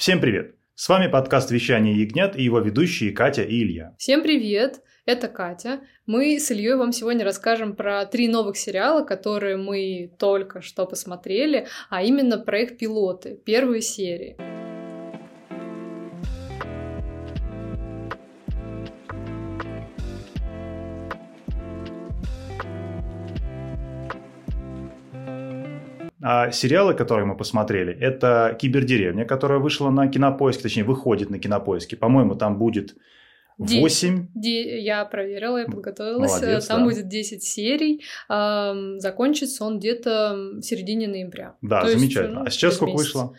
Всем 0.00 0.18
привет! 0.18 0.54
С 0.76 0.88
вами 0.88 1.08
подкаст 1.08 1.50
«Вещание 1.50 1.94
ягнят» 1.94 2.34
и 2.34 2.42
его 2.42 2.60
ведущие 2.60 3.12
Катя 3.12 3.42
и 3.42 3.62
Илья. 3.62 3.94
Всем 3.98 4.22
привет! 4.22 4.80
Это 5.04 5.28
Катя. 5.28 5.80
Мы 6.06 6.40
с 6.40 6.50
Ильей 6.50 6.74
вам 6.76 6.92
сегодня 6.92 7.22
расскажем 7.22 7.76
про 7.76 8.06
три 8.06 8.26
новых 8.26 8.56
сериала, 8.56 9.04
которые 9.04 9.58
мы 9.58 10.10
только 10.18 10.62
что 10.62 10.86
посмотрели, 10.86 11.66
а 11.90 12.02
именно 12.02 12.38
про 12.38 12.60
их 12.62 12.78
пилоты, 12.78 13.38
первые 13.44 13.82
серии. 13.82 14.38
А 26.22 26.50
сериалы, 26.50 26.94
которые 26.94 27.26
мы 27.26 27.36
посмотрели, 27.36 27.92
это 27.94 28.56
«Кибердеревня», 28.60 29.24
которая 29.24 29.58
вышла 29.58 29.90
на 29.90 30.08
Кинопоиске, 30.08 30.64
точнее, 30.64 30.84
выходит 30.84 31.30
на 31.30 31.38
Кинопоиске. 31.38 31.96
По-моему, 31.96 32.34
там 32.34 32.58
будет 32.58 32.94
8. 33.60 34.28
Я 34.34 35.04
проверила, 35.04 35.58
я 35.58 35.66
подготовилась. 35.66 36.32
Молодец, 36.32 36.66
Там 36.66 36.80
да. 36.80 36.84
будет 36.84 37.08
10 37.08 37.42
серий. 37.42 38.02
Закончится 38.28 39.64
он 39.64 39.78
где-то 39.78 40.34
в 40.56 40.62
середине 40.62 41.08
ноября. 41.08 41.56
Да, 41.60 41.82
То 41.82 41.88
замечательно. 41.88 42.26
Есть, 42.26 42.34
ну, 42.34 42.44
а 42.44 42.50
сейчас 42.50 42.74
сколько 42.76 42.92
месяц. 42.92 43.06
вышло? 43.06 43.34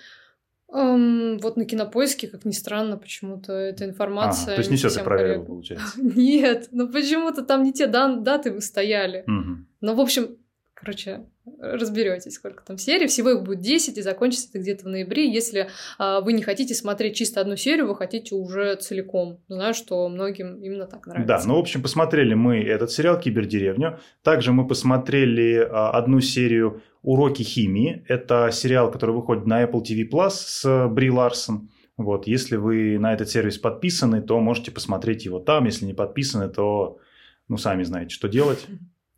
Um, 0.73 1.37
вот 1.41 1.57
на 1.57 1.65
кинопоиске, 1.65 2.29
как 2.29 2.45
ни 2.45 2.51
странно, 2.51 2.97
почему-то 2.97 3.51
эта 3.51 3.83
информация. 3.83 4.53
А, 4.53 4.55
то 4.55 4.61
есть 4.61 4.71
не 4.71 4.77
все 4.77 4.89
ты 4.89 5.03
проверил, 5.03 5.43
получается. 5.43 5.85
Нет, 6.01 6.69
ну 6.71 6.87
почему-то 6.87 7.41
там 7.41 7.63
не 7.63 7.73
те 7.73 7.87
даты 7.87 8.53
вы 8.53 8.61
стояли. 8.61 9.25
Угу. 9.27 9.57
Ну, 9.81 9.95
в 9.95 9.99
общем, 9.99 10.37
Короче, 10.81 11.27
разберетесь, 11.59 12.33
сколько 12.33 12.63
там 12.65 12.79
серий. 12.79 13.05
Всего 13.05 13.29
их 13.29 13.43
будет 13.43 13.59
10, 13.59 13.99
и 13.99 14.01
закончится 14.01 14.49
это 14.49 14.59
где-то 14.59 14.85
в 14.85 14.87
ноябре. 14.87 15.31
Если 15.31 15.69
а, 15.99 16.21
вы 16.21 16.33
не 16.33 16.41
хотите 16.41 16.73
смотреть 16.73 17.15
чисто 17.15 17.39
одну 17.39 17.55
серию, 17.55 17.87
вы 17.87 17.95
хотите 17.95 18.33
уже 18.33 18.75
целиком. 18.77 19.39
Знаю, 19.47 19.75
что 19.75 20.09
многим 20.09 20.59
именно 20.59 20.87
так 20.87 21.05
нравится. 21.05 21.27
Да, 21.27 21.41
ну, 21.45 21.55
в 21.55 21.59
общем, 21.59 21.83
посмотрели 21.83 22.33
мы 22.33 22.63
этот 22.63 22.91
сериал 22.91 23.19
«Кибердеревню». 23.19 23.99
Также 24.23 24.53
мы 24.53 24.67
посмотрели 24.67 25.57
а, 25.57 25.91
одну 25.91 26.19
серию 26.19 26.81
«Уроки 27.03 27.43
химии». 27.43 28.03
Это 28.07 28.49
сериал, 28.51 28.91
который 28.91 29.13
выходит 29.13 29.45
на 29.45 29.63
Apple 29.63 29.83
TV 29.83 30.09
Plus 30.11 30.31
с 30.31 30.87
Бри 30.89 31.11
Ларсон. 31.11 31.69
Вот, 31.97 32.25
если 32.25 32.55
вы 32.55 32.97
на 32.97 33.13
этот 33.13 33.29
сервис 33.29 33.59
подписаны, 33.59 34.23
то 34.23 34.39
можете 34.39 34.71
посмотреть 34.71 35.25
его 35.25 35.37
там. 35.37 35.65
Если 35.65 35.85
не 35.85 35.93
подписаны, 35.93 36.49
то, 36.49 36.97
ну, 37.47 37.57
сами 37.57 37.83
знаете, 37.83 38.15
что 38.15 38.27
делать. 38.27 38.65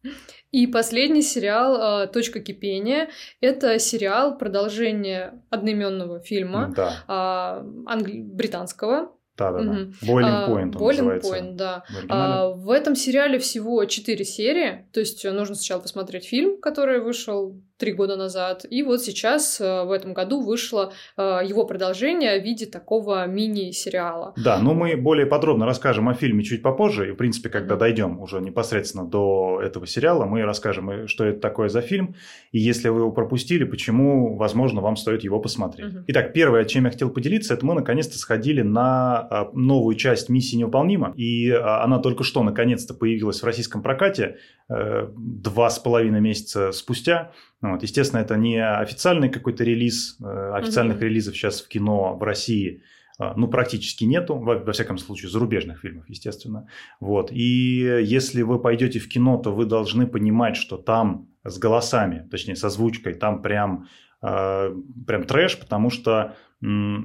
И 0.54 0.68
последний 0.68 1.23
сериал 1.23 2.08
«Точка 2.09 2.40
кипения»— 2.40 3.09
это 3.42 3.80
сериал 3.80 4.38
продолжение 4.38 5.42
одноименного 5.50 6.20
фильма 6.20 6.72
да. 6.76 7.64
англи- 7.88 8.22
британского, 8.22 9.12
да, 9.36 9.52
да, 9.52 9.64
да. 9.64 9.73
Boiling 10.04 10.48
Point 10.48 10.52
он 10.52 10.72
Boiling 10.72 10.88
называется. 10.88 11.36
Point, 11.36 11.56
да. 11.56 11.84
В, 11.90 12.06
а, 12.10 12.50
в 12.50 12.70
этом 12.70 12.95
сериале 12.95 13.40
всего 13.40 13.84
четыре 13.86 14.26
серии, 14.26 14.88
то 14.94 15.00
есть 15.00 15.26
нужно 15.26 15.56
сначала 15.56 15.82
посмотреть 15.82 16.26
фильм, 16.26 16.62
который 16.62 17.02
вышел 17.02 17.60
три 17.84 17.92
года 17.92 18.16
назад. 18.16 18.66
И 18.70 18.81
вот 18.81 19.02
сейчас, 19.02 19.59
э, 19.59 19.84
в 19.84 19.92
этом 19.92 20.14
году, 20.14 20.42
вышло 20.42 20.94
э, 21.17 21.22
его 21.44 21.66
продолжение 21.66 22.39
в 22.39 22.44
виде 22.44 22.66
такого 22.66 23.28
мини-сериала. 23.28 24.34
Да, 24.38 24.58
но 24.59 24.73
мы 24.73 24.95
более 24.95 25.26
подробно 25.26 25.66
расскажем 25.66 26.08
о 26.08 26.14
фильме 26.14 26.44
чуть 26.44 26.61
попозже. 26.61 27.09
И, 27.09 27.11
в 27.11 27.16
принципе, 27.16 27.50
когда 27.50 27.76
дойдем 27.76 28.22
уже 28.22 28.39
непосредственно 28.39 29.06
до 29.06 29.59
этого 29.61 29.86
сериала, 29.86 30.26
мы 30.26 30.44
расскажем, 30.44 30.89
э, 30.89 31.08
что 31.08 31.26
это 31.26 31.42
такое 31.42 31.67
за 31.67 31.81
фильм. 31.81 32.16
И 32.54 32.59
если 32.59 32.88
вы 32.88 33.02
его 33.02 33.11
пропустили, 33.11 33.66
почему, 33.66 34.38
возможно, 34.38 34.80
вам 34.80 34.95
стоит 34.95 35.26
его 35.26 35.42
посмотреть. 35.42 35.94
Угу. 35.94 36.04
Итак, 36.08 36.31
первое, 36.31 36.64
чем 36.64 36.86
я 36.86 36.92
хотел 36.92 37.09
поделиться, 37.09 37.54
это 37.54 37.66
мы 37.66 37.73
наконец-то 37.73 38.17
сходили 38.17 38.61
на 38.61 39.50
новую 39.54 39.95
часть 39.98 40.30
«Миссии 40.30 40.56
невыполнима». 40.56 41.14
И 41.17 41.52
она 41.52 42.00
только 42.00 42.23
что 42.23 42.44
наконец-то 42.44 42.94
появилась 42.94 43.42
в 43.42 43.45
российском 43.45 43.81
прокате 43.81 44.38
два 44.70 45.70
с 45.70 45.80
половиной 45.80 46.21
месяца 46.21 46.71
спустя. 46.71 47.32
Вот. 47.64 47.82
Естественно, 47.82 48.20
это 48.20 48.36
не 48.36 48.58
официальный 48.58 49.30
какой-то 49.30 49.64
релиз. 49.64 50.18
Э, 50.22 50.52
официальных 50.54 50.98
угу. 50.98 51.06
релизов 51.06 51.36
сейчас 51.36 51.62
в 51.62 51.68
кино 51.70 52.18
в 52.18 52.22
России 52.22 52.84
э, 53.20 53.34
ну, 53.38 53.48
практически 53.48 54.04
нету, 54.04 54.36
во, 54.36 54.60
во 54.60 54.72
всяком 54.74 54.98
случае, 54.98 55.32
зарубежных 55.32 55.80
фильмов, 55.80 56.04
естественно. 56.10 56.68
Вот. 57.00 57.32
И 57.32 57.80
если 58.04 58.42
вы 58.42 58.60
пойдете 58.60 59.00
в 59.00 59.08
кино, 59.08 59.38
то 59.38 59.54
вы 59.54 59.66
должны 59.66 60.06
понимать, 60.08 60.58
что 60.58 60.78
там 60.78 61.30
с 61.46 61.58
голосами, 61.58 62.28
точнее, 62.30 62.58
с 62.58 62.64
озвучкой, 62.66 63.14
там 63.14 63.42
прям, 63.42 63.88
прям 64.23 65.23
трэш, 65.26 65.60
потому 65.60 65.89
что 65.89 66.36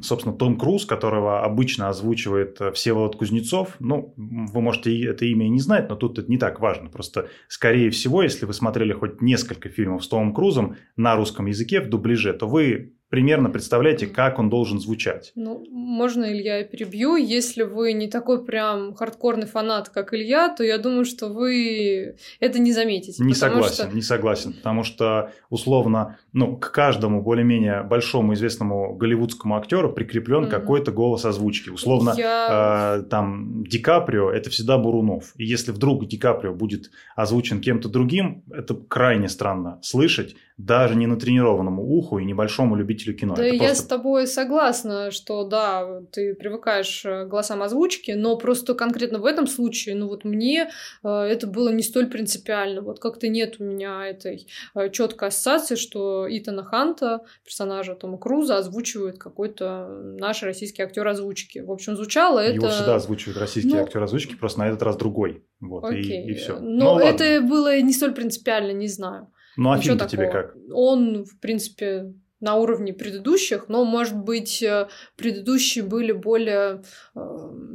собственно, 0.02 0.36
Том 0.36 0.56
Круз, 0.56 0.86
которого 0.86 1.44
обычно 1.44 1.88
озвучивает 1.88 2.60
э, 2.60 2.70
Всеволод 2.70 3.16
Кузнецов. 3.16 3.74
Ну, 3.80 4.14
вы 4.16 4.60
можете 4.60 5.04
это 5.04 5.24
имя 5.24 5.46
и 5.46 5.50
не 5.50 5.58
знать, 5.58 5.88
но 5.88 5.96
тут 5.96 6.18
это 6.18 6.30
не 6.30 6.38
так 6.38 6.60
важно. 6.60 6.90
Просто, 6.90 7.28
скорее 7.48 7.90
всего, 7.90 8.22
если 8.22 8.46
вы 8.46 8.52
смотрели 8.52 8.92
хоть 8.92 9.20
несколько 9.20 9.68
фильмов 9.68 10.04
с 10.04 10.08
Томом 10.08 10.32
Крузом 10.32 10.76
на 10.96 11.16
русском 11.16 11.46
языке 11.46 11.80
в 11.80 11.88
дубляже, 11.88 12.32
то 12.34 12.46
вы 12.46 12.94
примерно 13.08 13.50
представляете, 13.50 14.06
как 14.06 14.38
он 14.38 14.50
должен 14.50 14.80
звучать. 14.80 15.32
Ну, 15.34 15.64
можно, 15.70 16.24
Илья, 16.24 16.58
я 16.58 16.64
перебью. 16.64 17.16
Если 17.16 17.62
вы 17.62 17.92
не 17.92 18.08
такой 18.08 18.44
прям 18.44 18.94
хардкорный 18.94 19.46
фанат, 19.46 19.88
как 19.88 20.12
Илья, 20.12 20.48
то 20.54 20.62
я 20.62 20.78
думаю, 20.78 21.04
что 21.04 21.28
вы 21.28 22.16
это 22.40 22.58
не 22.58 22.72
заметите. 22.72 23.22
Не 23.22 23.34
согласен, 23.34 23.86
что... 23.86 23.94
не 23.94 24.02
согласен, 24.02 24.52
потому 24.52 24.84
что 24.84 25.32
условно, 25.50 26.18
ну, 26.32 26.56
к 26.56 26.70
каждому 26.70 27.22
более-менее 27.22 27.82
большому 27.82 28.34
известному 28.34 28.94
голливудскому 28.94 29.56
актеру 29.56 29.92
прикреплен 29.92 30.44
mm-hmm. 30.44 30.50
какой-то 30.50 30.92
голос 30.92 31.24
озвучки. 31.24 31.70
Условно, 31.70 32.14
я... 32.16 32.98
э, 33.00 33.02
там 33.08 33.64
Ди 33.64 33.78
Каприо 33.78 34.30
это 34.30 34.50
всегда 34.50 34.78
Бурунов. 34.78 35.32
И 35.36 35.44
если 35.44 35.72
вдруг 35.72 36.06
Ди 36.06 36.18
Каприо 36.18 36.54
будет 36.54 36.90
озвучен 37.16 37.60
кем-то 37.60 37.88
другим, 37.88 38.44
это 38.52 38.74
крайне 38.74 39.28
странно 39.28 39.78
слышать 39.82 40.36
даже 40.58 40.96
не 40.96 41.06
натренированному 41.06 41.84
уху 41.84 42.18
и 42.18 42.24
небольшому 42.24 42.74
любителю 42.74 43.14
кино. 43.14 43.36
Да, 43.36 43.44
я 43.44 43.58
просто... 43.58 43.76
с 43.76 43.86
тобой 43.86 44.26
согласна, 44.26 45.12
что 45.12 45.44
да, 45.44 46.02
ты 46.10 46.34
привыкаешь 46.34 47.02
к 47.02 47.26
голосам 47.26 47.62
озвучки, 47.62 48.10
но 48.10 48.36
просто 48.36 48.74
конкретно 48.74 49.20
в 49.20 49.24
этом 49.24 49.46
случае, 49.46 49.94
ну 49.94 50.08
вот 50.08 50.24
мне 50.24 50.70
э, 51.04 51.08
это 51.08 51.46
было 51.46 51.68
не 51.68 51.84
столь 51.84 52.08
принципиально. 52.08 52.82
Вот 52.82 52.98
как-то 52.98 53.28
нет 53.28 53.56
у 53.60 53.64
меня 53.64 54.04
этой 54.04 54.48
э, 54.74 54.90
четкой 54.90 55.28
ассоциации, 55.28 55.76
что 55.76 56.26
Итана 56.28 56.64
Ханта, 56.64 57.20
персонажа 57.44 57.94
Тома 57.94 58.18
Круза, 58.18 58.58
озвучивает 58.58 59.18
какой-то 59.18 59.86
наш 60.18 60.42
российский 60.42 60.82
актер 60.82 61.06
озвучки. 61.06 61.60
В 61.60 61.70
общем, 61.70 61.94
звучало 61.94 62.40
это... 62.40 62.54
Его 62.54 62.68
всегда 62.68 62.96
озвучивает 62.96 63.38
российский 63.38 63.74
ну... 63.74 63.82
актер 63.82 64.02
озвучки, 64.02 64.34
просто 64.34 64.58
на 64.58 64.68
этот 64.68 64.82
раз 64.82 64.96
другой. 64.96 65.44
Вот, 65.60 65.84
Окей. 65.84 66.24
и, 66.24 66.32
и 66.32 66.34
все. 66.34 66.58
Но 66.58 66.96
ну, 66.96 66.98
это 66.98 67.34
ладно. 67.34 67.48
было 67.48 67.80
не 67.80 67.92
столь 67.92 68.12
принципиально, 68.12 68.72
не 68.72 68.88
знаю. 68.88 69.30
Ну, 69.58 69.72
а 69.72 69.78
фильм 69.78 69.98
тебе 69.98 70.30
как? 70.30 70.56
Он, 70.72 71.24
в 71.24 71.40
принципе, 71.40 72.14
на 72.40 72.54
уровне 72.54 72.92
предыдущих, 72.92 73.68
но, 73.68 73.84
может 73.84 74.16
быть, 74.16 74.62
э, 74.62 74.86
предыдущие 75.16 75.84
были 75.84 76.12
более 76.12 76.82
э, 77.16 77.20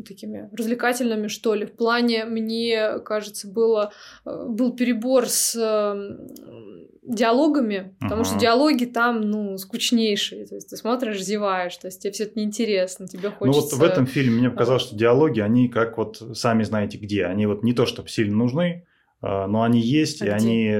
такими 0.07 0.49
развлекательными, 0.53 1.27
что 1.27 1.53
ли. 1.53 1.65
В 1.65 1.73
плане, 1.73 2.23
мне 2.23 2.99
кажется, 2.99 3.49
было, 3.49 3.91
э, 4.25 4.45
был 4.47 4.73
перебор 4.73 5.27
с 5.27 5.53
э, 5.57 6.17
диалогами, 7.01 7.97
потому 7.99 8.21
uh-huh. 8.21 8.25
что 8.25 8.39
диалоги 8.39 8.85
там, 8.85 9.19
ну, 9.19 9.57
скучнейшие. 9.57 10.45
То 10.45 10.55
есть 10.55 10.69
ты 10.69 10.77
смотришь, 10.77 11.21
зеваешь, 11.21 11.75
то 11.75 11.87
есть 11.87 12.01
тебе 12.01 12.13
все 12.13 12.23
это 12.23 12.39
неинтересно, 12.39 13.09
тебе 13.09 13.29
хочется... 13.29 13.59
Ну 13.59 13.67
вот 13.67 13.73
в 13.73 13.83
этом 13.83 14.05
фильме 14.05 14.39
мне 14.39 14.49
показалось, 14.49 14.83
что 14.83 14.95
диалоги, 14.95 15.41
они 15.41 15.67
как 15.67 15.97
вот 15.97 16.23
сами 16.33 16.63
знаете 16.63 16.97
где. 16.97 17.25
Они 17.25 17.45
вот 17.45 17.63
не 17.63 17.73
то, 17.73 17.85
чтобы 17.85 18.07
сильно 18.07 18.37
нужны, 18.37 18.87
э, 19.21 19.45
но 19.47 19.63
они 19.63 19.81
есть, 19.81 20.21
а 20.21 20.25
и 20.25 20.29
где? 20.29 20.35
они 20.37 20.79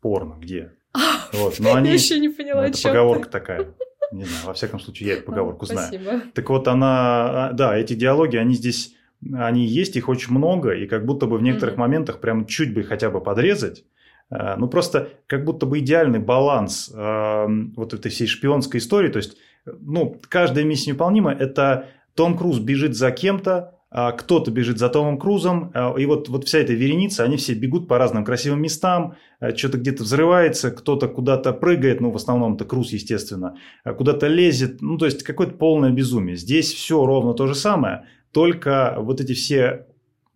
порно, 0.00 0.36
где? 0.40 0.72
Вот. 1.32 1.60
Но 1.60 1.74
они, 1.74 1.88
я 1.88 1.94
еще 1.94 2.18
не 2.18 2.30
поняла, 2.30 2.62
ну, 2.62 2.68
Это 2.68 2.82
поговорка 2.82 3.24
ты. 3.26 3.30
такая. 3.30 3.74
Не 4.12 4.24
знаю, 4.24 4.46
во 4.46 4.54
всяком 4.54 4.80
случае, 4.80 5.08
я 5.08 5.14
эту 5.18 5.24
поговорку 5.24 5.66
знаю. 5.66 5.88
Спасибо. 5.88 6.22
Так 6.34 6.48
вот, 6.48 6.68
она, 6.68 7.48
а, 7.48 7.52
да, 7.52 7.76
эти 7.76 7.94
диалоги, 7.94 8.36
они 8.36 8.54
здесь, 8.54 8.94
они 9.32 9.66
есть, 9.66 9.96
их 9.96 10.08
очень 10.08 10.32
много, 10.32 10.72
и 10.72 10.86
как 10.86 11.04
будто 11.04 11.26
бы 11.26 11.36
в 11.38 11.42
некоторых 11.42 11.74
mm-hmm. 11.74 11.78
моментах 11.78 12.20
прям 12.20 12.46
чуть 12.46 12.72
бы 12.72 12.82
хотя 12.82 13.10
бы 13.10 13.20
подрезать, 13.20 13.84
э, 14.30 14.56
ну, 14.56 14.68
просто 14.68 15.10
как 15.26 15.44
будто 15.44 15.66
бы 15.66 15.80
идеальный 15.80 16.20
баланс 16.20 16.90
э, 16.94 17.46
вот 17.76 17.92
этой 17.92 18.10
всей 18.10 18.26
шпионской 18.26 18.80
истории. 18.80 19.10
То 19.10 19.18
есть, 19.18 19.36
ну, 19.66 20.18
каждая 20.28 20.64
миссия 20.64 20.90
невыполнима. 20.90 21.32
Это 21.32 21.86
Том 22.14 22.38
Круз 22.38 22.58
бежит 22.58 22.96
за 22.96 23.10
кем-то, 23.10 23.52
а 23.54 23.77
кто-то 23.90 24.50
бежит 24.50 24.78
за 24.78 24.90
Томом 24.90 25.18
Крузом, 25.18 25.70
а, 25.74 25.94
и 25.96 26.04
вот, 26.04 26.28
вот 26.28 26.44
вся 26.44 26.58
эта 26.58 26.74
вереница, 26.74 27.24
они 27.24 27.38
все 27.38 27.54
бегут 27.54 27.88
по 27.88 27.96
разным 27.96 28.24
красивым 28.24 28.60
местам, 28.60 29.14
а, 29.40 29.56
что-то 29.56 29.78
где-то 29.78 30.02
взрывается, 30.02 30.70
кто-то 30.70 31.08
куда-то 31.08 31.54
прыгает, 31.54 32.00
ну, 32.00 32.10
в 32.10 32.16
основном 32.16 32.54
это 32.54 32.66
Круз, 32.66 32.92
естественно, 32.92 33.56
куда-то 33.84 34.26
лезет, 34.26 34.82
ну, 34.82 34.98
то 34.98 35.06
есть, 35.06 35.22
какое-то 35.22 35.54
полное 35.54 35.90
безумие. 35.90 36.36
Здесь 36.36 36.72
все 36.72 37.04
ровно 37.04 37.32
то 37.32 37.46
же 37.46 37.54
самое, 37.54 38.04
только 38.32 38.96
вот 38.98 39.22
эти 39.22 39.32
все 39.32 39.86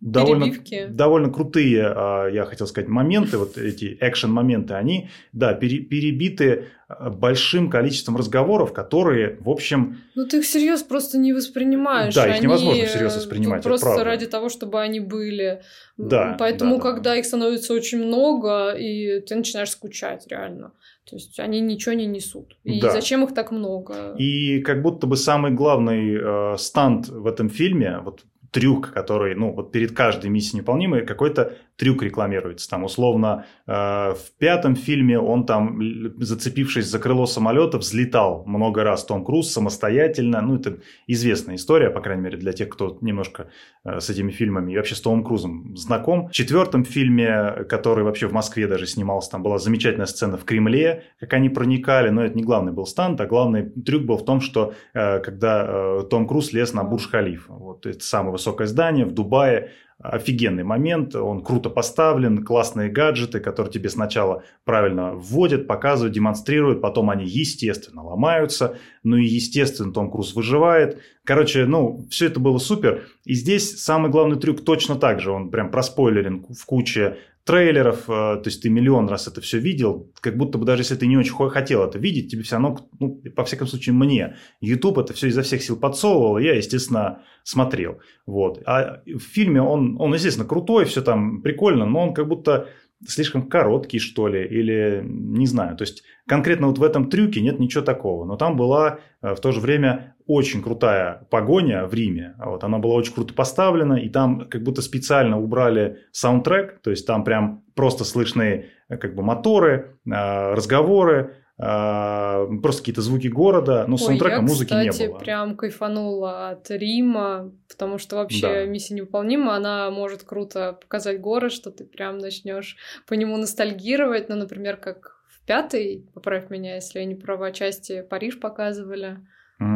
довольно, 0.03 0.53
довольно 0.89 1.29
крутые, 1.31 1.85
а, 1.85 2.27
я 2.27 2.45
хотел 2.45 2.67
сказать, 2.67 2.89
моменты, 2.89 3.37
вот 3.37 3.57
эти 3.57 3.97
экшен-моменты, 3.99 4.73
они, 4.73 5.09
да, 5.31 5.53
перебиты 5.53 6.65
а, 6.87 7.09
большим 7.09 7.69
количеством 7.69 8.17
разговоров, 8.17 8.73
которые, 8.73 9.37
в 9.39 9.49
общем... 9.49 9.97
Ну, 10.15 10.27
ты 10.27 10.39
их 10.39 10.43
всерьез 10.43 10.83
просто 10.83 11.17
не 11.17 11.33
воспринимаешь. 11.33 12.13
Да, 12.13 12.27
их 12.27 12.33
они 12.33 12.43
невозможно 12.43 12.85
всерьез 12.85 13.15
воспринимать. 13.15 13.63
Просто 13.63 14.03
ради 14.03 14.27
того, 14.27 14.49
чтобы 14.49 14.81
они 14.81 14.99
были. 14.99 15.61
Да. 15.97 16.35
Поэтому, 16.37 16.77
да, 16.77 16.81
когда 16.81 17.11
да. 17.11 17.17
их 17.17 17.25
становится 17.25 17.73
очень 17.73 18.03
много, 18.03 18.71
и 18.71 19.21
ты 19.21 19.35
начинаешь 19.35 19.69
скучать, 19.69 20.27
реально. 20.27 20.73
То 21.09 21.15
есть 21.15 21.39
они 21.39 21.59
ничего 21.59 21.93
не 21.93 22.05
несут. 22.05 22.57
И 22.63 22.79
да. 22.79 22.91
зачем 22.91 23.23
их 23.23 23.33
так 23.33 23.51
много? 23.51 24.15
И 24.17 24.61
как 24.61 24.81
будто 24.81 25.07
бы 25.07 25.17
самый 25.17 25.51
главный 25.51 26.15
э, 26.15 26.57
станд 26.57 27.07
в 27.09 27.27
этом 27.27 27.49
фильме, 27.49 27.99
вот 28.03 28.23
трюк, 28.53 28.91
который, 28.93 29.35
ну, 29.35 29.51
вот 29.51 29.71
перед 29.71 29.93
каждой 29.93 30.29
миссией 30.29 30.59
неполнимой 30.59 31.05
какой-то 31.05 31.53
трюк 31.75 32.03
рекламируется. 32.03 32.69
Там, 32.69 32.83
условно, 32.83 33.45
э, 33.65 33.71
в 33.71 34.37
пятом 34.37 34.75
фильме 34.75 35.19
он 35.19 35.45
там, 35.45 35.79
зацепившись 36.17 36.85
за 36.85 36.99
крыло 36.99 37.25
самолета, 37.25 37.79
взлетал 37.79 38.43
много 38.45 38.83
раз 38.83 39.05
Том 39.05 39.25
Круз 39.25 39.51
самостоятельно. 39.51 40.39
Ну, 40.41 40.57
это 40.57 40.77
известная 41.07 41.55
история, 41.55 41.89
по 41.89 41.99
крайней 41.99 42.23
мере, 42.23 42.37
для 42.37 42.53
тех, 42.53 42.69
кто 42.69 42.99
немножко 43.01 43.49
э, 43.83 43.99
с 43.99 44.09
этими 44.11 44.31
фильмами 44.31 44.71
и 44.71 44.77
вообще 44.77 44.93
с 44.93 45.01
Томом 45.01 45.23
Крузом 45.23 45.75
знаком. 45.75 46.27
В 46.27 46.31
четвертом 46.31 46.85
фильме, 46.85 47.65
который 47.67 48.03
вообще 48.03 48.27
в 48.27 48.33
Москве 48.33 48.67
даже 48.67 48.85
снимался, 48.85 49.31
там 49.31 49.41
была 49.41 49.57
замечательная 49.57 50.05
сцена 50.05 50.37
в 50.37 50.45
Кремле, 50.45 51.05
как 51.19 51.33
они 51.33 51.49
проникали, 51.49 52.09
но 52.09 52.23
это 52.23 52.37
не 52.37 52.43
главный 52.43 52.71
был 52.71 52.85
станд, 52.85 53.19
а 53.19 53.25
главный 53.25 53.71
трюк 53.71 54.03
был 54.03 54.17
в 54.17 54.25
том, 54.25 54.41
что 54.41 54.75
э, 54.93 55.19
когда 55.21 55.65
э, 55.67 56.03
Том 56.07 56.27
Круз 56.27 56.53
лез 56.53 56.73
на 56.73 56.83
Бурж-Халифа, 56.83 57.51
вот 57.53 57.87
это 57.87 58.03
самое 58.03 58.31
высокое 58.43 58.67
здание 58.67 59.05
в 59.05 59.13
Дубае, 59.13 59.71
офигенный 59.99 60.63
момент, 60.63 61.15
он 61.15 61.41
круто 61.43 61.69
поставлен, 61.69 62.43
классные 62.43 62.89
гаджеты, 62.89 63.39
которые 63.39 63.71
тебе 63.71 63.89
сначала 63.89 64.43
правильно 64.65 65.13
вводят, 65.13 65.65
показывают, 65.65 66.13
демонстрируют, 66.13 66.81
потом 66.81 67.09
они, 67.09 67.25
естественно, 67.25 68.03
ломаются, 68.03 68.77
ну 69.03 69.15
и, 69.15 69.23
естественно, 69.23 69.93
Том 69.93 70.11
Круз 70.11 70.35
выживает. 70.35 71.01
Короче, 71.23 71.65
ну, 71.65 72.05
все 72.09 72.25
это 72.25 72.41
было 72.41 72.57
супер. 72.57 73.03
И 73.23 73.33
здесь 73.33 73.81
самый 73.81 74.11
главный 74.11 74.37
трюк 74.37 74.65
точно 74.65 74.95
так 74.95 75.21
же, 75.21 75.31
он 75.31 75.49
прям 75.49 75.71
проспойлерен 75.71 76.45
в 76.49 76.65
куче 76.65 77.17
трейлеров, 77.45 78.09
э, 78.09 78.37
то 78.37 78.43
есть 78.45 78.61
ты 78.61 78.69
миллион 78.69 79.09
раз 79.09 79.27
это 79.27 79.41
все 79.41 79.59
видел, 79.59 80.11
как 80.21 80.37
будто 80.37 80.57
бы 80.57 80.65
даже 80.65 80.81
если 80.81 80.95
ты 80.95 81.07
не 81.07 81.17
очень 81.17 81.33
хотел 81.49 81.83
это 81.83 81.99
видеть, 81.99 82.31
тебе 82.31 82.43
все 82.43 82.55
равно, 82.55 82.89
ну, 82.99 83.21
по 83.35 83.43
всяком 83.43 83.67
случае 83.67 83.93
мне, 83.93 84.37
YouTube 84.61 84.99
это 84.99 85.13
все 85.13 85.27
изо 85.27 85.41
всех 85.41 85.61
сил 85.61 85.77
подсовывал, 85.77 86.37
я, 86.37 86.55
естественно, 86.55 87.21
смотрел. 87.43 87.99
Вот. 88.25 88.61
А 88.65 89.01
в 89.05 89.19
фильме 89.19 89.61
он, 89.61 89.97
он, 89.99 90.13
естественно, 90.13 90.47
крутой, 90.47 90.85
все 90.85 91.01
там 91.01 91.41
прикольно, 91.41 91.85
но 91.85 92.07
он 92.07 92.13
как 92.13 92.27
будто 92.27 92.69
слишком 93.07 93.49
короткий, 93.49 93.99
что 93.99 94.27
ли, 94.27 94.45
или 94.45 95.01
не 95.03 95.47
знаю. 95.47 95.77
То 95.77 95.83
есть 95.83 96.03
конкретно 96.27 96.67
вот 96.67 96.77
в 96.77 96.83
этом 96.83 97.09
трюке 97.09 97.41
нет 97.41 97.59
ничего 97.59 97.83
такого. 97.83 98.25
Но 98.25 98.35
там 98.35 98.55
была 98.55 98.99
э, 99.21 99.33
в 99.35 99.39
то 99.39 99.51
же 99.51 99.59
время 99.59 100.15
очень 100.25 100.61
крутая 100.61 101.27
погоня 101.29 101.85
в 101.85 101.93
Риме. 101.93 102.35
Вот, 102.37 102.63
она 102.63 102.79
была 102.79 102.95
очень 102.95 103.13
круто 103.13 103.33
поставлена, 103.33 103.95
и 103.95 104.09
там 104.09 104.47
как 104.49 104.63
будто 104.63 104.81
специально 104.81 105.39
убрали 105.39 105.99
саундтрек, 106.11 106.79
то 106.81 106.91
есть 106.91 107.05
там 107.05 107.23
прям 107.23 107.63
просто 107.75 108.05
слышны 108.05 108.65
э, 108.89 108.97
как 108.97 109.15
бы 109.15 109.23
моторы, 109.23 109.97
э, 110.05 110.53
разговоры, 110.53 111.35
просто 111.57 112.81
какие-то 112.81 113.01
звуки 113.01 113.27
города, 113.27 113.85
но 113.87 113.93
Ой, 113.93 113.99
саундтрека 113.99 114.37
я, 114.37 114.41
музыки 114.41 114.69
кстати, 114.69 115.01
не 115.01 115.07
было. 115.07 115.19
прям 115.19 115.55
кайфанула 115.55 116.49
от 116.49 116.71
Рима, 116.71 117.51
потому 117.69 117.99
что 117.99 118.15
вообще 118.15 118.41
да. 118.41 118.65
миссия 118.65 118.95
невыполнима, 118.95 119.55
она 119.55 119.91
может 119.91 120.23
круто 120.23 120.73
показать 120.81 121.21
город, 121.21 121.51
что 121.51 121.69
ты 121.69 121.85
прям 121.85 122.17
начнешь 122.17 122.75
по 123.07 123.13
нему 123.13 123.37
ностальгировать, 123.37 124.29
ну, 124.29 124.35
например, 124.35 124.77
как 124.77 125.23
в 125.27 125.45
пятой, 125.45 126.07
поправь 126.13 126.49
меня, 126.49 126.75
если 126.75 126.99
я 126.99 127.05
не 127.05 127.15
права, 127.15 127.51
части 127.51 128.01
Париж 128.01 128.39
показывали. 128.39 129.19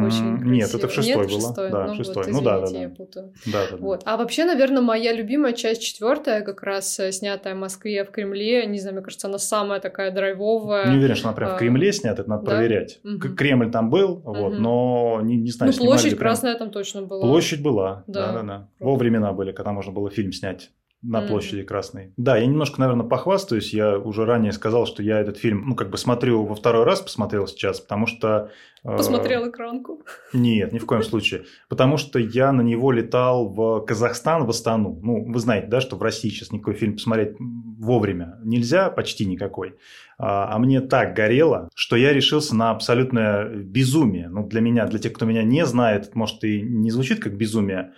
Очень 0.04 0.38
красиво. 0.38 0.50
Нет, 0.50 0.74
это 0.74 0.88
в 0.88 0.92
шестой 0.92 1.16
Нет, 1.16 1.28
было. 1.28 1.40
Шестой. 1.40 1.70
Да, 1.70 1.86
ну, 1.86 1.94
шестой. 1.94 2.14
Вот, 2.14 2.28
извините, 2.28 2.40
ну 2.40 2.44
да, 2.44 2.60
да, 2.60 2.72
да. 2.72 2.78
я 2.78 2.88
путаю. 2.88 3.32
Да, 3.46 3.66
да, 3.70 3.76
вот. 3.76 4.02
А 4.04 4.16
вообще, 4.16 4.44
наверное, 4.44 4.82
моя 4.82 5.12
любимая 5.12 5.52
часть 5.52 5.82
четвертая, 5.82 6.42
как 6.42 6.62
раз 6.62 6.98
э, 7.00 7.12
снятая 7.12 7.54
в 7.54 7.58
Москве, 7.58 8.04
в 8.04 8.10
Кремле. 8.10 8.66
Не 8.66 8.78
знаю, 8.78 8.96
мне 8.96 9.04
кажется, 9.04 9.28
она 9.28 9.38
самая 9.38 9.80
такая 9.80 10.10
драйвовая. 10.10 10.90
Не 10.90 10.98
уверен, 10.98 11.16
что 11.16 11.28
она 11.28 11.36
прям 11.36 11.50
в 11.50 11.54
а, 11.54 11.58
Кремле 11.58 11.92
снята, 11.92 12.22
это 12.22 12.30
надо 12.30 12.44
да? 12.44 12.50
проверять. 12.52 13.00
Угу. 13.04 13.34
Кремль 13.36 13.70
там 13.70 13.90
был, 13.90 14.16
вот, 14.24 14.54
угу. 14.54 14.60
но 14.60 15.20
не, 15.22 15.36
не 15.36 15.50
знаю, 15.50 15.72
Ну, 15.76 15.84
площадь 15.84 16.10
прям... 16.10 16.18
красная 16.18 16.54
там 16.56 16.70
точно 16.70 17.02
была. 17.02 17.20
Площадь 17.20 17.62
была, 17.62 18.04
да, 18.06 18.32
да, 18.32 18.42
да. 18.42 18.68
Во 18.78 18.96
времена 18.96 19.32
были, 19.32 19.52
когда 19.52 19.72
можно 19.72 19.92
было 19.92 20.10
фильм 20.10 20.32
снять 20.32 20.70
на 21.02 21.22
площади 21.22 21.62
Красной. 21.62 22.12
Да, 22.16 22.36
я 22.36 22.46
немножко, 22.46 22.80
наверное, 22.80 23.06
похвастаюсь. 23.06 23.72
Я 23.72 23.98
уже 23.98 24.24
ранее 24.24 24.50
сказал, 24.52 24.84
что 24.84 25.02
я 25.02 25.20
этот 25.20 25.36
фильм, 25.36 25.64
ну, 25.68 25.76
как 25.76 25.90
бы 25.90 25.96
смотрю 25.96 26.44
во 26.44 26.56
второй 26.56 26.84
раз, 26.84 27.00
посмотрел 27.00 27.46
сейчас, 27.46 27.80
потому 27.80 28.06
что... 28.06 28.50
Э, 28.82 28.96
Посмотрел 28.96 29.48
экранку? 29.48 30.02
Нет, 30.32 30.72
ни 30.72 30.78
в 30.78 30.86
коем 30.86 31.04
случае. 31.04 31.44
Потому 31.68 31.98
что 31.98 32.18
я 32.18 32.50
на 32.52 32.62
него 32.62 32.90
летал 32.90 33.48
в 33.48 33.84
Казахстан, 33.86 34.44
в 34.44 34.50
Астану. 34.50 34.98
Ну, 35.00 35.30
вы 35.30 35.38
знаете, 35.38 35.68
да, 35.68 35.80
что 35.80 35.96
в 35.96 36.02
России 36.02 36.30
сейчас 36.30 36.50
никакой 36.50 36.74
фильм 36.74 36.94
посмотреть 36.94 37.36
вовремя 37.38 38.38
нельзя, 38.42 38.90
почти 38.90 39.24
никакой. 39.24 39.76
А, 40.18 40.52
а 40.52 40.58
мне 40.58 40.80
так 40.80 41.14
горело, 41.14 41.68
что 41.76 41.94
я 41.94 42.12
решился 42.12 42.56
на 42.56 42.70
абсолютное 42.72 43.48
безумие. 43.48 44.28
Ну, 44.28 44.46
для 44.48 44.60
меня, 44.60 44.84
для 44.86 44.98
тех, 44.98 45.12
кто 45.12 45.26
меня 45.26 45.44
не 45.44 45.64
знает, 45.64 46.16
может, 46.16 46.42
и 46.42 46.60
не 46.60 46.90
звучит 46.90 47.20
как 47.20 47.36
безумие, 47.36 47.92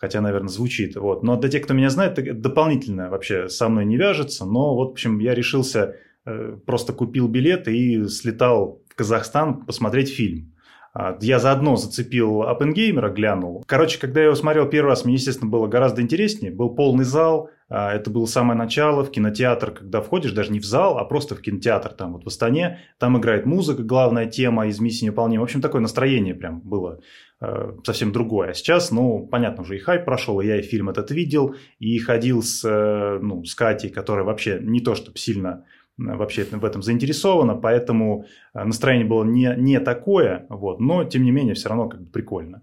хотя, 0.00 0.20
наверное, 0.20 0.48
звучит. 0.48 0.96
Вот. 0.96 1.22
Но 1.22 1.36
для 1.36 1.50
тех, 1.50 1.62
кто 1.62 1.74
меня 1.74 1.90
знает, 1.90 2.40
дополнительно 2.40 3.10
вообще 3.10 3.48
со 3.48 3.68
мной 3.68 3.84
не 3.84 3.96
вяжется. 3.96 4.46
Но 4.46 4.74
вот, 4.74 4.88
в 4.88 4.92
общем, 4.92 5.18
я 5.18 5.34
решился, 5.34 5.96
э, 6.24 6.56
просто 6.64 6.94
купил 6.94 7.28
билет 7.28 7.68
и 7.68 8.06
слетал 8.08 8.82
в 8.88 8.94
Казахстан 8.94 9.66
посмотреть 9.66 10.10
фильм. 10.10 10.54
А, 10.92 11.16
я 11.20 11.38
заодно 11.38 11.76
зацепил 11.76 12.42
Оппенгеймера, 12.42 13.10
глянул. 13.10 13.62
Короче, 13.66 14.00
когда 14.00 14.20
я 14.20 14.26
его 14.26 14.34
смотрел 14.34 14.68
первый 14.68 14.88
раз, 14.88 15.04
мне, 15.04 15.14
естественно, 15.14 15.50
было 15.50 15.66
гораздо 15.66 16.00
интереснее. 16.00 16.50
Был 16.50 16.70
полный 16.70 17.04
зал, 17.04 17.50
это 17.70 18.10
было 18.10 18.26
самое 18.26 18.58
начало, 18.58 19.04
в 19.04 19.10
кинотеатр, 19.12 19.70
когда 19.70 20.00
входишь, 20.00 20.32
даже 20.32 20.52
не 20.52 20.58
в 20.58 20.64
зал, 20.64 20.98
а 20.98 21.04
просто 21.04 21.36
в 21.36 21.40
кинотеатр, 21.40 21.90
там 21.92 22.14
вот 22.14 22.24
в 22.24 22.26
Астане, 22.26 22.80
там 22.98 23.16
играет 23.16 23.46
музыка, 23.46 23.84
главная 23.84 24.26
тема 24.26 24.66
из 24.66 24.80
«Миссии 24.80 25.04
невыполнима». 25.04 25.42
В 25.42 25.44
общем, 25.44 25.60
такое 25.60 25.80
настроение 25.80 26.34
прям 26.34 26.60
было 26.60 27.00
э, 27.40 27.72
совсем 27.84 28.10
другое. 28.10 28.50
А 28.50 28.54
сейчас, 28.54 28.90
ну, 28.90 29.28
понятно, 29.30 29.62
уже 29.62 29.76
и 29.76 29.78
хайп 29.78 30.04
прошел, 30.04 30.40
и 30.40 30.46
я 30.46 30.58
и 30.58 30.62
фильм 30.62 30.88
этот 30.90 31.12
видел, 31.12 31.54
и 31.78 31.96
ходил 31.98 32.42
с, 32.42 32.64
э, 32.64 33.20
ну, 33.22 33.44
с 33.44 33.54
Катей, 33.54 33.90
которая 33.90 34.24
вообще 34.24 34.58
не 34.60 34.80
то, 34.80 34.96
чтобы 34.96 35.16
сильно 35.16 35.64
э, 35.96 36.02
вообще 36.02 36.42
в 36.44 36.64
этом 36.64 36.82
заинтересована, 36.82 37.54
поэтому 37.54 38.26
настроение 38.52 39.06
было 39.06 39.22
не, 39.22 39.54
не 39.56 39.78
такое, 39.78 40.46
вот, 40.48 40.80
но, 40.80 41.04
тем 41.04 41.22
не 41.22 41.30
менее, 41.30 41.54
все 41.54 41.68
равно 41.68 41.88
как 41.88 42.00
бы 42.00 42.10
прикольно. 42.10 42.62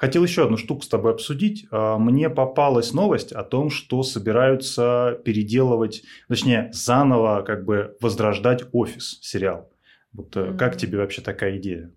Хотел 0.00 0.24
еще 0.24 0.44
одну 0.44 0.56
штуку 0.56 0.80
с 0.80 0.88
тобой 0.88 1.12
обсудить. 1.12 1.66
А, 1.70 1.98
мне 1.98 2.30
попалась 2.30 2.94
новость 2.94 3.32
о 3.32 3.44
том, 3.44 3.68
что 3.68 4.02
собираются 4.02 5.20
переделывать, 5.26 6.02
точнее, 6.26 6.70
заново 6.72 7.42
как 7.42 7.66
бы 7.66 7.98
возрождать 8.00 8.64
офис 8.72 9.18
сериал. 9.20 9.70
Вот 10.14 10.34
mm-hmm. 10.34 10.56
как 10.56 10.78
тебе 10.78 10.96
вообще 10.96 11.20
такая 11.20 11.58
идея? 11.58 11.92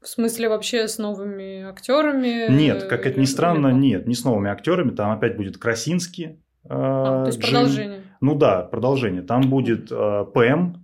В 0.00 0.08
смысле 0.08 0.48
вообще 0.48 0.88
с 0.88 0.96
новыми 0.96 1.64
актерами? 1.64 2.50
Нет, 2.50 2.84
как 2.84 3.04
это 3.04 3.20
ни 3.20 3.26
странно, 3.26 3.68
нет, 3.68 4.06
не 4.06 4.14
с 4.14 4.24
новыми 4.24 4.48
актерами. 4.48 4.92
Там 4.92 5.10
опять 5.10 5.36
будет 5.36 5.58
Красинский. 5.58 6.42
А, 6.66 7.24
то 7.24 7.26
есть 7.26 7.40
Джим. 7.40 7.50
продолжение. 7.50 8.02
Ну 8.22 8.34
да, 8.36 8.62
продолжение. 8.62 9.20
Там 9.20 9.50
будет 9.50 9.92
э, 9.92 10.24
Пэм, 10.32 10.83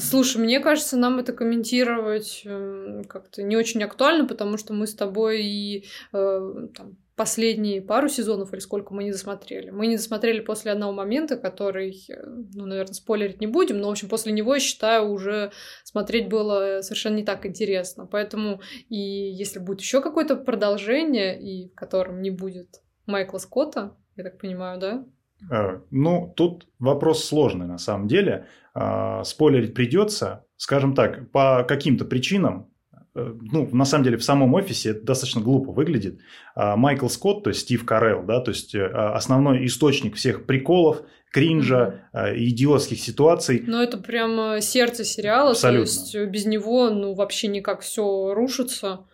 Слушай, 0.00 0.38
мне 0.38 0.60
кажется, 0.60 0.96
нам 0.96 1.18
это 1.18 1.32
комментировать 1.32 2.42
э, 2.44 3.02
как-то 3.08 3.42
не 3.42 3.56
очень 3.56 3.82
актуально, 3.82 4.26
потому 4.26 4.56
что 4.56 4.72
мы 4.72 4.86
с 4.86 4.94
тобой 4.94 5.42
и 5.42 5.84
э, 6.12 6.68
там, 6.74 6.96
последние 7.16 7.80
пару 7.80 8.08
сезонов 8.08 8.52
или 8.52 8.60
сколько 8.60 8.92
мы 8.92 9.04
не 9.04 9.12
досмотрели. 9.12 9.70
Мы 9.70 9.86
не 9.86 9.96
досмотрели 9.96 10.40
после 10.40 10.72
одного 10.72 10.92
момента, 10.92 11.36
который, 11.36 12.04
э, 12.08 12.14
ну, 12.54 12.66
наверное, 12.66 12.94
спойлерить 12.94 13.40
не 13.40 13.46
будем, 13.46 13.78
но, 13.78 13.88
в 13.88 13.92
общем, 13.92 14.08
после 14.08 14.32
него, 14.32 14.54
я 14.54 14.60
считаю, 14.60 15.10
уже 15.10 15.52
смотреть 15.84 16.28
было 16.28 16.80
совершенно 16.82 17.16
не 17.16 17.24
так 17.24 17.46
интересно. 17.46 18.06
Поэтому 18.06 18.60
и 18.88 18.96
если 18.96 19.58
будет 19.58 19.80
еще 19.80 20.00
какое-то 20.00 20.36
продолжение, 20.36 21.40
и 21.40 21.70
в 21.70 21.74
котором 21.74 22.22
не 22.22 22.30
будет 22.30 22.82
Майкла 23.06 23.38
Скотта, 23.38 23.96
я 24.16 24.24
так 24.24 24.38
понимаю, 24.38 24.80
да? 24.80 25.04
Э, 25.50 25.78
ну, 25.90 26.32
тут 26.36 26.66
вопрос 26.78 27.24
сложный 27.24 27.66
на 27.66 27.78
самом 27.78 28.08
деле. 28.08 28.46
Э, 28.74 29.22
спойлерить 29.24 29.74
придется. 29.74 30.44
Скажем 30.56 30.94
так, 30.94 31.30
по 31.30 31.64
каким-то 31.66 32.04
причинам, 32.04 32.70
э, 33.14 33.34
ну, 33.40 33.68
на 33.72 33.84
самом 33.84 34.04
деле, 34.04 34.16
в 34.16 34.24
самом 34.24 34.54
офисе 34.54 34.90
это 34.90 35.04
достаточно 35.04 35.40
глупо 35.40 35.72
выглядит. 35.72 36.20
Майкл 36.56 37.08
Скотт, 37.08 37.44
то 37.44 37.50
есть 37.50 37.60
Стив 37.60 37.84
Карелл, 37.84 38.22
да, 38.24 38.40
то 38.40 38.50
есть 38.50 38.74
основной 38.74 39.66
источник 39.66 40.16
всех 40.16 40.46
приколов, 40.46 41.02
кринжа, 41.32 42.08
идиотских 42.14 43.00
ситуаций. 43.00 43.64
Ну, 43.66 43.82
это 43.82 43.98
прям 43.98 44.60
сердце 44.60 45.04
сериала, 45.04 45.50
Абсолютно. 45.50 45.84
то 45.84 46.18
есть 46.18 46.30
без 46.30 46.46
него, 46.46 46.90
ну, 46.90 47.14
вообще 47.14 47.48
никак 47.48 47.80
все 47.80 48.32
рушится. 48.34 49.06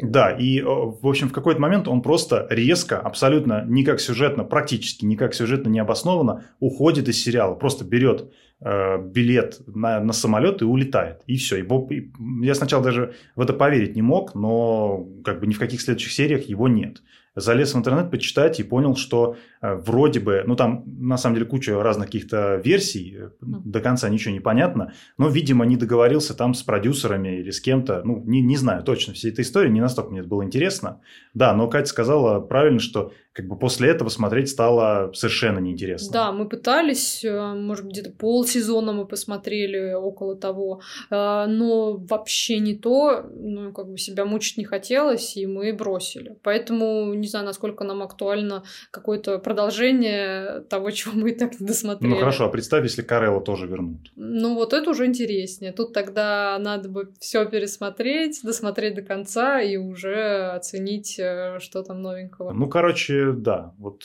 Да, 0.00 0.30
и, 0.30 0.62
в 0.62 1.06
общем, 1.06 1.28
в 1.28 1.32
какой-то 1.32 1.60
момент 1.60 1.88
он 1.88 2.02
просто 2.02 2.46
резко, 2.50 2.98
абсолютно 3.00 3.64
никак 3.66 4.00
сюжетно, 4.00 4.44
практически 4.44 5.04
никак 5.04 5.34
сюжетно 5.34 5.68
необоснованно 5.68 6.44
уходит 6.60 7.08
из 7.08 7.22
сериала. 7.22 7.54
Просто 7.54 7.84
берет 7.84 8.30
э, 8.60 8.98
билет 9.02 9.60
на, 9.66 10.00
на 10.00 10.12
самолет 10.12 10.62
и 10.62 10.64
улетает. 10.64 11.22
И 11.26 11.36
все. 11.36 11.56
И, 11.56 11.66
и 11.94 12.12
я 12.42 12.54
сначала 12.54 12.82
даже 12.82 13.14
в 13.34 13.40
это 13.40 13.52
поверить 13.52 13.96
не 13.96 14.02
мог, 14.02 14.36
но 14.36 15.04
как 15.24 15.40
бы 15.40 15.48
ни 15.48 15.52
в 15.52 15.58
каких 15.58 15.80
следующих 15.80 16.12
сериях 16.12 16.44
его 16.44 16.68
нет 16.68 17.02
залез 17.40 17.74
в 17.74 17.78
интернет 17.78 18.10
почитать 18.10 18.60
и 18.60 18.62
понял, 18.62 18.96
что 18.96 19.36
вроде 19.60 20.20
бы, 20.20 20.44
ну 20.46 20.56
там 20.56 20.84
на 20.86 21.16
самом 21.16 21.36
деле 21.36 21.46
куча 21.46 21.80
разных 21.82 22.06
каких-то 22.06 22.56
версий, 22.64 23.16
э, 23.18 23.30
до 23.40 23.80
конца 23.80 24.08
ничего 24.08 24.32
не 24.32 24.40
понятно, 24.40 24.92
но, 25.16 25.28
видимо, 25.28 25.64
не 25.64 25.76
договорился 25.76 26.34
там 26.34 26.54
с 26.54 26.62
продюсерами 26.62 27.40
или 27.40 27.50
с 27.50 27.60
кем-то, 27.60 28.02
ну, 28.04 28.22
не, 28.24 28.40
не 28.40 28.56
знаю 28.56 28.82
точно 28.84 29.14
всей 29.14 29.32
этой 29.32 29.42
истории, 29.42 29.70
не 29.70 29.80
настолько 29.80 30.10
мне 30.10 30.20
это 30.20 30.28
было 30.28 30.44
интересно. 30.44 31.00
Да, 31.34 31.54
но 31.54 31.68
Катя 31.68 31.86
сказала 31.86 32.40
правильно, 32.40 32.80
что 32.80 33.12
как 33.32 33.46
бы 33.46 33.56
после 33.56 33.90
этого 33.90 34.08
смотреть 34.08 34.48
стало 34.48 35.12
совершенно 35.12 35.58
неинтересно. 35.58 36.12
Да, 36.12 36.32
мы 36.32 36.48
пытались, 36.48 37.24
э, 37.24 37.54
может 37.54 37.84
быть, 37.84 37.94
где-то 37.94 38.12
полсезона 38.12 38.92
мы 38.92 39.06
посмотрели 39.06 39.92
около 39.92 40.36
того, 40.36 40.80
но 41.10 41.96
вообще 41.96 42.58
не 42.58 42.74
то, 42.74 43.22
ну, 43.34 43.72
как 43.72 43.90
бы 43.90 43.98
себя 43.98 44.24
мучить 44.24 44.56
не 44.56 44.64
хотелось, 44.64 45.36
и 45.36 45.46
мы 45.46 45.72
бросили. 45.72 46.36
Поэтому 46.42 47.14
не 47.14 47.26
знаю, 47.26 47.46
насколько 47.46 47.84
нам 47.84 48.02
актуально 48.02 48.62
какое-то 48.90 49.38
продолжение 49.48 50.60
того, 50.68 50.90
чего 50.98 51.14
мы 51.14 51.30
и 51.30 51.34
так 51.34 51.58
не 51.58 51.66
досмотрели. 51.66 52.12
Ну 52.12 52.18
хорошо, 52.18 52.44
а 52.44 52.48
представь, 52.50 52.84
если 52.84 53.00
Карелла 53.00 53.40
тоже 53.40 53.66
вернут. 53.66 54.12
Ну 54.14 54.54
вот 54.56 54.74
это 54.74 54.90
уже 54.90 55.06
интереснее. 55.06 55.72
Тут 55.72 55.94
тогда 55.94 56.58
надо 56.60 56.90
бы 56.90 57.14
все 57.18 57.46
пересмотреть, 57.46 58.40
досмотреть 58.42 58.94
до 58.94 59.02
конца 59.02 59.62
и 59.62 59.78
уже 59.78 60.50
оценить, 60.50 61.18
э, 61.18 61.60
что 61.60 61.82
там 61.82 62.02
новенького. 62.02 62.52
Ну, 62.52 62.68
короче, 62.68 63.32
да, 63.32 63.74
вот 63.78 64.04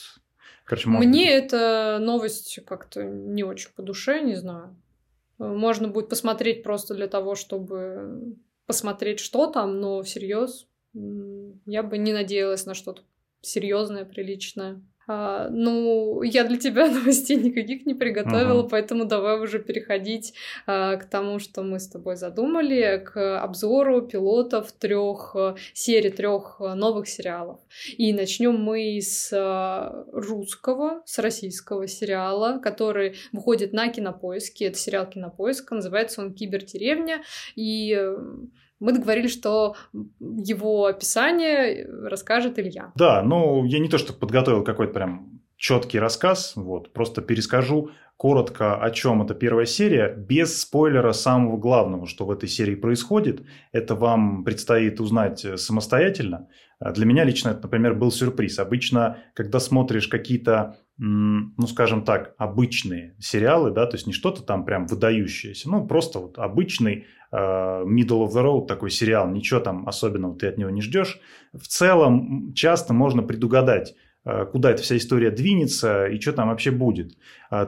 Короче, 0.64 0.88
Мне 0.88 1.26
быть... 1.26 1.44
эта 1.44 1.98
новость 2.00 2.60
как-то 2.66 3.02
не 3.02 3.44
очень 3.44 3.68
по 3.76 3.82
душе, 3.82 4.22
не 4.22 4.36
знаю. 4.36 4.74
Можно 5.36 5.88
будет 5.88 6.08
посмотреть 6.08 6.62
просто 6.62 6.94
для 6.94 7.06
того, 7.06 7.34
чтобы 7.34 8.34
посмотреть, 8.64 9.20
что 9.20 9.46
там, 9.46 9.78
но 9.78 10.02
всерьез 10.02 10.66
я 10.94 11.82
бы 11.82 11.98
не 11.98 12.14
надеялась 12.14 12.64
на 12.64 12.72
что-то 12.72 13.02
серьезное, 13.42 14.06
приличное. 14.06 14.80
А, 15.06 15.48
ну, 15.50 16.22
я 16.22 16.44
для 16.44 16.58
тебя 16.58 16.86
новостей 16.90 17.36
никаких 17.36 17.86
не 17.86 17.94
приготовила, 17.94 18.62
uh-huh. 18.62 18.68
поэтому 18.70 19.04
давай 19.04 19.40
уже 19.40 19.58
переходить 19.58 20.34
а, 20.66 20.96
к 20.96 21.04
тому, 21.08 21.38
что 21.38 21.62
мы 21.62 21.78
с 21.78 21.88
тобой 21.88 22.16
задумали, 22.16 23.02
к 23.04 23.40
обзору 23.40 24.02
пилотов 24.02 24.72
трех 24.72 25.36
а, 25.36 25.56
серий, 25.72 26.10
трех 26.10 26.56
а, 26.60 26.74
новых 26.74 27.08
сериалов. 27.08 27.60
И 27.96 28.12
начнем 28.12 28.56
мы 28.56 28.98
с 29.00 29.30
русского, 30.12 31.02
с 31.04 31.18
российского 31.18 31.86
сериала, 31.86 32.58
который 32.58 33.16
выходит 33.32 33.72
на 33.72 33.88
кинопоиске. 33.88 34.66
Это 34.66 34.78
сериал 34.78 35.06
Кинопоиска, 35.06 35.74
называется 35.74 36.22
он 36.22 36.32
Кибердеревня. 36.34 37.22
И 37.56 37.98
мы 38.80 38.92
договорились, 38.92 39.32
что 39.32 39.76
его 40.20 40.86
описание 40.86 41.86
расскажет 41.86 42.58
Илья. 42.58 42.92
Да, 42.96 43.22
ну 43.22 43.64
я 43.64 43.78
не 43.78 43.88
то, 43.88 43.98
что 43.98 44.12
подготовил 44.12 44.64
какой-то 44.64 44.92
прям 44.92 45.40
четкий 45.56 45.98
рассказ, 45.98 46.52
вот, 46.56 46.92
просто 46.92 47.22
перескажу 47.22 47.90
коротко, 48.16 48.76
о 48.76 48.90
чем 48.90 49.22
эта 49.22 49.34
первая 49.34 49.66
серия, 49.66 50.14
без 50.14 50.60
спойлера 50.60 51.12
самого 51.12 51.56
главного, 51.56 52.06
что 52.06 52.24
в 52.24 52.30
этой 52.30 52.48
серии 52.48 52.74
происходит. 52.74 53.42
Это 53.72 53.94
вам 53.94 54.44
предстоит 54.44 55.00
узнать 55.00 55.44
самостоятельно. 55.60 56.48
Для 56.92 57.06
меня 57.06 57.24
лично 57.24 57.50
это, 57.50 57.62
например, 57.62 57.94
был 57.94 58.10
сюрприз. 58.10 58.58
Обычно, 58.58 59.18
когда 59.34 59.60
смотришь 59.60 60.08
какие-то, 60.08 60.76
ну, 60.98 61.66
скажем 61.66 62.04
так, 62.04 62.34
обычные 62.38 63.14
сериалы, 63.18 63.70
да, 63.70 63.86
то 63.86 63.96
есть 63.96 64.06
не 64.06 64.12
что-то 64.12 64.42
там 64.42 64.64
прям 64.64 64.86
выдающееся, 64.86 65.70
ну, 65.70 65.86
просто 65.86 66.18
вот 66.18 66.38
обычный 66.38 67.06
Э, 67.36 67.82
middle 67.84 68.24
of 68.24 68.30
the 68.30 68.44
road 68.44 68.66
такой 68.66 68.90
сериал, 68.90 69.28
ничего 69.28 69.58
там 69.58 69.88
особенного 69.88 70.36
ты 70.36 70.46
от 70.46 70.56
него 70.56 70.70
не 70.70 70.80
ждешь. 70.80 71.18
В 71.52 71.66
целом 71.66 72.52
часто 72.54 72.94
можно 72.94 73.24
предугадать, 73.24 73.96
э, 74.24 74.46
куда 74.46 74.70
эта 74.70 74.82
вся 74.82 74.96
история 74.96 75.32
двинется 75.32 76.06
и 76.06 76.20
что 76.20 76.32
там 76.32 76.48
вообще 76.48 76.70
будет. 76.70 77.18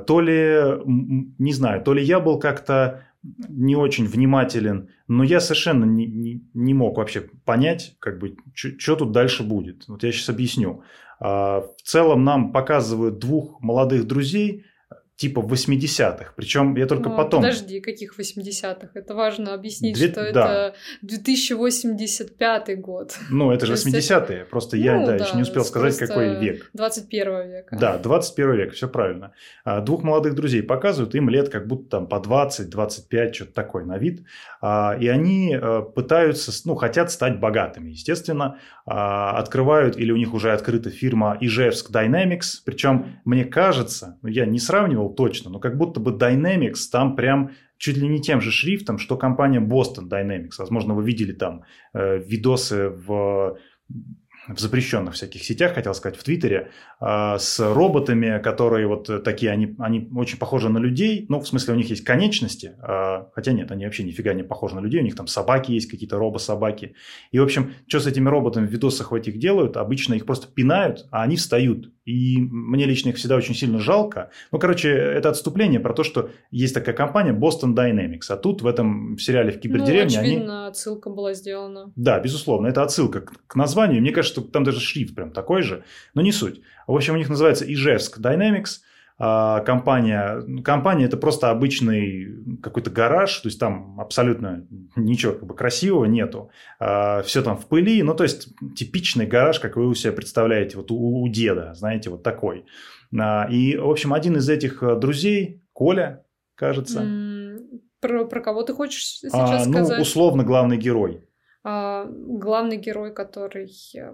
То 0.06 0.20
ли, 0.20 0.84
не 0.84 1.52
знаю, 1.52 1.82
то 1.82 1.94
ли 1.94 2.02
я 2.02 2.20
был 2.20 2.38
как-то 2.38 3.02
не 3.48 3.76
очень 3.76 4.06
внимателен, 4.06 4.88
но 5.08 5.24
я 5.24 5.40
совершенно 5.40 5.84
не, 5.84 6.06
не, 6.06 6.44
не 6.54 6.74
мог 6.74 6.96
вообще 6.96 7.22
понять, 7.44 7.96
как 7.98 8.18
бы, 8.18 8.36
что 8.54 8.96
тут 8.96 9.12
дальше 9.12 9.42
будет. 9.42 9.88
Вот 9.88 10.02
я 10.02 10.12
сейчас 10.12 10.28
объясню. 10.28 10.82
В 11.18 11.74
целом 11.82 12.24
нам 12.24 12.52
показывают 12.52 13.18
двух 13.18 13.60
молодых 13.60 14.06
друзей– 14.06 14.64
типа 15.16 15.40
80-х. 15.40 16.32
Причем 16.36 16.76
я 16.76 16.86
только 16.86 17.08
О, 17.08 17.16
потом... 17.16 17.42
Подожди, 17.42 17.80
каких 17.80 18.18
80-х? 18.18 18.90
Это 18.92 19.14
важно 19.14 19.54
объяснить, 19.54 19.96
Две... 19.96 20.08
что 20.08 20.32
да. 20.32 20.68
это 20.68 20.74
2085 21.02 22.80
год. 22.80 23.16
Ну, 23.30 23.50
это 23.50 23.64
же 23.64 23.74
80-е. 23.74 24.44
Просто 24.44 24.76
ну, 24.76 24.82
я 24.82 24.98
да, 24.98 25.16
да, 25.16 25.24
еще 25.24 25.36
не 25.36 25.42
успел 25.42 25.64
сказать, 25.64 25.96
какой 25.96 26.38
век. 26.38 26.70
21 26.74 27.48
век. 27.48 27.68
Да, 27.72 27.96
21 27.96 28.52
век, 28.56 28.74
все 28.74 28.88
правильно. 28.88 29.32
А, 29.64 29.80
двух 29.80 30.02
молодых 30.02 30.34
друзей 30.34 30.62
показывают, 30.62 31.14
им 31.14 31.30
лет 31.30 31.48
как 31.48 31.66
будто 31.66 31.88
там 31.88 32.06
по 32.06 32.16
20-25, 32.16 33.32
что-то 33.32 33.52
такое 33.52 33.84
на 33.84 33.96
вид. 33.96 34.22
А, 34.60 34.96
и 35.00 35.08
они 35.08 35.54
э, 35.54 35.82
пытаются, 35.94 36.52
ну, 36.66 36.74
хотят 36.74 37.10
стать 37.10 37.40
богатыми, 37.40 37.90
естественно. 37.90 38.58
А, 38.84 39.38
открывают, 39.38 39.96
или 39.96 40.12
у 40.12 40.16
них 40.16 40.34
уже 40.34 40.52
открыта 40.52 40.90
фирма 40.90 41.38
Ижевск 41.40 41.90
Dynamics. 41.90 42.60
Причем, 42.66 43.20
мне 43.24 43.44
кажется, 43.44 44.18
ну, 44.20 44.28
я 44.28 44.44
не 44.44 44.58
сравнивал 44.58 45.05
сравнивал 45.06 45.14
точно, 45.14 45.50
но 45.50 45.58
как 45.58 45.76
будто 45.76 46.00
бы 46.00 46.12
Dynamics 46.12 46.90
там 46.90 47.16
прям 47.16 47.50
чуть 47.78 47.96
ли 47.96 48.08
не 48.08 48.20
тем 48.20 48.40
же 48.40 48.50
шрифтом, 48.50 48.98
что 48.98 49.16
компания 49.16 49.60
Boston 49.60 50.08
Dynamics. 50.08 50.58
Возможно, 50.58 50.94
вы 50.94 51.04
видели 51.04 51.32
там 51.32 51.62
э, 51.94 52.18
видосы 52.18 52.88
в 52.88 53.58
в 54.48 54.60
запрещенных 54.60 55.14
всяких 55.14 55.42
сетях, 55.42 55.74
хотел 55.74 55.94
сказать, 55.94 56.18
в 56.18 56.22
Твиттере, 56.22 56.70
а, 57.00 57.38
с 57.38 57.58
роботами, 57.60 58.40
которые 58.42 58.86
вот 58.86 59.24
такие, 59.24 59.50
они, 59.50 59.74
они 59.78 60.08
очень 60.14 60.38
похожи 60.38 60.68
на 60.68 60.78
людей, 60.78 61.26
ну, 61.28 61.40
в 61.40 61.48
смысле, 61.48 61.74
у 61.74 61.76
них 61.76 61.90
есть 61.90 62.04
конечности, 62.04 62.76
а, 62.80 63.28
хотя 63.34 63.52
нет, 63.52 63.70
они 63.70 63.84
вообще 63.84 64.04
нифига 64.04 64.34
не 64.34 64.42
похожи 64.42 64.74
на 64.74 64.80
людей, 64.80 65.00
у 65.00 65.04
них 65.04 65.16
там 65.16 65.26
собаки 65.26 65.72
есть, 65.72 65.90
какие-то 65.90 66.18
робособаки. 66.18 66.94
И, 67.32 67.38
в 67.38 67.42
общем, 67.42 67.74
что 67.86 68.00
с 68.00 68.06
этими 68.06 68.28
роботами 68.28 68.66
в 68.66 68.70
видосах 68.70 69.10
в 69.10 69.14
этих 69.14 69.38
делают? 69.38 69.76
Обычно 69.76 70.14
их 70.14 70.26
просто 70.26 70.46
пинают, 70.48 71.06
а 71.10 71.22
они 71.22 71.36
встают. 71.36 71.90
И 72.04 72.38
мне 72.38 72.84
лично 72.84 73.08
их 73.08 73.16
всегда 73.16 73.34
очень 73.34 73.54
сильно 73.54 73.80
жалко. 73.80 74.30
Ну, 74.52 74.60
короче, 74.60 74.90
это 74.90 75.28
отступление 75.28 75.80
про 75.80 75.92
то, 75.92 76.04
что 76.04 76.30
есть 76.52 76.72
такая 76.72 76.94
компания 76.94 77.32
Boston 77.32 77.74
Dynamics, 77.74 78.26
а 78.28 78.36
тут 78.36 78.62
в 78.62 78.66
этом 78.68 79.16
в 79.16 79.22
сериале 79.22 79.50
в 79.50 79.58
кибердеревне 79.58 80.16
ну, 80.16 80.22
очевидно, 80.22 80.60
они... 80.60 80.68
отсылка 80.68 81.10
была 81.10 81.34
сделана. 81.34 81.92
Да, 81.96 82.20
безусловно, 82.20 82.68
это 82.68 82.82
отсылка 82.84 83.22
к, 83.22 83.32
к 83.48 83.56
названию. 83.56 84.00
Мне 84.00 84.12
кажется, 84.12 84.35
что 84.42 84.50
там 84.50 84.64
даже 84.64 84.80
шрифт 84.80 85.14
прям 85.14 85.30
такой 85.30 85.62
же, 85.62 85.84
но 86.14 86.22
не 86.22 86.32
суть. 86.32 86.60
В 86.86 86.94
общем, 86.94 87.14
у 87.14 87.16
них 87.16 87.28
называется 87.28 87.70
Ижевск 87.70 88.18
Dynamics. 88.18 88.80
А, 89.18 89.60
компания, 89.60 90.42
компания 90.62 91.06
это 91.06 91.16
просто 91.16 91.48
обычный 91.48 92.58
какой-то 92.62 92.90
гараж, 92.90 93.38
то 93.38 93.48
есть 93.48 93.58
там 93.58 93.98
абсолютно 93.98 94.66
ничего 94.94 95.32
как 95.32 95.46
бы 95.46 95.54
красивого 95.54 96.04
нету, 96.04 96.50
а, 96.78 97.22
все 97.22 97.42
там 97.42 97.56
в 97.56 97.64
пыли, 97.66 98.02
ну 98.02 98.14
то 98.14 98.24
есть 98.24 98.48
типичный 98.76 99.26
гараж, 99.26 99.58
как 99.58 99.76
вы 99.76 99.86
у 99.86 99.94
себя 99.94 100.12
представляете, 100.12 100.76
вот 100.76 100.90
у, 100.90 101.22
у 101.22 101.28
деда, 101.28 101.72
знаете, 101.72 102.10
вот 102.10 102.22
такой. 102.22 102.66
А, 103.18 103.48
и, 103.50 103.78
в 103.78 103.88
общем, 103.88 104.12
один 104.12 104.36
из 104.36 104.50
этих 104.50 104.82
э, 104.82 104.96
друзей, 104.96 105.62
Коля, 105.72 106.26
кажется. 106.54 107.02
про, 108.00 108.26
про 108.26 108.40
кого 108.42 108.64
ты 108.64 108.74
хочешь 108.74 109.02
сейчас 109.02 109.32
а, 109.32 109.64
ну, 109.64 109.72
сказать? 109.72 109.96
Ну, 109.96 110.02
условно, 110.02 110.44
главный 110.44 110.76
герой. 110.76 111.25
А, 111.68 112.06
главный 112.08 112.76
герой, 112.76 113.12
который 113.12 113.68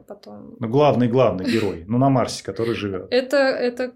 потом... 0.08 0.56
Ну, 0.58 0.68
главный, 0.68 1.06
главный 1.06 1.44
герой, 1.44 1.84
ну, 1.86 1.98
на 1.98 2.08
Марсе, 2.08 2.42
который 2.42 2.74
живет. 2.74 3.08
Это, 3.10 3.36
это 3.36 3.92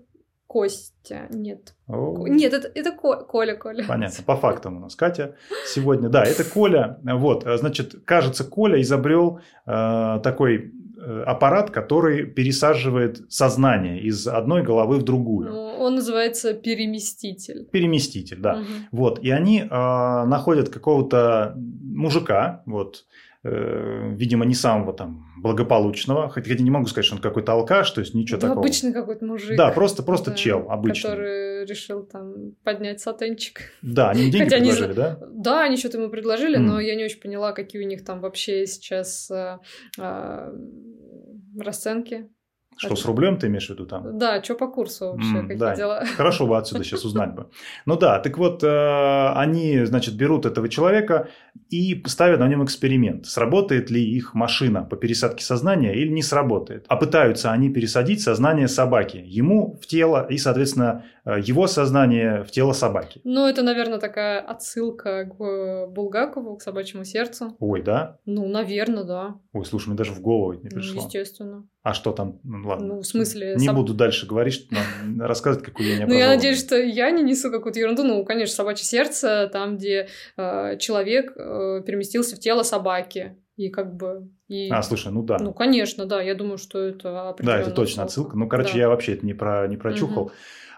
Костя, 0.47 1.27
нет. 1.31 1.75
О. 1.89 2.29
Нет, 2.29 2.53
это, 2.53 2.71
это 2.75 2.93
Коля, 2.93 3.57
Коля. 3.57 3.83
Понятно, 3.89 4.25
по 4.27 4.37
фактам 4.37 4.77
у 4.77 4.81
нас 4.81 4.95
Катя 4.95 5.37
сегодня. 5.67 6.11
Да, 6.11 6.23
это 6.23 6.45
Коля. 6.45 7.01
Вот, 7.03 7.45
значит, 7.45 7.95
кажется, 8.05 8.45
Коля 8.45 8.79
изобрел 8.83 9.41
э, 9.67 10.21
такой 10.23 10.75
э, 10.99 11.23
аппарат, 11.23 11.71
который 11.71 12.27
пересаживает 12.27 13.33
сознание 13.33 14.03
из 14.03 14.29
одной 14.29 14.63
головы 14.63 14.99
в 14.99 15.03
другую. 15.03 15.49
Ну, 15.49 15.77
он 15.79 15.95
называется 15.95 16.53
переместитель. 16.53 17.65
Переместитель, 17.73 18.39
да. 18.39 18.59
Угу. 18.59 18.65
Вот, 18.93 19.19
и 19.21 19.31
они 19.31 19.63
э, 19.63 19.67
находят 19.69 20.69
какого-то 20.69 21.55
мужика, 21.57 22.63
вот, 22.67 23.07
Э, 23.49 24.13
видимо, 24.17 24.45
не 24.45 24.55
самого 24.55 24.93
там 24.93 25.25
благополучного, 25.37 26.29
хотя 26.29 26.53
не 26.55 26.71
могу 26.71 26.87
сказать, 26.87 27.05
что 27.05 27.15
он 27.15 27.23
какой-то 27.23 27.53
алкаш, 27.53 27.89
то 27.93 28.01
есть 28.01 28.13
ничего 28.13 28.41
да, 28.41 28.49
такого. 28.49 28.67
обычный 28.67 28.93
какой-то 28.93 29.25
мужик. 29.25 29.57
Да, 29.57 29.71
просто, 29.71 30.03
просто 30.03 30.31
да, 30.31 30.37
чел 30.37 30.67
обычный. 30.69 31.11
Который 31.11 31.65
решил 31.65 32.03
там 32.03 32.55
поднять 32.65 33.01
сатенчик. 33.01 33.61
Да, 33.83 34.11
они 34.11 34.31
деньги 34.31 34.45
Хотя 34.45 34.57
предложили, 34.57 34.85
они... 34.87 34.95
да? 34.95 35.19
Да, 35.31 35.63
они 35.63 35.77
что-то 35.77 35.99
ему 35.99 36.11
предложили, 36.11 36.59
mm. 36.59 36.63
но 36.63 36.81
я 36.81 36.97
не 36.97 37.05
очень 37.05 37.21
поняла, 37.21 37.53
какие 37.53 37.85
у 37.85 37.87
них 37.87 38.05
там 38.05 38.21
вообще 38.21 38.67
сейчас 38.67 39.31
а, 39.31 39.61
а, 39.97 40.53
расценки. 41.57 42.29
Что, 42.77 42.95
с 42.95 43.05
рублем 43.07 43.39
ты 43.39 43.47
имеешь 43.47 43.67
в 43.67 43.71
виду 43.71 43.87
там? 43.87 44.19
Да, 44.19 44.43
что 44.43 44.55
по 44.55 44.69
курсу 44.69 45.13
вообще, 45.13 45.37
mm, 45.37 45.43
какие 45.43 45.59
да. 45.59 45.75
дела? 45.75 46.05
Хорошо 46.17 46.47
бы 46.47 46.59
отсюда 46.59 46.85
сейчас 46.85 47.05
узнать 47.05 47.35
бы. 47.35 47.47
Ну 47.87 47.97
да, 47.97 48.19
так 48.19 48.37
вот, 48.39 48.63
э, 48.63 49.33
они, 49.35 49.85
значит, 49.85 50.15
берут 50.15 50.45
этого 50.45 50.69
человека 50.69 51.29
и 51.71 52.03
ставят 52.07 52.41
на 52.41 52.49
нем 52.49 52.65
эксперимент. 52.65 53.27
Сработает 53.27 53.91
ли 53.91 54.03
их 54.03 54.35
машина 54.35 54.83
по 54.83 54.97
пересадке 54.97 55.45
сознания 55.45 55.95
или 55.95 56.09
не 56.09 56.23
сработает. 56.23 56.85
А 56.89 56.97
пытаются 56.97 57.51
они 57.51 57.71
пересадить 57.71 58.21
сознание 58.21 58.69
собаки 58.69 59.23
ему 59.25 59.79
в 59.81 59.87
тело 59.87 60.27
и, 60.29 60.37
соответственно, 60.37 61.05
его 61.27 61.67
сознание 61.67 62.45
в 62.45 62.51
тело 62.51 62.73
собаки. 62.73 63.21
Ну, 63.25 63.47
это, 63.47 63.63
наверное, 63.63 63.99
такая 63.99 64.41
отсылка 64.41 65.25
к 65.25 65.87
Булгакову, 65.89 66.57
к 66.57 66.63
собачьему 66.63 67.05
сердцу. 67.05 67.57
Ой, 67.59 67.83
да? 67.83 68.19
Ну, 68.25 68.47
наверное, 68.47 69.05
да. 69.05 69.35
Ой, 69.53 69.65
слушай, 69.65 69.89
мне 69.89 69.97
даже 69.97 70.13
в 70.13 70.21
голову 70.21 70.53
не 70.53 70.69
пришло. 70.69 71.01
Ну, 71.01 71.07
естественно. 71.07 71.69
А 71.83 71.95
что 71.95 72.13
там? 72.13 72.39
Ну, 72.45 72.69
ладно. 72.69 72.87
Ну, 72.87 73.01
в 73.01 73.07
смысле... 73.07 73.55
Не 73.57 73.67
соб... 73.67 73.77
буду 73.77 73.95
дальше 73.95 74.27
говорить, 74.27 74.69
но 74.71 75.27
рассказывать, 75.27 75.65
какую 75.65 75.89
я 75.89 75.99
не 75.99 76.07
Ну, 76.07 76.15
я 76.15 76.29
надеюсь, 76.29 76.61
что 76.61 76.77
я 76.77 77.11
не 77.11 77.23
несу 77.23 77.51
какую-то 77.51 77.81
ерунду. 77.81 78.05
Ну, 78.05 78.25
конечно, 78.25 78.55
собачье 78.55 78.85
сердце, 78.85 79.51
там, 79.53 79.77
где 79.77 80.09
э, 80.37 80.79
человек 80.79 81.33
э, 81.37 81.83
переместился 81.85 82.37
в 82.37 82.39
тело 82.39 82.63
собаки. 82.63 83.37
И 83.57 83.71
как 83.71 83.97
бы... 83.97 84.29
И... 84.49 84.69
А, 84.71 84.83
слушай, 84.83 85.11
ну 85.11 85.23
да. 85.23 85.39
Ну, 85.41 85.53
конечно, 85.53 86.07
да. 86.07 86.21
Я 86.21 86.35
думаю, 86.35 86.59
что 86.59 86.79
это 86.79 87.35
Да, 87.41 87.59
это 87.59 87.71
точно 87.71 88.05
отсылка. 88.05 88.37
Ну, 88.37 88.49
короче, 88.49 88.75
да. 88.75 88.79
я 88.81 88.89
вообще 88.89 89.15
это 89.15 89.25
не, 89.25 89.35
про, 89.35 89.67
не 89.67 89.77
прочухал. 89.77 90.25
Угу. 90.25 90.33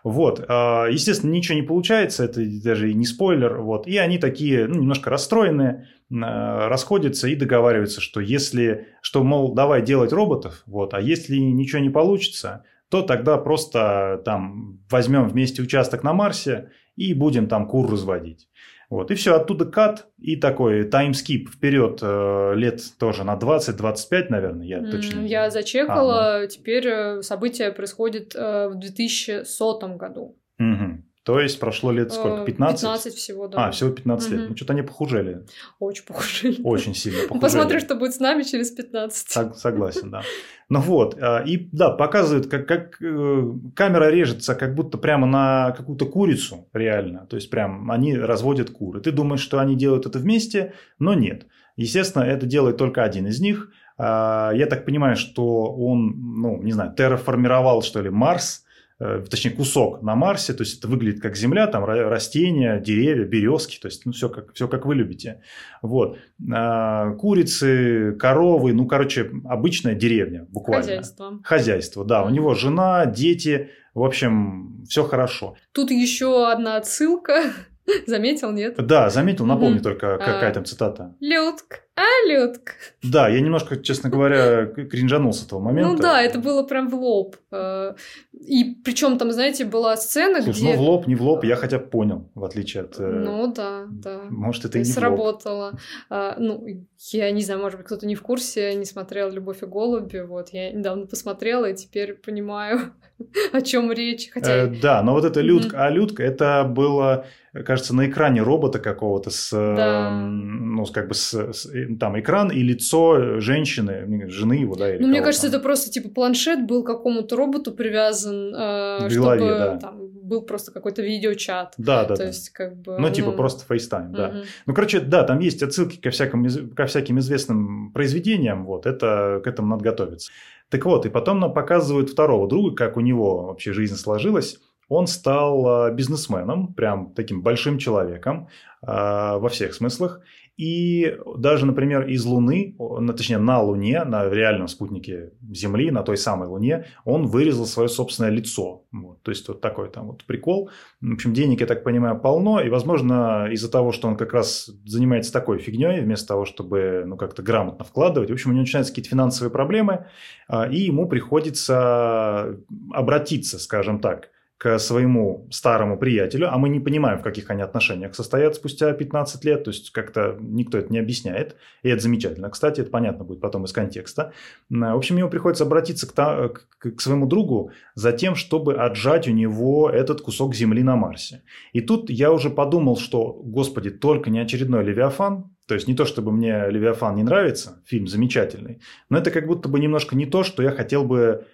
Вот, 0.05 0.45
а, 0.49 0.87
естественно, 0.87 1.31
ничего 1.31 1.57
не 1.57 1.63
получается, 1.63 2.25
это 2.25 2.43
даже 2.63 2.91
и 2.91 2.95
не 2.95 3.05
спойлер, 3.05 3.59
вот, 3.59 3.87
и 3.87 3.97
они 3.97 4.19
такие, 4.19 4.67
ну, 4.67 4.77
немножко 4.77 5.11
расстроенные, 5.11 5.89
а, 6.13 6.69
расходятся 6.69 7.29
и 7.29 7.35
договариваются, 7.35 8.01
что 8.01 8.21
если, 8.21 8.89
что, 9.03 9.25
мол, 9.25 9.55
давай 9.55 9.83
делать 9.83 10.13
роботов, 10.13 10.63
вот, 10.67 10.95
а 10.95 11.01
если 11.01 11.37
ничего 11.37 11.81
не 11.81 11.91
получится, 11.91 12.65
то 12.89 13.03
тогда 13.03 13.37
просто 13.37 14.23
там 14.25 14.81
возьмем 14.91 15.29
вместе 15.29 15.63
участок 15.63 16.03
на 16.03 16.13
Марсе 16.13 16.71
и 16.99 17.15
будем 17.15 17.49
там 17.49 17.67
кур 17.67 17.91
разводить. 17.91 18.49
Вот, 18.91 19.11
и 19.11 19.15
все, 19.15 19.35
оттуда 19.35 19.67
кат 19.67 20.09
и 20.19 20.37
такой 20.37 20.85
таймскип 20.85 21.51
вперед 21.51 21.99
э, 22.01 22.55
лет 22.55 22.81
тоже 22.99 23.23
на 23.23 23.37
20-25, 23.37 24.27
наверное, 24.31 24.67
я 24.67 24.79
mm, 24.79 24.91
точно... 24.91 25.21
Я 25.21 25.51
зачекала, 25.51 26.37
а, 26.37 26.41
ну. 26.41 26.47
теперь 26.47 26.89
э, 26.89 27.23
событие 27.23 27.71
происходит 27.71 28.35
э, 28.35 28.69
в 28.69 28.79
2100 28.79 29.97
году. 29.97 30.39
Угу. 30.59 31.03
То 31.29 31.41
есть 31.41 31.61
прошло 31.61 31.93
лет 31.93 32.11
сколько? 32.11 32.43
15? 32.47 32.79
Э, 32.79 32.87
15 32.87 33.15
всего, 33.15 33.49
да. 33.49 33.67
А, 33.67 33.71
всего 33.71 33.91
15 33.91 34.29
угу. 34.29 34.35
лет. 34.35 34.49
Ну, 34.49 34.57
что-то 34.57 34.73
они 34.73 34.81
похужели. 34.81 35.45
Очень 35.79 36.07
похужели. 36.07 36.63
Очень 36.65 36.95
сильно 36.95 37.19
похужели. 37.29 37.41
Посмотрим, 37.43 37.81
что 37.81 37.97
будет 37.97 38.15
с 38.15 38.19
нами 38.19 38.45
через 38.45 38.71
15. 38.71 39.55
Согласен, 39.55 40.11
да. 40.11 40.23
Ну 40.71 40.81
вот, 40.81 41.19
а, 41.21 41.43
и 41.45 41.69
да, 41.71 41.91
показывают, 41.91 42.47
как, 42.47 42.67
как 42.67 43.03
э, 43.03 43.43
камера 43.77 44.09
режется 44.11 44.55
как 44.55 44.75
будто 44.75 44.97
прямо 44.97 45.27
на 45.27 45.73
какую-то 45.73 46.07
курицу, 46.07 46.67
реально. 46.73 47.27
То 47.27 47.37
есть, 47.37 47.51
прям 47.51 47.91
они 47.91 48.17
разводят 48.17 48.71
куры. 48.71 49.03
Ты 49.03 49.13
думаешь, 49.13 49.43
что 49.43 49.59
они 49.59 49.77
делают 49.77 50.07
это 50.07 50.19
вместе, 50.19 50.73
но 50.99 51.13
нет. 51.13 51.47
Естественно, 51.77 52.23
это 52.23 52.47
делает 52.47 52.79
только 52.79 53.05
один 53.05 53.27
из 53.27 53.39
них. 53.39 53.69
А, 53.99 54.53
я 54.55 54.65
так 54.65 54.87
понимаю, 54.87 55.17
что 55.17 55.75
он, 55.75 56.41
ну, 56.41 56.63
не 56.63 56.73
знаю, 56.73 56.95
терраформировал, 56.97 57.83
что 57.83 58.01
ли, 58.01 58.09
Марс– 58.09 58.65
Э, 58.68 58.68
точнее 58.99 59.53
кусок 59.53 60.03
на 60.03 60.17
Марсе, 60.17 60.53
то 60.55 60.63
есть 60.63 60.79
это 60.79 60.89
выглядит 60.89 61.23
как 61.23 61.37
Земля, 61.37 61.67
там 61.69 61.85
растения, 61.85 62.81
деревья, 62.81 63.25
березки, 63.25 63.79
то 63.79 63.87
есть 63.87 64.05
ну, 64.05 64.13
все, 64.13 64.29
как, 64.29 64.53
все 64.55 64.67
как 64.67 64.87
вы 64.87 64.97
любите. 64.97 65.43
Вот. 65.83 66.19
А, 66.53 67.13
курицы, 67.13 68.17
коровы, 68.19 68.73
ну, 68.73 68.87
короче, 68.87 69.31
обычная 69.45 69.95
деревня 69.95 70.47
буквально. 70.51 70.83
Хозяйство. 70.83 71.41
Хозяйство, 71.45 72.05
да. 72.05 72.25
У 72.25 72.31
него 72.31 72.55
жена, 72.55 73.07
дети, 73.07 73.71
в 73.95 74.03
общем, 74.03 74.85
все 74.89 75.05
хорошо. 75.05 75.57
Тут 75.73 75.91
еще 75.91 76.51
одна 76.51 76.77
отсылка. 76.77 77.45
Заметил, 78.07 78.51
нет? 78.53 78.75
Да, 78.79 79.11
заметил, 79.11 79.47
напомню 79.47 79.81
только, 79.81 80.19
какая 80.19 80.51
а, 80.51 80.55
там 80.55 80.65
цитата. 80.65 81.15
Людк, 81.21 81.83
а, 81.99 82.29
Людк. 82.29 82.75
Да, 83.03 83.29
я 83.29 83.41
немножко, 83.41 83.77
честно 83.77 84.09
говоря, 84.09 84.67
кринжанул 84.67 85.33
с 85.33 85.45
этого 85.45 85.61
момента. 85.61 85.91
Ну 85.91 85.99
да, 85.99 86.23
это 86.23 86.39
было 86.39 86.63
прям 86.63 86.89
в 86.89 86.95
лоб. 86.95 87.37
Э, 87.51 87.95
и 88.33 88.77
причем 88.85 89.19
там, 89.19 89.33
знаете, 89.33 89.65
была 89.65 89.97
сцена, 89.97 90.43
Слушай, 90.43 90.59
где... 90.59 90.73
ну 90.73 90.77
в 90.77 90.81
лоб, 90.81 91.07
не 91.07 91.15
в 91.17 91.23
лоб, 91.23 91.45
я 91.45 91.57
хотя 91.57 91.79
бы 91.79 91.87
понял, 91.87 92.31
в 92.35 92.45
отличие 92.45 92.85
от... 92.85 93.01
Э, 93.01 93.03
ну 93.03 93.53
да, 93.53 93.87
да. 93.91 94.23
Может, 94.31 94.65
это 94.65 94.79
и 94.79 94.83
не 94.83 94.85
Сработало. 94.85 95.79
А, 96.09 96.37
ну, 96.39 96.65
я 97.11 97.31
не 97.31 97.43
знаю, 97.43 97.61
может 97.61 97.79
быть, 97.79 97.87
кто-то 97.87 98.07
не 98.07 98.15
в 98.15 98.23
курсе, 98.23 98.75
не 98.75 98.85
смотрел 98.85 99.31
«Любовь 99.31 99.63
и 99.63 99.67
голуби», 99.67 100.19
вот, 100.19 100.51
я 100.51 100.71
недавно 100.71 101.07
посмотрела 101.07 101.71
и 101.71 101.75
теперь 101.75 102.15
понимаю, 102.15 102.93
о 103.53 103.61
чем 103.61 103.91
речь. 103.93 104.31
Хотя... 104.31 104.65
Э, 104.65 104.67
да, 104.67 105.03
но 105.03 105.13
вот 105.13 105.25
эта 105.25 105.41
Людка, 105.41 105.87
а 105.87 105.91
Людка, 105.91 106.23
это 106.23 106.65
было, 106.65 107.27
кажется, 107.65 107.95
на 107.95 108.07
экране 108.09 108.43
робота 108.43 108.79
какого-то 108.79 109.31
с... 109.31 109.51
Да. 109.51 110.11
Ну, 110.11 110.85
как 110.87 111.09
бы 111.09 111.15
с, 111.15 111.33
с 111.35 111.67
там 111.97 112.19
экран 112.19 112.51
и 112.51 112.63
лицо 112.63 113.41
женщины, 113.41 114.29
жены 114.29 114.55
его, 114.55 114.75
да, 114.75 114.95
или 114.95 115.03
Ну, 115.03 115.09
мне 115.09 115.23
кажется, 115.23 115.51
там. 115.51 115.57
это 115.57 115.63
просто 115.63 115.91
типа 115.91 116.09
планшет 116.11 116.67
был 116.67 116.85
какому-то 116.85 117.37
роботу 117.37 117.73
привязан, 117.73 118.55
э, 118.55 119.11
чтобы 119.11 119.39
да. 119.39 119.79
там 119.79 120.09
был 120.29 120.43
просто 120.43 120.73
какой-то 120.73 121.03
видеочат. 121.03 121.75
Да, 121.79 122.05
да. 122.05 122.15
То 122.15 122.17
да. 122.17 122.27
есть, 122.27 122.51
как 122.51 122.77
бы... 122.77 122.99
Ну, 122.99 123.11
типа, 123.11 123.33
просто 123.33 123.65
FaceTime, 123.73 124.11
да. 124.11 124.29
Угу. 124.29 124.37
Ну, 124.67 124.75
короче, 124.75 125.01
да, 125.01 125.25
там 125.25 125.41
есть 125.41 125.63
отсылки 125.63 125.97
ко, 125.97 126.11
всяким, 126.11 126.71
ко 126.71 126.87
всяким 126.87 127.19
известным 127.19 127.93
произведениям, 127.93 128.65
вот, 128.65 128.87
это, 128.87 129.41
к 129.43 129.47
этому 129.47 129.69
надо 129.69 129.85
готовиться. 129.85 130.31
Так 130.69 130.85
вот, 130.85 131.07
и 131.07 131.09
потом 131.09 131.41
нам 131.41 131.55
показывают 131.55 132.11
второго 132.11 132.47
друга, 132.47 132.75
как 132.77 132.97
у 132.97 133.01
него 133.01 133.47
вообще 133.47 133.73
жизнь 133.73 133.97
сложилась. 133.97 134.59
Он 134.89 135.07
стал 135.07 135.67
а, 135.69 135.91
бизнесменом, 135.91 136.75
прям 136.75 137.13
таким 137.15 137.43
большим 137.43 137.79
человеком 137.79 138.49
а, 138.83 139.39
во 139.39 139.49
всех 139.49 139.75
смыслах. 139.75 140.21
И 140.59 141.17
даже, 141.37 141.67
например, 141.67 142.09
из 142.09 142.25
Луны, 142.25 142.77
точнее 143.17 143.39
на 143.39 143.63
Луне, 143.63 144.03
на 144.03 144.29
реальном 144.29 144.67
спутнике 144.67 145.31
Земли, 145.53 145.93
на 145.93 146.03
той 146.03 146.17
самой 146.17 146.49
Луне, 146.49 146.87
он 147.05 147.27
вырезал 147.27 147.65
свое 147.65 147.89
собственное 147.89 148.31
лицо. 148.31 148.83
Вот. 148.91 149.23
То 149.23 149.31
есть 149.31 149.47
вот 149.47 149.61
такой 149.61 149.89
там 149.89 150.09
вот 150.09 150.25
прикол. 150.25 150.71
В 151.01 151.13
общем, 151.13 151.33
денег, 151.33 151.61
я 151.61 151.67
так 151.69 151.85
понимаю, 151.85 152.19
полно. 152.19 152.61
И, 152.61 152.71
возможно, 152.71 153.49
из-за 153.53 153.71
того, 153.71 153.93
что 153.93 154.09
он 154.09 154.17
как 154.17 154.33
раз 154.33 154.69
занимается 154.85 155.33
такой 155.33 155.59
фигней, 155.59 156.01
вместо 156.01 156.27
того, 156.27 156.45
чтобы 156.45 157.05
ну, 157.07 157.17
как-то 157.17 157.41
грамотно 157.41 157.85
вкладывать, 157.85 158.31
в 158.31 158.33
общем, 158.33 158.51
у 158.51 158.53
него 158.53 158.63
начинаются 158.63 158.93
какие-то 158.93 159.11
финансовые 159.11 159.53
проблемы, 159.53 160.07
а, 160.49 160.69
и 160.69 160.79
ему 160.79 161.07
приходится 161.09 162.59
обратиться, 162.93 163.61
скажем 163.61 164.01
так, 164.01 164.31
к 164.59 164.81
своему 164.81 165.47
старому 165.53 165.97
приятелю, 165.97 166.53
а 166.53 166.59
мы 166.59 166.69
не 166.69 166.81
понимаем, 166.81 167.21
в 167.21 167.23
каких 167.23 167.49
они 167.49 167.63
отношениях 167.63 168.17
состоят 168.17 168.57
спустя 168.57 168.93
15 168.93 169.45
лет, 169.45 169.63
то 169.63 169.71
есть 169.71 169.91
как-то 169.93 170.37
никто 170.41 170.79
это 170.79 170.93
не 170.93 170.99
объясняет, 170.99 171.55
и 171.85 171.89
это 171.89 172.03
замечательно. 172.03 172.51
Кстати, 172.51 172.81
это 172.81 172.91
понятно 172.91 173.25
будет 173.25 173.41
потом 173.41 173.65
из 173.67 173.73
контекста. 173.73 174.33
В 174.69 174.97
общем, 174.97 175.17
ему 175.17 175.31
приходится 175.31 175.63
обратиться 175.63 176.09
к, 176.09 176.13
к, 176.13 176.91
к 176.91 177.01
своему 177.01 177.27
другу 177.27 177.71
за 177.95 178.11
тем, 178.11 178.35
чтобы 178.35 178.75
отжать 178.75 179.29
у 179.29 179.31
него 179.31 179.89
этот 179.89 180.23
кусок 180.23 180.57
земли 180.57 180.83
на 180.83 180.97
Марсе. 180.97 181.43
И 181.73 181.81
тут 181.81 182.11
я 182.11 182.33
уже 182.33 182.51
подумал, 182.51 182.97
что, 182.97 183.41
господи, 183.45 183.91
только 183.91 184.29
не 184.29 184.41
очередной 184.41 184.83
Левиафан, 184.83 185.55
то 185.67 185.75
есть 185.75 185.87
не 185.87 185.95
то, 185.95 186.05
чтобы 186.05 186.33
мне 186.33 186.69
Левиафан 186.69 187.15
не 187.15 187.23
нравится, 187.23 187.81
фильм 187.87 188.09
замечательный, 188.09 188.81
но 189.09 189.19
это 189.19 189.31
как 189.31 189.47
будто 189.47 189.69
бы 189.69 189.79
немножко 189.79 190.17
не 190.17 190.27
то, 190.27 190.43
что 190.43 190.65
я 190.65 190.73
хотел 190.73 191.05
бы 191.05 191.47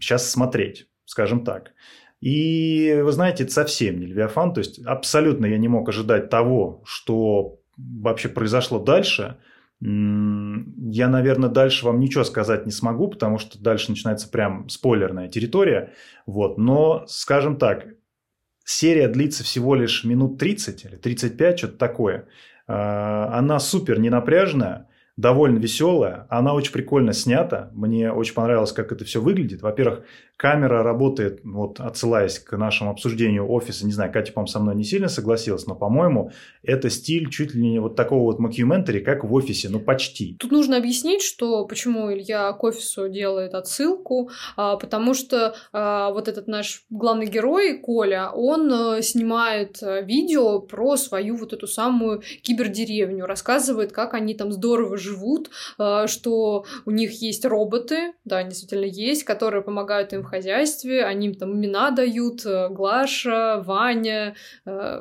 сейчас 0.00 0.26
э, 0.26 0.30
смотреть, 0.30 0.86
скажем 1.04 1.44
так. 1.44 1.72
И 2.20 3.00
вы 3.02 3.12
знаете, 3.12 3.44
это 3.44 3.52
совсем 3.52 3.98
не 3.98 4.06
Левиафан, 4.06 4.52
то 4.52 4.58
есть 4.58 4.84
абсолютно 4.84 5.46
я 5.46 5.56
не 5.56 5.68
мог 5.68 5.88
ожидать 5.88 6.28
того, 6.28 6.82
что 6.84 7.60
вообще 7.78 8.28
произошло 8.28 8.78
дальше. 8.78 9.38
Я, 9.80 11.08
наверное, 11.08 11.48
дальше 11.48 11.86
вам 11.86 12.00
ничего 12.00 12.24
сказать 12.24 12.66
не 12.66 12.72
смогу, 12.72 13.08
потому 13.08 13.38
что 13.38 13.58
дальше 13.58 13.90
начинается 13.90 14.28
прям 14.28 14.68
спойлерная 14.68 15.28
территория. 15.28 15.94
Вот. 16.26 16.58
Но, 16.58 17.04
скажем 17.06 17.56
так, 17.56 17.86
серия 18.64 19.08
длится 19.08 19.42
всего 19.42 19.74
лишь 19.74 20.04
минут 20.04 20.38
30 20.38 20.84
или 20.84 20.96
35, 20.96 21.58
что-то 21.58 21.78
такое. 21.78 22.28
А, 22.66 23.38
она 23.38 23.58
супер 23.58 23.98
ненапряжная, 23.98 24.89
довольно 25.20 25.58
веселая, 25.58 26.26
она 26.30 26.54
очень 26.54 26.72
прикольно 26.72 27.12
снята, 27.12 27.70
мне 27.72 28.10
очень 28.12 28.34
понравилось, 28.34 28.72
как 28.72 28.90
это 28.92 29.04
все 29.04 29.20
выглядит. 29.20 29.62
Во-первых, 29.62 30.04
камера 30.36 30.82
работает, 30.82 31.40
вот 31.44 31.80
отсылаясь 31.80 32.38
к 32.38 32.56
нашему 32.56 32.90
обсуждению 32.90 33.50
офиса, 33.50 33.84
не 33.84 33.92
знаю, 33.92 34.10
Катя, 34.10 34.32
по 34.32 34.46
со 34.46 34.58
мной 34.58 34.74
не 34.74 34.84
сильно 34.84 35.08
согласилась, 35.08 35.66
но, 35.66 35.74
по-моему, 35.74 36.32
это 36.62 36.88
стиль 36.88 37.28
чуть 37.28 37.54
ли 37.54 37.60
не 37.60 37.78
вот 37.78 37.94
такого 37.94 38.22
вот 38.22 38.38
мокюментари, 38.38 39.00
как 39.00 39.22
в 39.22 39.34
офисе, 39.34 39.68
ну 39.68 39.80
почти. 39.80 40.36
Тут 40.40 40.50
нужно 40.50 40.78
объяснить, 40.78 41.20
что 41.20 41.66
почему 41.66 42.10
Илья 42.10 42.50
к 42.52 42.64
офису 42.64 43.10
делает 43.10 43.52
отсылку, 43.52 44.30
а, 44.56 44.76
потому 44.76 45.12
что 45.12 45.54
а, 45.72 46.10
вот 46.10 46.28
этот 46.28 46.48
наш 46.48 46.84
главный 46.88 47.26
герой, 47.26 47.78
Коля, 47.78 48.30
он 48.30 48.72
а, 48.72 49.02
снимает 49.02 49.82
а, 49.82 50.00
видео 50.00 50.60
про 50.60 50.96
свою 50.96 51.36
вот 51.36 51.52
эту 51.52 51.66
самую 51.66 52.22
кибердеревню, 52.42 53.26
рассказывает, 53.26 53.92
как 53.92 54.14
они 54.14 54.32
там 54.32 54.52
здорово 54.52 54.96
живут, 54.96 55.09
а, 55.78 56.06
что 56.06 56.64
у 56.84 56.90
них 56.90 57.12
есть 57.22 57.44
роботы, 57.44 58.12
да, 58.24 58.42
действительно 58.42 58.84
есть, 58.84 59.24
которые 59.24 59.62
помогают 59.62 60.12
им 60.12 60.22
в 60.22 60.26
хозяйстве, 60.26 61.04
они 61.04 61.28
им 61.28 61.34
там 61.34 61.54
имена 61.54 61.90
дают, 61.90 62.44
э, 62.44 62.68
Глаша, 62.70 63.62
Ваня, 63.64 64.34
э, 64.66 65.00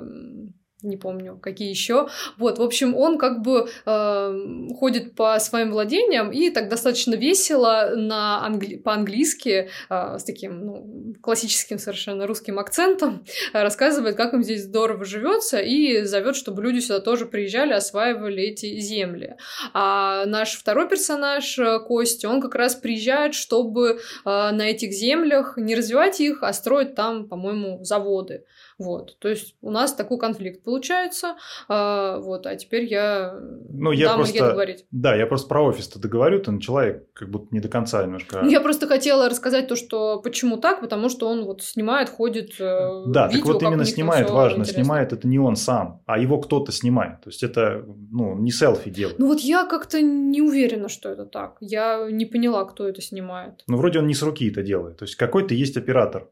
не 0.82 0.96
помню, 0.96 1.38
какие 1.42 1.70
еще. 1.70 2.08
Вот, 2.38 2.58
в 2.58 2.62
общем, 2.62 2.96
он 2.96 3.18
как 3.18 3.42
бы 3.42 3.70
э, 3.86 4.40
ходит 4.78 5.14
по 5.14 5.38
своим 5.40 5.72
владениям 5.72 6.32
и 6.32 6.50
так 6.52 6.70
достаточно 6.70 7.16
весело 7.16 7.92
на 7.96 8.46
англи... 8.46 8.78
по-английски 8.78 9.70
э, 9.90 10.18
с 10.18 10.24
таким 10.24 10.66
ну, 10.66 11.16
классическим 11.22 11.80
совершенно 11.80 12.26
русским 12.28 12.60
акцентом 12.60 13.26
э, 13.52 13.62
рассказывает, 13.62 14.16
как 14.16 14.34
им 14.34 14.42
здесь 14.42 14.64
здорово 14.64 15.04
живется 15.04 15.60
и 15.60 16.04
зовет, 16.04 16.38
чтобы 16.38 16.64
люди 16.64 16.80
сюда 16.80 17.02
тоже 17.02 17.26
приезжали, 17.26 17.74
осваивали 17.74 18.44
эти 18.44 18.80
земли. 18.80 19.36
А 19.74 20.26
наш 20.28 20.58
второй 20.58 20.88
персонаж 20.88 21.60
э, 21.60 21.80
Костя, 21.80 22.30
он 22.30 22.40
как 22.42 22.56
раз 22.56 22.76
приезжает, 22.76 23.34
чтобы 23.34 23.90
э, 23.90 23.98
на 24.24 24.62
этих 24.62 24.94
землях 24.94 25.58
не 25.58 25.76
развивать 25.76 26.22
их, 26.22 26.42
а 26.42 26.54
строить 26.54 26.96
там, 26.96 27.28
по-моему, 27.28 27.84
заводы. 27.84 28.46
Вот, 28.80 29.20
то 29.20 29.28
есть 29.28 29.56
у 29.62 29.72
нас 29.72 29.94
такой 29.94 30.18
конфликт 30.18 30.64
получается, 30.64 31.36
а, 31.68 32.18
вот, 32.20 32.46
а 32.46 32.56
теперь 32.56 32.86
я 32.86 33.38
ну, 33.70 33.92
я 33.92 34.14
просто, 34.16 34.40
договорить. 34.40 34.86
Да, 34.90 35.16
я 35.16 35.28
просто 35.28 35.50
про 35.50 35.66
офис-то 35.66 36.00
договорю, 36.00 36.40
ты 36.40 36.52
начала 36.52 36.86
я 36.86 37.02
как 37.14 37.30
будто 37.30 37.48
не 37.52 37.60
до 37.60 37.68
конца 37.68 38.02
немножко. 38.02 38.46
Я 38.46 38.62
просто 38.62 38.88
хотела 38.88 39.28
рассказать 39.28 39.68
то, 39.68 39.76
что 39.76 40.22
почему 40.22 40.56
так, 40.56 40.80
потому 40.80 41.10
что 41.10 41.28
он 41.28 41.44
вот 41.44 41.62
снимает, 41.62 42.10
ходит 42.10 42.54
э, 42.60 43.04
Да, 43.08 43.28
видео, 43.28 43.40
так 43.40 43.46
вот 43.46 43.64
именно 43.64 43.84
снимает, 43.84 44.30
важно, 44.30 44.62
интересно. 44.62 44.84
снимает 44.84 45.12
это 45.12 45.28
не 45.28 45.40
он 45.40 45.58
сам, 45.58 46.02
а 46.06 46.18
его 46.18 46.40
кто-то 46.40 46.72
снимает, 46.72 47.20
то 47.22 47.30
есть 47.30 47.44
это, 47.44 47.84
ну, 47.86 48.36
не 48.38 48.52
селфи 48.52 48.90
делает. 48.90 49.20
Ну 49.20 49.28
вот 49.28 49.42
я 49.42 49.66
как-то 49.66 50.02
не 50.02 50.42
уверена, 50.42 50.88
что 50.88 51.10
это 51.10 51.26
так, 51.26 51.58
я 51.60 52.08
не 52.10 52.26
поняла, 52.26 52.64
кто 52.64 52.88
это 52.88 53.02
снимает. 53.02 53.64
Ну 53.68 53.76
вроде 53.76 54.00
он 54.00 54.08
не 54.08 54.14
с 54.14 54.22
руки 54.22 54.50
это 54.50 54.64
делает, 54.64 54.98
то 54.98 55.04
есть 55.04 55.16
какой-то 55.18 55.54
есть 55.54 55.76
оператор, 55.76 56.30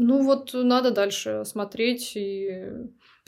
ну 0.00 0.22
вот 0.22 0.50
надо 0.54 0.90
дальше 0.90 1.44
смотреть 1.44 2.12
и 2.16 2.64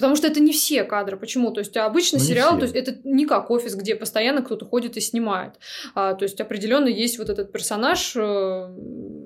Потому 0.02 0.16
что 0.16 0.26
это 0.26 0.40
не 0.40 0.50
все 0.50 0.82
кадры. 0.82 1.16
Почему? 1.16 1.52
То 1.52 1.60
есть 1.60 1.76
обычно 1.76 2.18
ну, 2.18 2.24
сериал, 2.24 2.58
то 2.58 2.64
есть 2.64 2.74
это 2.74 2.96
не 3.04 3.24
как 3.24 3.52
офис, 3.52 3.76
где 3.76 3.94
постоянно 3.94 4.42
кто-то 4.42 4.66
ходит 4.66 4.96
и 4.96 5.00
снимает. 5.00 5.60
А, 5.94 6.14
то 6.14 6.24
есть 6.24 6.40
определенно 6.40 6.88
есть 6.88 7.18
вот 7.18 7.30
этот 7.30 7.52
персонаж, 7.52 8.16
э, 8.16 8.74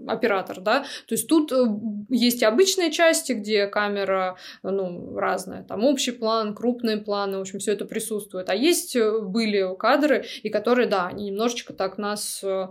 оператор, 0.07 0.61
да. 0.61 0.83
То 1.09 1.15
есть 1.15 1.29
тут 1.29 1.51
э, 1.51 1.65
есть 2.11 2.43
и 2.43 2.45
обычные 2.45 2.93
части, 2.93 3.33
где 3.33 3.67
камера, 3.69 4.37
ну, 4.63 5.17
разная. 5.17 5.63
Там 5.63 5.83
общий 5.83 6.13
план, 6.13 6.55
крупные 6.55 6.99
планы, 6.99 7.39
в 7.39 7.41
общем, 7.41 7.59
все 7.59 7.73
это 7.73 7.87
присутствует. 7.87 8.51
А 8.51 8.55
есть 8.55 8.95
э, 8.97 9.21
были 9.21 9.75
кадры, 9.79 10.27
и 10.43 10.51
которые, 10.51 10.89
да, 10.89 11.07
они 11.07 11.31
немножечко 11.31 11.73
так 11.73 11.97
нас 11.97 12.45
э, 12.45 12.69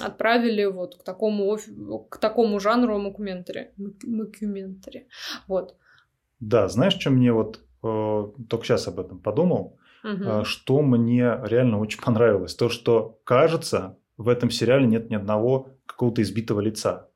отправили 0.00 0.64
вот 0.66 0.94
к 0.94 1.02
такому, 1.02 1.58
к 2.08 2.18
такому 2.18 2.60
жанру 2.60 3.00
мокументари. 3.00 3.72
Мокументари. 4.04 5.08
Вот. 5.48 5.74
Да, 6.40 6.68
знаешь, 6.68 6.94
что 6.94 7.10
мне 7.10 7.32
вот 7.32 7.60
э, 7.82 8.26
только 8.48 8.64
сейчас 8.64 8.88
об 8.88 9.00
этом 9.00 9.18
подумал, 9.18 9.78
угу. 10.04 10.24
э, 10.24 10.44
что 10.44 10.82
мне 10.82 11.38
реально 11.44 11.78
очень 11.78 12.00
понравилось, 12.00 12.54
то 12.54 12.68
что 12.68 13.18
кажется 13.24 13.98
в 14.16 14.28
этом 14.28 14.50
сериале 14.50 14.86
нет 14.86 15.10
ни 15.10 15.14
одного 15.14 15.68
какого-то 15.86 16.22
избитого 16.22 16.60
лица. 16.60 17.08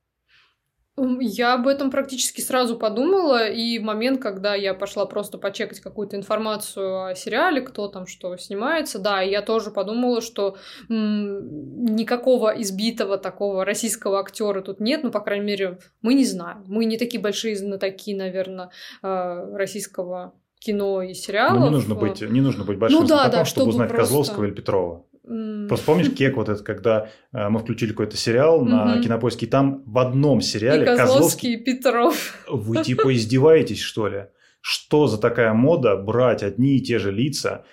Я 1.21 1.55
об 1.55 1.67
этом 1.67 1.91
практически 1.91 2.41
сразу 2.41 2.77
подумала, 2.77 3.49
и 3.49 3.79
в 3.79 3.83
момент, 3.83 4.21
когда 4.21 4.55
я 4.55 4.75
пошла 4.75 5.07
просто 5.07 5.39
почекать 5.39 5.81
какую-то 5.81 6.17
информацию 6.17 7.07
о 7.07 7.15
сериале, 7.15 7.61
кто 7.61 7.89
там 7.89 8.07
что 8.07 8.37
снимается, 8.37 8.99
да, 8.99 9.21
я 9.21 9.43
тоже 9.43 9.71
подумала, 9.71 10.21
что 10.21 10.57
м- 10.89 11.85
никакого 11.85 12.61
избитого 12.61 13.19
такого 13.19 13.65
российского 13.65 14.21
актера 14.21 14.61
тут 14.63 14.81
нет, 14.81 15.03
ну, 15.03 15.11
по 15.11 15.21
крайней 15.21 15.47
мере, 15.47 15.79
мы 16.03 16.15
не 16.15 16.25
знаем. 16.25 16.65
Мы 16.67 16.85
не 16.85 16.99
такие 16.99 17.21
большие 17.21 17.57
знатоки, 17.57 18.15
наверное, 18.15 18.71
э, 19.03 19.57
российского 19.57 20.35
кино 20.61 21.03
и 21.03 21.15
сериалов. 21.15 21.59
Ну, 21.59 21.67
не 21.67 21.71
нужно 21.73 21.95
быть, 21.95 22.21
не 22.21 22.41
нужно 22.41 22.65
быть 22.65 22.79
большим 22.79 23.01
ну, 23.01 23.07
да, 23.07 23.15
знатоком, 23.17 23.39
да, 23.39 23.45
чтобы, 23.45 23.47
чтобы 23.47 23.69
узнать 23.71 23.89
просто... 23.89 24.05
Козловского 24.05 24.45
или 24.45 24.53
Петрова. 24.53 25.05
Просто 25.23 25.87
помнишь 25.87 26.11
кек 26.17 26.37
вот 26.37 26.49
этот, 26.49 26.65
когда 26.65 27.11
э, 27.33 27.49
мы 27.49 27.61
включили 27.61 27.91
какой-то 27.91 28.17
сериал 28.17 28.65
на 28.65 28.95
угу. 28.95 29.03
Кинопоиске, 29.03 29.47
и 29.47 29.49
там 29.49 29.83
в 29.85 29.99
одном 29.99 30.41
сериале 30.41 30.83
и 30.83 30.87
Козловский, 30.87 31.13
Козловский 31.15 31.55
и 31.55 31.57
Петров. 31.57 32.45
Вы 32.49 32.83
типа 32.85 33.15
издеваетесь, 33.15 33.81
что 33.81 34.09
ли? 34.09 34.27
Что 34.61 35.07
за 35.07 35.19
такая 35.19 35.53
мода 35.53 35.97
брать 35.97 36.43
одни 36.43 36.77
и 36.77 36.81
те 36.81 36.99
же 36.99 37.13
лица, 37.13 37.65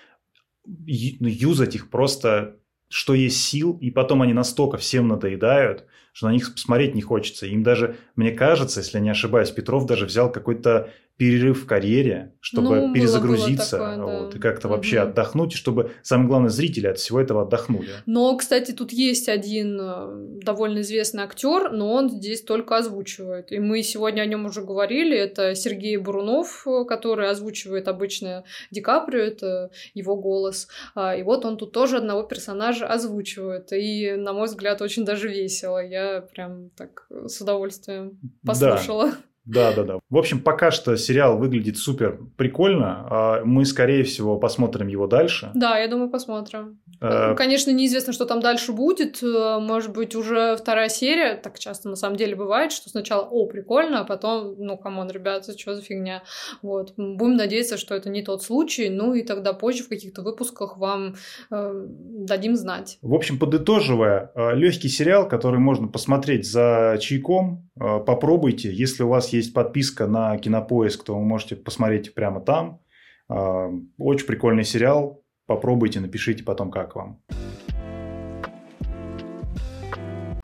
ну, 0.64 1.28
юзать 1.28 1.74
их 1.74 1.90
просто, 1.90 2.56
что 2.88 3.14
есть 3.14 3.42
сил, 3.42 3.76
и 3.80 3.90
потом 3.90 4.22
они 4.22 4.32
настолько 4.32 4.76
всем 4.76 5.08
надоедают, 5.08 5.84
что 6.18 6.26
на 6.26 6.32
них 6.32 6.52
посмотреть 6.52 6.96
не 6.96 7.00
хочется. 7.00 7.46
Им 7.46 7.62
даже, 7.62 7.94
мне 8.16 8.32
кажется, 8.32 8.80
если 8.80 8.98
не 8.98 9.08
ошибаюсь, 9.08 9.52
Петров 9.52 9.86
даже 9.86 10.04
взял 10.04 10.32
какой-то 10.32 10.90
перерыв 11.18 11.64
в 11.64 11.66
карьере, 11.66 12.32
чтобы 12.40 12.76
ну, 12.76 12.94
перезагрузиться 12.94 13.76
было, 13.76 13.86
было 13.86 13.96
такое, 13.96 14.18
вот, 14.20 14.30
да. 14.30 14.38
и 14.38 14.40
как-то 14.40 14.68
угу. 14.68 14.76
вообще 14.76 15.00
отдохнуть, 15.00 15.52
чтобы, 15.52 15.90
самое 16.02 16.28
главное, 16.28 16.48
зрители 16.48 16.86
от 16.86 16.98
всего 16.98 17.20
этого 17.20 17.42
отдохнули. 17.42 17.88
Но, 18.06 18.36
кстати, 18.36 18.70
тут 18.70 18.92
есть 18.92 19.28
один 19.28 19.78
э, 19.80 20.44
довольно 20.44 20.80
известный 20.82 21.24
актер, 21.24 21.72
но 21.72 21.92
он 21.92 22.08
здесь 22.08 22.42
только 22.42 22.76
озвучивает. 22.76 23.50
И 23.50 23.58
мы 23.58 23.82
сегодня 23.82 24.22
о 24.22 24.26
нем 24.26 24.46
уже 24.46 24.62
говорили. 24.62 25.16
Это 25.16 25.56
Сергей 25.56 25.96
Бурунов, 25.96 26.64
который 26.86 27.28
озвучивает 27.28 27.88
обычно 27.88 28.44
Ди 28.70 28.80
Каприо, 28.80 29.20
это 29.20 29.70
его 29.94 30.14
голос. 30.14 30.68
А, 30.94 31.16
и 31.16 31.24
вот 31.24 31.44
он 31.44 31.56
тут 31.56 31.72
тоже 31.72 31.96
одного 31.96 32.22
персонажа 32.22 32.86
озвучивает. 32.86 33.72
И, 33.72 34.12
на 34.12 34.32
мой 34.32 34.46
взгляд, 34.46 34.80
очень 34.82 35.04
даже 35.04 35.28
весело. 35.28 35.84
Я 35.84 36.07
прям 36.32 36.70
так 36.70 37.06
с 37.26 37.40
удовольствием 37.40 38.18
послушала. 38.44 39.10
Да. 39.10 39.16
Да, 39.48 39.72
да, 39.72 39.82
да. 39.82 39.98
В 40.10 40.18
общем, 40.18 40.42
пока 40.42 40.70
что 40.70 40.94
сериал 40.98 41.38
выглядит 41.38 41.78
супер 41.78 42.20
прикольно. 42.36 43.06
А 43.10 43.44
мы, 43.46 43.64
скорее 43.64 44.02
всего, 44.04 44.38
посмотрим 44.38 44.88
его 44.88 45.06
дальше. 45.06 45.50
Да, 45.54 45.78
я 45.78 45.88
думаю, 45.88 46.10
посмотрим. 46.10 46.78
А... 47.00 47.34
Конечно, 47.34 47.70
неизвестно, 47.70 48.12
что 48.12 48.24
там 48.24 48.40
дальше 48.40 48.72
будет. 48.72 49.22
Э, 49.22 49.58
может 49.60 49.92
быть, 49.92 50.14
уже 50.14 50.56
вторая 50.56 50.88
серия. 50.88 51.36
Так 51.36 51.58
часто 51.58 51.88
на 51.88 51.96
самом 51.96 52.16
деле 52.16 52.34
бывает, 52.34 52.72
что 52.72 52.88
сначала, 52.88 53.22
о, 53.22 53.46
прикольно, 53.46 54.00
а 54.00 54.04
потом, 54.04 54.56
ну, 54.58 54.76
come 54.76 54.95
on, 54.95 55.10
ребята, 55.10 55.56
что 55.56 55.74
за 55.74 55.82
фигня. 55.82 56.22
Вот. 56.62 56.94
Будем 56.96 57.36
надеяться, 57.36 57.76
что 57.76 57.94
это 57.94 58.10
не 58.10 58.22
тот 58.22 58.42
случай. 58.42 58.88
Ну, 58.88 59.14
и 59.14 59.22
тогда 59.22 59.52
позже 59.52 59.84
в 59.84 59.88
каких-то 59.88 60.22
выпусках 60.22 60.78
вам 60.78 61.14
э, 61.50 61.84
дадим 61.86 62.56
знать. 62.56 62.98
В 63.02 63.14
общем, 63.14 63.38
подытоживая, 63.38 64.32
легкий 64.54 64.88
сериал, 64.88 65.28
который 65.28 65.60
можно 65.60 65.88
посмотреть 65.88 66.50
за 66.50 66.98
чайком, 67.00 67.70
попробуйте. 67.76 68.72
Если 68.72 69.02
у 69.02 69.08
вас 69.08 69.28
есть 69.32 69.54
подписка 69.54 70.06
на 70.06 70.36
Кинопоиск, 70.38 71.04
то 71.04 71.14
вы 71.14 71.24
можете 71.24 71.56
посмотреть 71.56 72.14
прямо 72.14 72.40
там. 72.40 72.80
Очень 73.28 74.26
прикольный 74.26 74.64
сериал. 74.64 75.22
Попробуйте, 75.48 76.00
напишите 76.00 76.44
потом, 76.44 76.70
как 76.70 76.94
вам. 76.94 77.22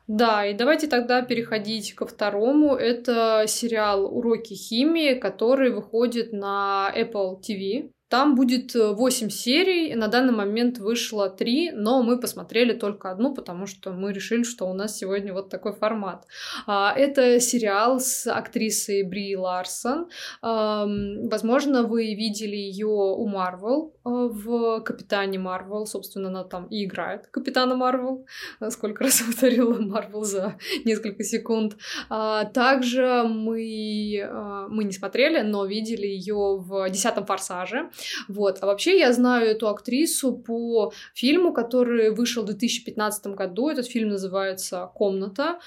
Да, 0.07 0.47
и 0.47 0.53
давайте 0.55 0.87
тогда 0.87 1.21
переходить 1.21 1.93
ко 1.93 2.07
второму. 2.07 2.73
Это 2.75 3.45
сериал 3.47 4.05
«Уроки 4.05 4.55
химии», 4.55 5.13
который 5.13 5.71
выходит 5.71 6.33
на 6.33 6.91
Apple 6.95 7.39
TV. 7.39 7.91
Там 8.15 8.35
будет 8.35 8.75
8 8.75 9.27
э, 9.27 9.29
серий, 9.29 9.93
на 9.93 10.07
данный 10.07 10.31
момент 10.31 10.77
вышло 10.77 11.29
3, 11.29 11.71
но 11.73 12.01
мы 12.01 12.17
посмотрели 12.17 12.71
только 12.71 13.11
одну, 13.11 13.35
потому 13.35 13.67
что 13.67 13.91
мы 13.91 14.13
решили, 14.13 14.43
что 14.43 14.69
у 14.69 14.73
нас 14.73 14.97
сегодня 14.97 15.33
вот 15.33 15.49
такой 15.49 15.73
формат. 15.73 16.25
А, 16.65 16.93
это 16.95 17.41
сериал 17.41 17.99
с 17.99 18.25
актрисой 18.31 19.03
Бри 19.03 19.35
Ларсон. 19.35 20.07
Возможно, 20.41 21.83
вы 21.83 22.15
видели 22.15 22.55
ее 22.55 22.87
у 22.87 23.27
Marvel. 23.27 23.91
в 24.05 24.79
Капитане 24.81 25.37
Марвел. 25.37 25.85
Собственно, 25.85 26.29
она 26.29 26.43
там 26.45 26.67
и 26.67 26.85
играет 26.85 27.27
Капитана 27.27 27.75
Марвел. 27.75 28.25
Сколько 28.69 29.03
раз 29.03 29.21
повторила 29.27 29.77
Марвел 29.81 30.23
за 30.23 30.55
несколько 30.85 31.23
секунд. 31.23 31.75
А, 32.09 32.45
также 32.45 33.23
мы, 33.27 34.67
мы 34.69 34.83
не 34.85 34.93
смотрели, 34.93 35.41
но 35.41 35.65
видели 35.65 36.07
ее 36.07 36.57
в 36.57 36.89
«Десятом 36.89 37.25
форсаже». 37.25 37.89
Вот. 38.27 38.59
А 38.61 38.65
вообще 38.65 38.99
я 38.99 39.13
знаю 39.13 39.47
эту 39.47 39.67
актрису 39.69 40.33
по 40.33 40.91
фильму, 41.13 41.53
который 41.53 42.11
вышел 42.11 42.43
в 42.43 42.47
2015 42.47 43.27
году. 43.27 43.69
Этот 43.69 43.87
фильм 43.87 44.09
называется 44.09 44.89
«Комната». 44.93 45.59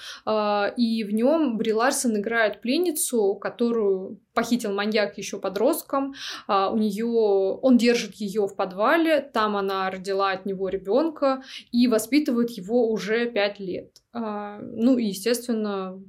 И 0.77 1.05
в 1.05 1.13
нем 1.13 1.57
Бри 1.57 1.73
Ларсон 1.73 2.17
играет 2.19 2.61
пленницу, 2.61 3.35
которую 3.35 4.21
похитил 4.39 4.73
маньяк 4.73 5.19
еще 5.19 5.41
подростком. 5.41 6.15
А, 6.47 6.71
у 6.71 6.77
нее 6.77 7.05
он 7.05 7.77
держит 7.77 8.15
ее 8.15 8.47
в 8.47 8.55
подвале, 8.55 9.21
там 9.21 9.57
она 9.57 9.91
родила 9.91 10.31
от 10.31 10.47
него 10.47 10.69
ребенка 10.69 11.43
и 11.73 11.89
воспитывает 11.89 12.51
его 12.51 12.89
уже 12.89 13.27
пять 13.27 13.59
лет. 13.59 13.97
А, 14.13 14.61
ну 14.61 14.97
и, 14.97 15.07
естественно, 15.07 16.01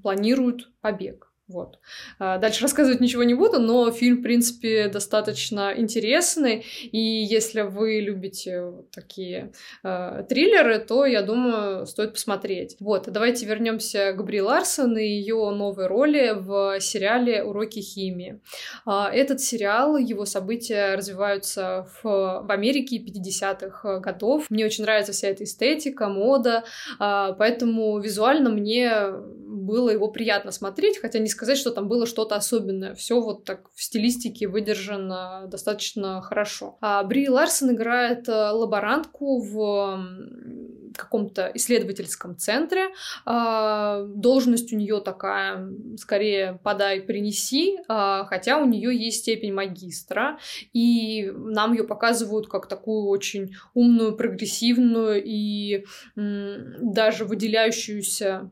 планирует 0.00 0.68
побег. 0.80 1.25
Вот. 1.48 1.78
А, 2.18 2.38
дальше 2.38 2.62
рассказывать 2.62 3.00
ничего 3.00 3.22
не 3.22 3.34
буду, 3.34 3.60
но 3.60 3.92
фильм, 3.92 4.18
в 4.18 4.22
принципе, 4.22 4.88
достаточно 4.88 5.72
интересный. 5.76 6.64
И 6.90 6.98
если 6.98 7.60
вы 7.60 8.00
любите 8.00 8.72
такие 8.92 9.52
э, 9.84 10.24
триллеры, 10.28 10.80
то, 10.80 11.06
я 11.06 11.22
думаю, 11.22 11.86
стоит 11.86 12.14
посмотреть. 12.14 12.76
Вот, 12.80 13.04
давайте 13.06 13.46
вернемся 13.46 14.12
к 14.12 14.24
Бри 14.24 14.42
Ларсон 14.42 14.98
и 14.98 15.04
ее 15.04 15.50
новой 15.50 15.86
роли 15.86 16.32
в 16.34 16.80
сериале 16.80 17.44
«Уроки 17.44 17.78
химии». 17.78 18.40
Э, 18.84 19.04
этот 19.12 19.40
сериал, 19.40 19.96
его 19.96 20.24
события 20.24 20.96
развиваются 20.96 21.86
в, 22.02 22.42
в 22.44 22.50
Америке 22.50 22.98
50-х 22.98 24.00
годов. 24.00 24.46
Мне 24.50 24.66
очень 24.66 24.82
нравится 24.82 25.12
вся 25.12 25.28
эта 25.28 25.44
эстетика, 25.44 26.08
мода, 26.08 26.64
поэтому 26.98 28.00
визуально 28.00 28.50
мне 28.50 29.12
было 29.12 29.90
его 29.90 30.08
приятно 30.08 30.50
смотреть, 30.50 30.98
хотя 30.98 31.18
не 31.18 31.28
сказать, 31.36 31.58
что 31.58 31.70
там 31.70 31.88
было 31.88 32.06
что-то 32.06 32.34
особенное. 32.36 32.94
Все 32.94 33.20
вот 33.20 33.44
так 33.44 33.70
в 33.74 33.82
стилистике 33.82 34.48
выдержано 34.48 35.46
достаточно 35.46 36.20
хорошо. 36.22 36.76
А 36.80 37.02
Бри 37.04 37.28
Ларсон 37.28 37.72
играет 37.72 38.28
э, 38.28 38.32
лаборантку 38.32 39.40
в 39.40 40.04
каком-то 40.96 41.50
исследовательском 41.54 42.36
центре. 42.36 42.88
А, 43.24 44.02
должность 44.04 44.72
у 44.72 44.76
нее 44.76 45.00
такая, 45.00 45.68
скорее, 45.98 46.58
подай, 46.62 47.00
принеси, 47.00 47.78
а, 47.88 48.24
хотя 48.24 48.58
у 48.58 48.66
нее 48.66 48.96
есть 48.96 49.20
степень 49.20 49.52
магистра, 49.52 50.38
и 50.72 51.30
нам 51.34 51.72
ее 51.72 51.84
показывают 51.84 52.48
как 52.48 52.66
такую 52.66 53.06
очень 53.08 53.54
умную, 53.74 54.16
прогрессивную 54.16 55.22
и 55.24 55.84
даже 56.16 57.24
выделяющуюся 57.24 58.50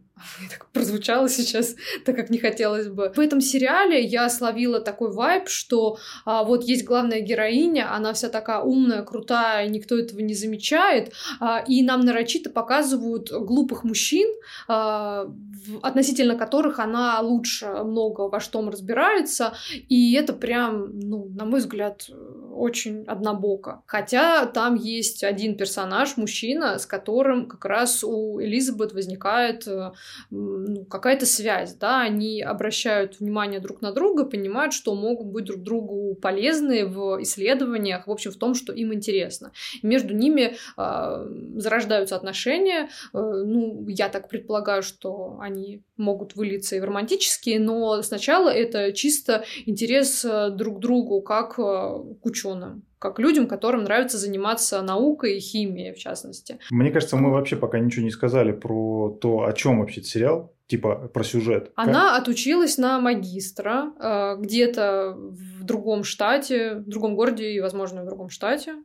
так 0.51 0.67
прозвучало 0.73 1.29
сейчас, 1.29 1.75
так 2.05 2.17
как 2.17 2.31
не 2.31 2.39
хотелось 2.39 2.89
бы. 2.89 3.13
В 3.15 3.21
этом 3.21 3.41
сериале 3.41 4.03
я 4.03 4.29
словила 4.29 4.81
такой 4.81 5.13
вайб, 5.13 5.49
что 5.49 5.99
а, 6.25 6.45
вот 6.45 6.65
есть 6.65 6.85
главная 6.85 7.21
героиня, 7.21 7.95
она 7.95 8.13
вся 8.13 8.29
такая 8.29 8.61
умная, 8.61 9.03
крутая, 9.03 9.69
никто 9.69 9.99
этого 9.99 10.21
не 10.21 10.35
замечает, 10.35 11.13
а, 11.41 11.65
и 11.67 11.83
нам 11.83 12.01
нарочито 12.01 12.51
показывают 12.51 13.31
глупых 13.31 13.85
мужчин, 13.85 14.29
а, 14.69 15.25
в, 15.27 15.79
относительно 15.83 16.37
которых 16.37 16.79
она 16.79 17.21
лучше 17.21 17.67
много 17.67 18.23
во 18.23 18.41
что 18.41 18.65
разбирается, 18.71 19.55
и 19.89 20.15
это 20.15 20.33
прям, 20.33 20.99
ну, 20.99 21.29
на 21.35 21.45
мой 21.45 21.61
взгляд, 21.61 22.09
очень 22.55 23.05
однобоко. 23.07 23.83
Хотя 23.87 24.47
там 24.47 24.75
есть 24.75 25.25
один 25.25 25.57
персонаж, 25.57 26.17
мужчина, 26.17 26.79
с 26.79 26.87
которым 26.87 27.47
как 27.47 27.65
раз 27.65 28.05
у 28.05 28.41
Элизабет 28.41 28.93
возникает 28.93 29.67
э, 29.67 29.93
ну, 30.31 30.85
какая-то 30.85 31.27
связь, 31.27 31.75
да, 31.75 32.01
они 32.01 32.43
обращают 32.43 33.21
внимание 33.21 33.61
друг 33.61 33.83
на 33.83 33.93
друга, 33.93 34.25
понимают, 34.25 34.73
что 34.73 34.95
могут 34.95 35.29
быть 35.29 35.45
друг 35.45 35.63
другу 35.63 36.15
полезны 36.15 36.87
в 36.87 37.23
исследованиях, 37.23 38.07
в 38.07 38.11
общем, 38.11 38.31
в 38.31 38.37
том, 38.37 38.55
что 38.55 38.73
им 38.73 38.93
интересно. 38.95 39.53
И 39.83 39.87
между 39.87 40.15
ними 40.15 40.57
э, 40.77 41.27
зарождаются 41.57 42.17
отношения, 42.17 42.89
э, 43.13 43.19
ну, 43.19 43.87
я 43.89 44.09
так 44.09 44.29
предполагаю, 44.29 44.83
что 44.83 45.39
они 45.41 45.83
могут 45.97 46.35
вылиться 46.37 46.77
и 46.77 46.81
в 46.81 46.85
романтические, 46.85 47.61
но 47.61 48.03
сначала 48.03 48.49
это 48.49 48.93
чисто 48.93 49.45
интерес 49.67 50.25
э, 50.25 50.51
друг 50.51 50.79
к 50.79 50.81
другу, 50.81 51.23
как 51.23 51.59
э, 51.59 51.63
к 51.63 52.27
ученым 52.45 52.85
как 52.99 53.19
людям, 53.19 53.47
которым 53.47 53.85
нравится 53.85 54.17
заниматься 54.17 54.81
наукой 54.81 55.37
и 55.37 55.41
химией, 55.41 55.93
в 55.93 55.99
частности. 55.99 56.59
Мне 56.71 56.91
кажется, 56.91 57.17
мы 57.17 57.31
вообще 57.31 57.55
пока 57.55 57.79
ничего 57.79 58.03
не 58.03 58.11
сказали 58.11 58.53
про 58.53 59.11
то, 59.21 59.45
о 59.45 59.53
чем 59.53 59.81
вообще 59.81 60.03
сериал, 60.03 60.55
типа 60.69 61.11
про 61.13 61.23
сюжет. 61.23 61.71
Она 61.77 62.13
как? 62.13 62.23
отучилась 62.23 62.79
на 62.79 62.99
магистра 63.01 63.93
э, 64.01 64.37
где-то 64.41 65.15
в 65.19 65.65
другом 65.65 66.03
штате, 66.03 66.77
в 66.77 66.89
другом 66.89 67.15
городе 67.15 67.51
и, 67.51 67.61
возможно, 67.61 68.03
в 68.03 68.07
другом 68.07 68.31
штате. 68.31 68.77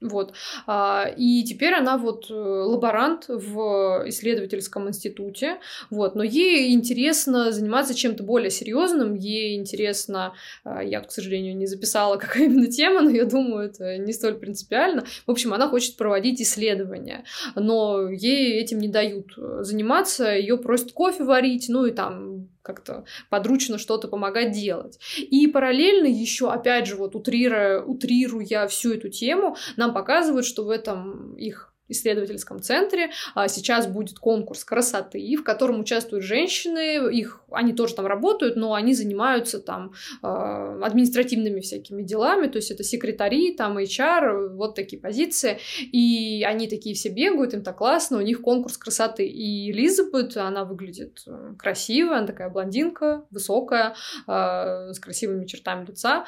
Вот. 0.00 0.34
А, 0.66 1.10
и 1.16 1.44
теперь 1.44 1.74
она 1.74 1.98
вот 1.98 2.30
э, 2.30 2.34
лаборант 2.34 3.26
в 3.28 4.04
исследовательском 4.06 4.88
институте. 4.88 5.58
Вот. 5.90 6.14
Но 6.14 6.22
ей 6.22 6.72
интересно 6.72 7.52
заниматься 7.52 7.94
чем-то 7.94 8.22
более 8.22 8.50
серьезным. 8.50 9.14
Ей 9.14 9.56
интересно, 9.56 10.34
а, 10.64 10.82
я, 10.82 11.00
к 11.00 11.10
сожалению, 11.10 11.56
не 11.56 11.66
записала, 11.66 12.16
какая 12.18 12.44
именно 12.44 12.66
тема, 12.66 13.02
но 13.02 13.10
я 13.10 13.24
думаю, 13.24 13.68
это 13.68 13.98
не 13.98 14.12
столь 14.12 14.34
принципиально. 14.34 15.04
В 15.26 15.30
общем, 15.30 15.52
она 15.52 15.68
хочет 15.68 15.96
проводить 15.96 16.40
исследования, 16.40 17.24
но 17.54 18.10
ей 18.10 18.58
этим 18.60 18.78
не 18.78 18.88
дают 18.88 19.34
заниматься. 19.60 20.34
Ее 20.34 20.56
просят 20.56 20.92
кофе 20.92 21.24
варить, 21.24 21.66
ну 21.68 21.84
и 21.84 21.92
там 21.92 22.48
как-то 22.62 23.04
подручно 23.28 23.78
что-то 23.78 24.08
помогать 24.08 24.52
делать. 24.52 24.98
И 25.18 25.46
параллельно 25.46 26.06
еще, 26.06 26.50
опять 26.50 26.86
же, 26.86 26.96
вот 26.96 27.14
утрируя, 27.14 27.82
утрируя 27.82 28.66
всю 28.68 28.94
эту 28.94 29.08
тему, 29.08 29.56
нам 29.76 29.92
показывают, 29.92 30.46
что 30.46 30.64
в 30.64 30.70
этом 30.70 31.34
их 31.36 31.71
исследовательском 31.92 32.60
центре. 32.60 33.10
А 33.34 33.48
сейчас 33.48 33.86
будет 33.86 34.18
конкурс 34.18 34.64
красоты, 34.64 35.36
в 35.36 35.44
котором 35.44 35.80
участвуют 35.80 36.24
женщины. 36.24 37.10
Их, 37.12 37.42
они 37.50 37.72
тоже 37.72 37.94
там 37.94 38.06
работают, 38.06 38.56
но 38.56 38.74
они 38.74 38.94
занимаются 38.94 39.60
там 39.60 39.92
а, 40.22 40.78
административными 40.84 41.60
всякими 41.60 42.02
делами. 42.02 42.48
То 42.48 42.56
есть 42.56 42.70
это 42.70 42.82
секретари, 42.82 43.54
там 43.54 43.78
HR, 43.78 44.54
вот 44.54 44.74
такие 44.74 45.00
позиции. 45.00 45.58
И 45.92 46.44
они 46.46 46.68
такие 46.68 46.94
все 46.94 47.08
бегают, 47.10 47.54
им 47.54 47.62
так 47.62 47.78
классно, 47.78 48.18
у 48.18 48.22
них 48.22 48.42
конкурс 48.42 48.76
красоты. 48.76 49.26
И 49.26 49.70
Элизабет, 49.70 50.36
она 50.36 50.64
выглядит 50.64 51.22
э, 51.26 51.54
красиво, 51.58 52.16
она 52.16 52.26
такая 52.26 52.50
блондинка, 52.50 53.24
высокая, 53.30 53.94
а, 54.26 54.92
с 54.92 54.98
красивыми 54.98 55.46
чертами 55.46 55.86
лица. 55.86 56.24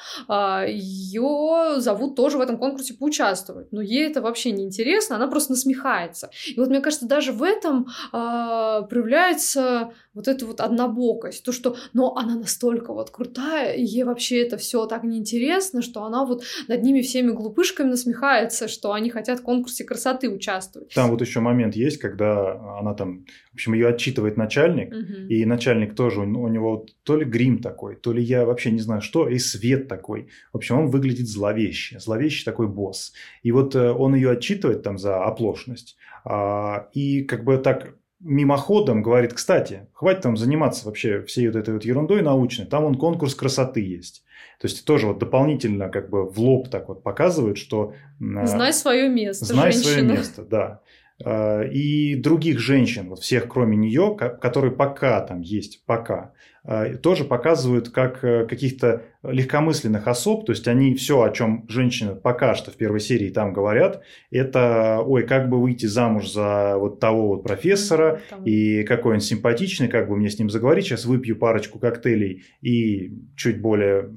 Ее 0.66 1.80
зовут 1.80 2.16
тоже 2.16 2.38
в 2.38 2.40
этом 2.40 2.58
конкурсе 2.58 2.94
поучаствовать. 2.94 3.72
Но 3.72 3.80
ей 3.80 4.08
это 4.08 4.20
вообще 4.20 4.52
не 4.52 4.64
интересно, 4.64 5.16
она 5.16 5.28
просто 5.28 5.52
насмехается. 5.54 6.30
И 6.46 6.58
вот 6.58 6.68
мне 6.68 6.80
кажется, 6.80 7.06
даже 7.06 7.32
в 7.32 7.42
этом 7.42 7.86
э, 8.12 8.82
проявляется 8.88 9.92
вот 10.14 10.28
эта 10.28 10.46
вот 10.46 10.60
однобокость, 10.60 11.44
то, 11.44 11.52
что, 11.52 11.76
но 11.92 12.14
она 12.16 12.36
настолько 12.36 12.92
вот 12.92 13.10
крутая, 13.10 13.74
и 13.74 13.84
ей 13.84 14.04
вообще 14.04 14.42
это 14.42 14.56
все 14.56 14.86
так 14.86 15.02
неинтересно, 15.02 15.82
что 15.82 16.04
она 16.04 16.24
вот 16.24 16.44
над 16.68 16.82
ними 16.82 17.00
всеми 17.02 17.30
глупышками 17.32 17.90
насмехается, 17.90 18.68
что 18.68 18.92
они 18.92 19.10
хотят 19.10 19.40
в 19.40 19.42
конкурсе 19.42 19.84
красоты 19.84 20.30
участвовать. 20.30 20.94
Там 20.94 21.10
вот 21.10 21.20
еще 21.20 21.40
момент 21.40 21.74
есть, 21.74 21.98
когда 21.98 22.78
она 22.78 22.94
там, 22.94 23.26
в 23.50 23.54
общем, 23.54 23.74
ее 23.74 23.88
отчитывает 23.88 24.36
начальник, 24.36 24.92
угу. 24.92 25.28
и 25.28 25.44
начальник 25.44 25.94
тоже, 25.94 26.20
у 26.20 26.48
него 26.48 26.86
то 27.02 27.16
ли 27.16 27.24
грим 27.24 27.58
такой, 27.58 27.96
то 27.96 28.12
ли 28.12 28.22
я 28.22 28.44
вообще 28.44 28.70
не 28.70 28.80
знаю 28.80 29.02
что, 29.02 29.28
и 29.28 29.38
свет 29.38 29.88
такой. 29.88 30.28
В 30.52 30.56
общем, 30.56 30.78
он 30.78 30.90
выглядит 30.90 31.28
зловеще, 31.28 31.98
зловещий 31.98 32.44
такой 32.44 32.68
босс. 32.68 33.12
И 33.42 33.52
вот 33.52 33.74
э, 33.74 33.90
он 33.90 34.14
ее 34.14 34.30
отчитывает 34.30 34.82
там 34.82 34.98
за 34.98 35.24
оплошность, 35.24 35.96
а, 36.24 36.88
и 36.92 37.22
как 37.22 37.44
бы 37.44 37.58
так 37.58 37.94
мимоходом 38.24 39.02
говорит, 39.02 39.34
кстати, 39.34 39.86
хватит 39.92 40.22
там 40.22 40.36
заниматься 40.36 40.86
вообще 40.86 41.22
всей 41.22 41.46
вот 41.46 41.56
этой 41.56 41.74
вот 41.74 41.84
ерундой 41.84 42.22
научной, 42.22 42.64
там 42.64 42.84
он 42.84 42.96
конкурс 42.96 43.34
красоты 43.34 43.80
есть. 43.80 44.24
То 44.60 44.66
есть 44.66 44.84
тоже 44.84 45.06
вот 45.06 45.18
дополнительно 45.18 45.88
как 45.90 46.08
бы 46.08 46.24
в 46.28 46.40
лоб 46.40 46.68
так 46.68 46.88
вот 46.88 47.02
показывает, 47.02 47.58
что... 47.58 47.92
А, 48.20 48.46
знай 48.46 48.72
свое 48.72 49.08
место, 49.08 49.44
Знай 49.44 49.72
женщина. 49.72 49.92
свое 49.92 50.02
место, 50.04 50.42
да. 50.42 50.80
А, 51.22 51.62
и 51.62 52.16
других 52.16 52.58
женщин, 52.58 53.08
вот 53.08 53.20
всех 53.20 53.48
кроме 53.48 53.76
нее, 53.76 54.16
которые 54.18 54.72
пока 54.72 55.20
там 55.20 55.42
есть, 55.42 55.84
пока, 55.86 56.32
а, 56.64 56.96
тоже 56.96 57.24
показывают 57.24 57.90
как 57.90 58.24
э, 58.24 58.46
каких-то 58.46 59.02
легкомысленных 59.22 60.08
особ, 60.08 60.44
то 60.44 60.50
есть 60.50 60.66
они 60.66 60.94
все, 60.96 61.22
о 61.22 61.30
чем 61.30 61.66
женщины 61.68 62.16
пока 62.16 62.54
что 62.54 62.72
в 62.72 62.76
первой 62.76 62.98
серии 62.98 63.30
там 63.30 63.52
говорят, 63.52 64.02
это, 64.32 65.02
ой, 65.06 65.22
как 65.24 65.48
бы 65.48 65.62
выйти 65.62 65.86
замуж 65.86 66.32
за 66.32 66.76
вот 66.78 66.98
того 66.98 67.28
вот 67.28 67.44
профессора, 67.44 68.20
там. 68.28 68.44
и 68.44 68.82
какой 68.82 69.14
он 69.14 69.20
симпатичный, 69.20 69.88
как 69.88 70.08
бы 70.08 70.16
мне 70.16 70.30
с 70.30 70.38
ним 70.38 70.50
заговорить, 70.50 70.86
сейчас 70.86 71.04
выпью 71.04 71.36
парочку 71.36 71.78
коктейлей 71.78 72.44
и 72.60 73.12
чуть 73.36 73.60
более 73.60 74.10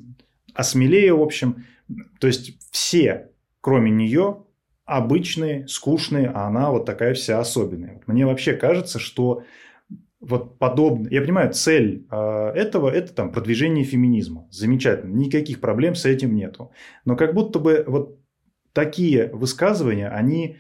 осмелее, 0.56 1.14
в 1.14 1.22
общем, 1.22 1.64
То 2.20 2.26
есть 2.26 2.58
все, 2.72 3.30
кроме 3.62 3.92
нее, 3.92 4.47
обычные, 4.88 5.68
скучные, 5.68 6.32
а 6.34 6.48
она 6.48 6.72
вот 6.72 6.86
такая 6.86 7.14
вся 7.14 7.40
особенная. 7.40 8.02
Мне 8.08 8.26
вообще 8.26 8.54
кажется, 8.54 9.00
что 9.00 9.44
вот 10.22 10.58
подобно... 10.58 11.10
Я 11.12 11.22
понимаю, 11.22 11.54
цель 11.54 12.08
э, 12.10 12.52
этого– 12.56 12.90
это 12.94 13.14
там 13.14 13.32
продвижение 13.32 13.84
феминизма. 13.84 14.48
Замечательно, 14.50 15.14
никаких 15.14 15.60
проблем 15.60 15.94
с 15.94 16.06
этим 16.06 16.34
нету. 16.34 16.72
Но 17.06 17.18
как 17.18 17.34
будто 17.34 17.60
бы 17.60 17.84
вот 17.86 18.18
такие 18.72 19.28
высказывания, 19.34 20.08
они, 20.08 20.56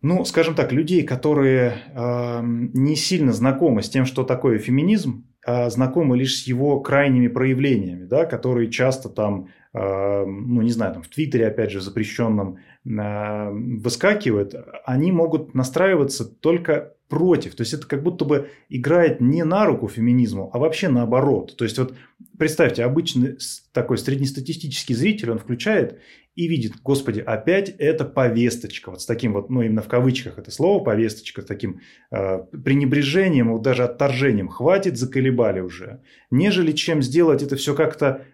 ну, 0.00 0.24
скажем 0.24 0.54
так, 0.54 0.72
людей, 0.72 1.02
которые 1.02 1.74
э, 1.94 2.40
не 2.42 2.96
сильно 2.96 3.32
знакомы 3.32 3.82
с 3.82 3.90
тем, 3.90 4.06
что 4.06 4.24
такое 4.24 4.58
феминизм, 4.58 5.26
а 5.44 5.68
знакомы 5.68 6.16
лишь 6.16 6.42
с 6.42 6.46
его 6.46 6.80
крайними 6.80 7.28
проявлениями, 7.28 8.04
да, 8.04 8.24
которые 8.24 8.70
часто 8.70 9.08
там, 9.08 9.48
э, 9.74 10.24
ну, 10.24 10.62
не 10.62 10.70
знаю, 10.70 10.94
там 10.94 11.02
в 11.02 11.08
Твиттере, 11.08 11.46
опять 11.46 11.70
же, 11.70 11.80
запрещенном 11.80 12.58
выскакивают, 12.84 14.54
они 14.84 15.12
могут 15.12 15.54
настраиваться 15.54 16.24
только 16.24 16.94
против. 17.08 17.54
То 17.54 17.62
есть 17.62 17.74
это 17.74 17.86
как 17.86 18.02
будто 18.02 18.24
бы 18.24 18.48
играет 18.70 19.20
не 19.20 19.44
на 19.44 19.66
руку 19.66 19.86
феминизму, 19.86 20.50
а 20.52 20.58
вообще 20.58 20.88
наоборот. 20.88 21.54
То 21.56 21.64
есть 21.64 21.78
вот 21.78 21.94
представьте, 22.38 22.84
обычный 22.84 23.36
такой 23.72 23.98
среднестатистический 23.98 24.94
зритель, 24.94 25.30
он 25.30 25.38
включает 25.38 26.00
и 26.34 26.48
видит, 26.48 26.80
господи, 26.82 27.20
опять 27.20 27.68
это 27.68 28.06
повесточка. 28.06 28.90
Вот 28.90 29.02
с 29.02 29.06
таким 29.06 29.34
вот, 29.34 29.50
ну 29.50 29.60
именно 29.60 29.82
в 29.82 29.88
кавычках 29.88 30.38
это 30.38 30.50
слово 30.50 30.82
повесточка, 30.82 31.42
с 31.42 31.44
таким 31.44 31.80
э, 32.10 32.38
пренебрежением, 32.64 33.52
вот 33.52 33.62
даже 33.62 33.84
отторжением. 33.84 34.48
Хватит, 34.48 34.96
заколебали 34.96 35.60
уже. 35.60 36.00
Нежели 36.30 36.72
чем 36.72 37.02
сделать 37.02 37.42
это 37.42 37.56
все 37.56 37.74
как-то 37.74 38.24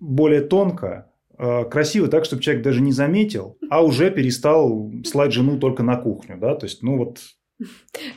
более 0.00 0.40
тонко, 0.40 0.86
э, 0.86 1.11
красиво 1.70 2.08
так, 2.08 2.24
чтобы 2.24 2.42
человек 2.42 2.62
даже 2.62 2.80
не 2.80 2.92
заметил, 2.92 3.58
а 3.68 3.82
уже 3.82 4.10
перестал 4.10 4.92
слать 5.04 5.32
жену 5.32 5.58
только 5.58 5.82
на 5.82 5.96
кухню, 5.96 6.38
да, 6.38 6.54
то 6.54 6.66
есть, 6.66 6.82
ну 6.82 6.98
вот 6.98 7.18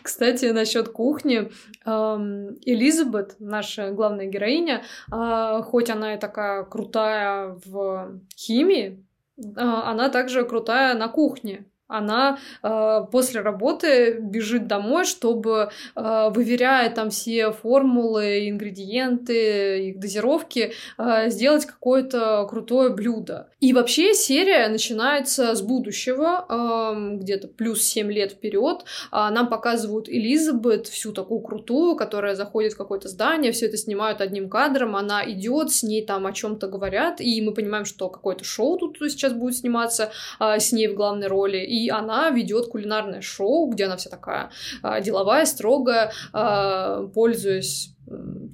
кстати, 0.01 0.45
насчет 0.45 0.89
кухни. 0.89 1.51
Элизабет, 1.85 3.35
наша 3.39 3.91
главная 3.91 4.25
героиня, 4.25 4.83
а, 5.11 5.61
хоть 5.61 5.89
она 5.89 6.15
и 6.15 6.19
такая 6.19 6.63
крутая 6.63 7.59
в 7.65 8.19
химии, 8.35 9.05
а, 9.55 9.91
она 9.91 10.09
также 10.09 10.45
крутая 10.45 10.95
на 10.95 11.07
кухне 11.07 11.65
она 11.87 12.39
э, 12.63 13.01
после 13.11 13.41
работы 13.41 14.17
бежит 14.19 14.67
домой, 14.67 15.05
чтобы, 15.05 15.69
э, 15.95 16.29
выверяя 16.29 16.89
там 16.89 17.09
все 17.09 17.51
формулы, 17.51 18.49
ингредиенты, 18.49 19.89
их 19.89 19.99
дозировки, 19.99 20.73
э, 20.97 21.29
сделать 21.29 21.65
какое-то 21.65 22.47
крутое 22.49 22.89
блюдо. 22.89 23.49
И 23.59 23.73
вообще 23.73 24.13
серия 24.13 24.67
начинается 24.67 25.53
с 25.53 25.61
будущего, 25.61 26.45
э, 26.49 27.17
где-то 27.17 27.47
плюс 27.49 27.83
7 27.83 28.11
лет 28.11 28.31
вперед. 28.31 28.85
Э, 29.11 29.29
нам 29.29 29.49
показывают 29.49 30.09
Элизабет, 30.09 30.87
всю 30.87 31.11
такую 31.11 31.41
крутую, 31.41 31.95
которая 31.95 32.35
заходит 32.35 32.73
в 32.73 32.77
какое-то 32.77 33.09
здание, 33.09 33.51
все 33.51 33.67
это 33.67 33.77
снимают 33.77 34.21
одним 34.21 34.49
кадром, 34.49 34.95
она 34.95 35.23
идет, 35.29 35.71
с 35.71 35.83
ней 35.83 36.03
там 36.03 36.25
о 36.25 36.33
чем-то 36.33 36.67
говорят, 36.67 37.21
и 37.21 37.41
мы 37.41 37.53
понимаем, 37.53 37.85
что 37.85 38.09
какое-то 38.09 38.43
шоу 38.43 38.77
тут 38.77 38.97
сейчас 38.99 39.33
будет 39.33 39.55
сниматься 39.55 40.11
э, 40.39 40.59
с 40.59 40.71
ней 40.71 40.87
в 40.87 40.95
главной 40.95 41.27
роли 41.27 41.74
и 41.75 41.89
она 41.89 42.29
ведет 42.29 42.67
кулинарное 42.67 43.21
шоу, 43.21 43.69
где 43.69 43.85
она 43.85 43.97
вся 43.97 44.09
такая 44.09 44.49
а, 44.81 45.01
деловая, 45.01 45.45
строгая, 45.45 46.11
а, 46.31 47.07
пользуясь 47.07 47.95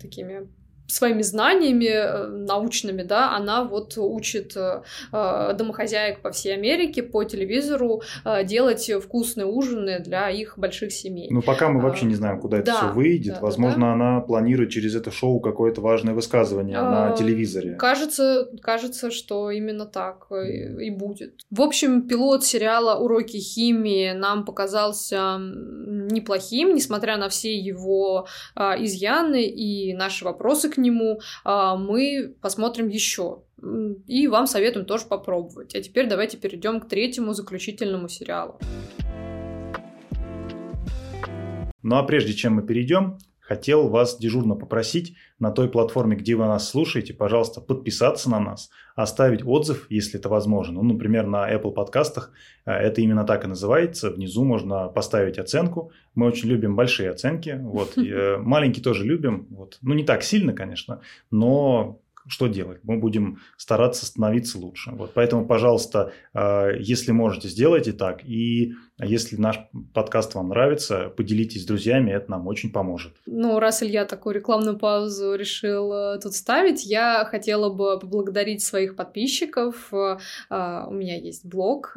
такими 0.02 0.48
своими 0.92 1.22
знаниями 1.22 1.86
э, 1.86 2.28
научными, 2.28 3.04
да, 3.04 3.36
она 3.36 3.64
вот 3.64 3.98
учит 3.98 4.56
э, 4.56 4.82
э, 5.12 5.54
домохозяек 5.58 6.22
по 6.22 6.32
всей 6.32 6.54
Америке 6.54 7.04
по 7.04 7.24
телевизору 7.24 8.02
делать 8.44 8.92
вкусные 9.04 9.46
ужины 9.46 10.00
для 10.00 10.30
их 10.30 10.58
больших 10.58 10.92
семей. 10.92 11.28
Ну, 11.32 11.42
пока 11.42 11.70
мы 11.70 11.82
вообще 11.82 12.06
не 12.06 12.16
знаем, 12.16 12.40
куда 12.40 12.58
это 12.58 12.74
все 12.74 12.92
выйдет. 12.92 13.36
Да, 13.36 13.42
Возможно, 13.42 13.88
да. 13.88 13.94
она 13.94 14.22
планирует 14.22 14.72
через 14.72 14.96
это 14.96 15.12
шоу 15.12 15.40
какое-то 15.40 15.82
важное 15.82 16.14
высказывание 16.14 16.78
а, 16.78 17.10
на 17.10 17.16
телевизоре. 17.16 17.76
Кажется, 17.76 18.50
кажется, 18.62 19.12
что 19.12 19.52
именно 19.52 19.86
так 19.86 20.28
и, 20.32 20.88
и 20.88 20.90
будет. 20.90 21.42
В 21.50 21.62
общем, 21.62 22.08
пилот 22.08 22.44
сериала 22.44 22.98
«Уроки 22.98 23.38
химии» 23.38 24.12
нам 24.12 24.46
показался 24.46 25.38
неплохим, 25.40 26.76
несмотря 26.76 27.18
на 27.18 27.30
все 27.30 27.56
его 27.56 28.28
а, 28.56 28.76
изъяны 28.84 29.44
и 29.46 29.94
наши 29.94 30.26
вопросы 30.26 30.70
к 30.70 30.78
нему, 30.82 31.22
а, 31.44 31.76
мы 31.76 32.36
посмотрим 32.42 32.88
еще. 32.88 33.44
И 34.08 34.28
вам 34.28 34.48
советуем 34.48 34.86
тоже 34.86 35.06
попробовать. 35.06 35.76
А 35.76 35.82
теперь 35.82 36.08
давайте 36.08 36.38
перейдем 36.38 36.80
к 36.80 36.88
третьему 36.88 37.34
заключительному 37.34 38.10
сериалу. 38.10 38.60
Ну 41.84 41.96
а 41.96 42.04
прежде 42.04 42.34
чем 42.34 42.56
мы 42.56 42.62
перейдем, 42.64 43.18
хотел 43.52 43.90
вас 43.90 44.18
дежурно 44.18 44.56
попросить 44.56 45.14
на 45.38 45.52
той 45.52 45.68
платформе, 45.68 46.16
где 46.16 46.36
вы 46.36 46.46
нас 46.46 46.70
слушаете, 46.70 47.14
пожалуйста, 47.14 47.60
подписаться 47.60 48.30
на 48.30 48.40
нас, 48.40 48.70
оставить 48.96 49.46
отзыв, 49.46 49.88
если 49.90 50.20
это 50.20 50.30
возможно. 50.30 50.82
Ну, 50.82 50.94
например, 50.94 51.26
на 51.28 51.54
Apple 51.54 51.74
подкастах 51.74 52.32
э, 52.66 52.72
это 52.72 53.02
именно 53.02 53.26
так 53.26 53.44
и 53.44 53.48
называется. 53.48 54.10
Внизу 54.10 54.46
можно 54.46 54.88
поставить 54.88 55.38
оценку. 55.38 55.92
Мы 56.16 56.28
очень 56.28 56.48
любим 56.48 56.78
большие 56.78 57.10
оценки. 57.10 57.60
Вот. 57.62 57.98
Э, 57.98 58.38
маленькие 58.38 58.84
тоже 58.84 59.04
любим. 59.04 59.48
Вот. 59.50 59.80
Ну, 59.82 59.96
не 59.96 60.06
так 60.06 60.24
сильно, 60.24 60.54
конечно, 60.54 61.02
но 61.30 62.00
что 62.28 62.48
делать? 62.48 62.80
Мы 62.84 62.98
будем 62.98 63.40
стараться 63.58 64.06
становиться 64.06 64.58
лучше. 64.58 64.92
Вот, 64.92 65.14
поэтому, 65.14 65.46
пожалуйста, 65.46 66.12
э, 66.34 66.78
если 66.80 67.12
можете, 67.12 67.48
сделайте 67.48 67.94
так. 67.94 68.24
И 68.24 68.74
если 68.98 69.36
наш 69.38 69.60
подкаст 69.94 70.36
вам 70.36 70.50
нравится, 70.50 71.10
поделитесь 71.10 71.64
с 71.64 71.66
друзьями, 71.66 72.12
это 72.12 72.32
нам 72.32 72.48
очень 72.48 72.72
поможет. 72.72 73.14
Ну, 73.26 73.60
раз 73.60 73.84
Илья 73.84 74.06
такую 74.06 74.36
рекламную 74.36 74.78
паузу 74.78 75.36
решил 75.36 75.92
э, 75.94 76.20
тут 76.20 76.34
ставить, 76.34 76.86
я 76.86 77.26
хотела 77.26 77.74
бы 77.74 78.00
поблагодарить 78.00 78.64
своих 78.64 78.96
подписчиков. 78.96 79.94
Э, 79.94 80.18
у 80.50 80.94
меня 80.94 81.18
есть 81.18 81.46
блог, 81.46 81.96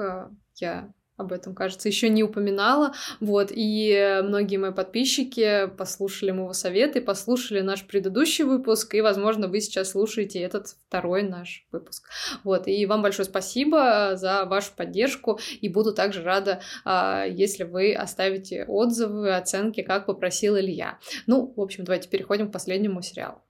я 0.56 0.92
об 1.16 1.32
этом, 1.32 1.54
кажется, 1.54 1.88
еще 1.88 2.08
не 2.08 2.22
упоминала. 2.22 2.92
Вот, 3.20 3.50
и 3.50 4.20
многие 4.24 4.56
мои 4.56 4.72
подписчики 4.72 5.68
послушали 5.76 6.32
моего 6.32 6.52
совета 6.52 6.98
и 6.98 7.02
послушали 7.02 7.60
наш 7.60 7.84
предыдущий 7.84 8.44
выпуск, 8.44 8.94
и, 8.94 9.00
возможно, 9.00 9.48
вы 9.48 9.60
сейчас 9.60 9.90
слушаете 9.90 10.40
этот 10.40 10.68
второй 10.68 11.22
наш 11.22 11.66
выпуск. 11.70 12.08
Вот, 12.42 12.66
и 12.66 12.84
вам 12.86 13.02
большое 13.02 13.26
спасибо 13.26 14.16
за 14.16 14.44
вашу 14.44 14.72
поддержку, 14.76 15.38
и 15.60 15.68
буду 15.68 15.94
также 15.94 16.22
рада, 16.22 16.60
а, 16.84 17.24
если 17.24 17.64
вы 17.64 17.94
оставите 17.94 18.64
отзывы, 18.64 19.34
оценки, 19.34 19.82
как 19.82 20.06
попросил 20.06 20.58
Илья. 20.58 20.98
Ну, 21.26 21.52
в 21.56 21.60
общем, 21.60 21.84
давайте 21.84 22.08
переходим 22.08 22.48
к 22.48 22.52
последнему 22.52 23.02
сериалу. 23.02 23.40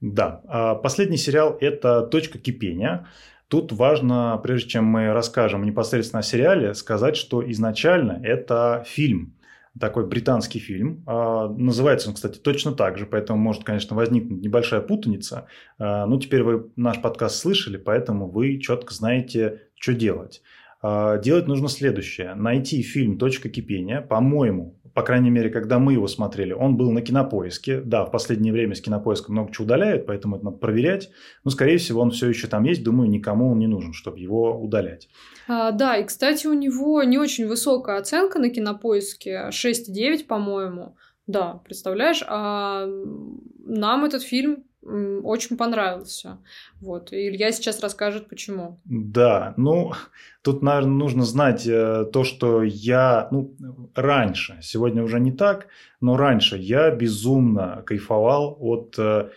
Да, 0.00 0.42
а, 0.46 0.74
последний 0.74 1.16
сериал– 1.16 1.56
это 1.60 2.02
«Точка 2.02 2.38
кипения». 2.38 3.08
Тут 3.48 3.72
важно, 3.72 4.40
прежде 4.42 4.70
чем 4.70 4.84
мы 4.84 5.12
расскажем 5.12 5.64
непосредственно 5.64 6.20
о 6.20 6.22
сериале, 6.22 6.74
сказать, 6.74 7.16
что 7.16 7.48
изначально 7.50 8.20
это 8.22 8.84
фильм, 8.86 9.34
такой 9.78 10.06
британский 10.06 10.58
фильм. 10.58 11.02
А, 11.06 11.48
называется 11.48 12.08
он, 12.08 12.14
кстати, 12.14 12.38
точно 12.38 12.72
так 12.72 12.96
же, 12.98 13.06
поэтому 13.06 13.38
может, 13.38 13.64
конечно, 13.64 13.96
возникнуть 13.96 14.40
небольшая 14.40 14.80
путаница. 14.80 15.46
А, 15.78 16.06
ну, 16.06 16.18
теперь 16.18 16.42
вы 16.42 16.70
наш 16.76 17.00
подкаст 17.00 17.36
слышали, 17.36 17.76
поэтому 17.76 18.28
вы 18.28 18.58
четко 18.58 18.94
знаете, 18.94 19.62
что 19.78 19.94
делать. 19.94 20.42
А, 20.80 21.18
делать 21.18 21.46
нужно 21.46 21.68
следующее. 21.68 22.34
Найти 22.34 22.82
фильм 22.82 23.18
«Точка 23.18 23.48
кипения». 23.48 24.00
По-моему, 24.00 24.76
по 24.94 25.02
крайней 25.02 25.30
мере, 25.30 25.50
когда 25.50 25.78
мы 25.80 25.92
его 25.92 26.06
смотрели, 26.06 26.52
он 26.52 26.76
был 26.76 26.92
на 26.92 27.02
кинопоиске. 27.02 27.80
Да, 27.80 28.04
в 28.04 28.12
последнее 28.12 28.52
время 28.52 28.76
с 28.76 28.80
кинопоиска 28.80 29.32
много 29.32 29.52
чего 29.52 29.64
удаляют, 29.64 30.06
поэтому 30.06 30.36
это 30.36 30.44
надо 30.44 30.58
проверять. 30.58 31.10
Но, 31.42 31.50
скорее 31.50 31.78
всего, 31.78 32.00
он 32.00 32.12
все 32.12 32.28
еще 32.28 32.46
там 32.46 32.62
есть. 32.62 32.84
Думаю, 32.84 33.10
никому 33.10 33.50
он 33.50 33.58
не 33.58 33.66
нужен, 33.66 33.92
чтобы 33.92 34.20
его 34.20 34.56
удалять. 34.56 35.08
А, 35.48 35.72
да, 35.72 35.96
и, 35.96 36.04
кстати, 36.04 36.46
у 36.46 36.52
него 36.52 37.02
не 37.02 37.18
очень 37.18 37.48
высокая 37.48 37.98
оценка 37.98 38.38
на 38.38 38.50
кинопоиске. 38.50 39.48
6,9, 39.50 40.26
по-моему. 40.26 40.96
Да, 41.26 41.60
представляешь? 41.64 42.22
А 42.28 42.86
нам 43.66 44.04
этот 44.04 44.22
фильм 44.22 44.64
очень 44.84 45.56
понравился. 45.56 46.38
Вот. 46.80 47.12
И 47.12 47.28
Илья 47.28 47.52
сейчас 47.52 47.80
расскажет, 47.80 48.28
почему. 48.28 48.80
Да, 48.84 49.54
ну, 49.56 49.92
тут, 50.42 50.62
наверное, 50.62 50.92
нужно 50.92 51.24
знать 51.24 51.66
э, 51.66 52.04
то, 52.12 52.24
что 52.24 52.62
я, 52.62 53.28
ну, 53.30 53.54
раньше, 53.94 54.58
сегодня 54.62 55.02
уже 55.02 55.20
не 55.20 55.32
так, 55.32 55.68
но 56.00 56.16
раньше 56.16 56.56
я 56.56 56.90
безумно 56.90 57.82
кайфовал 57.86 58.56
от 58.60 58.94
э, 58.98 59.30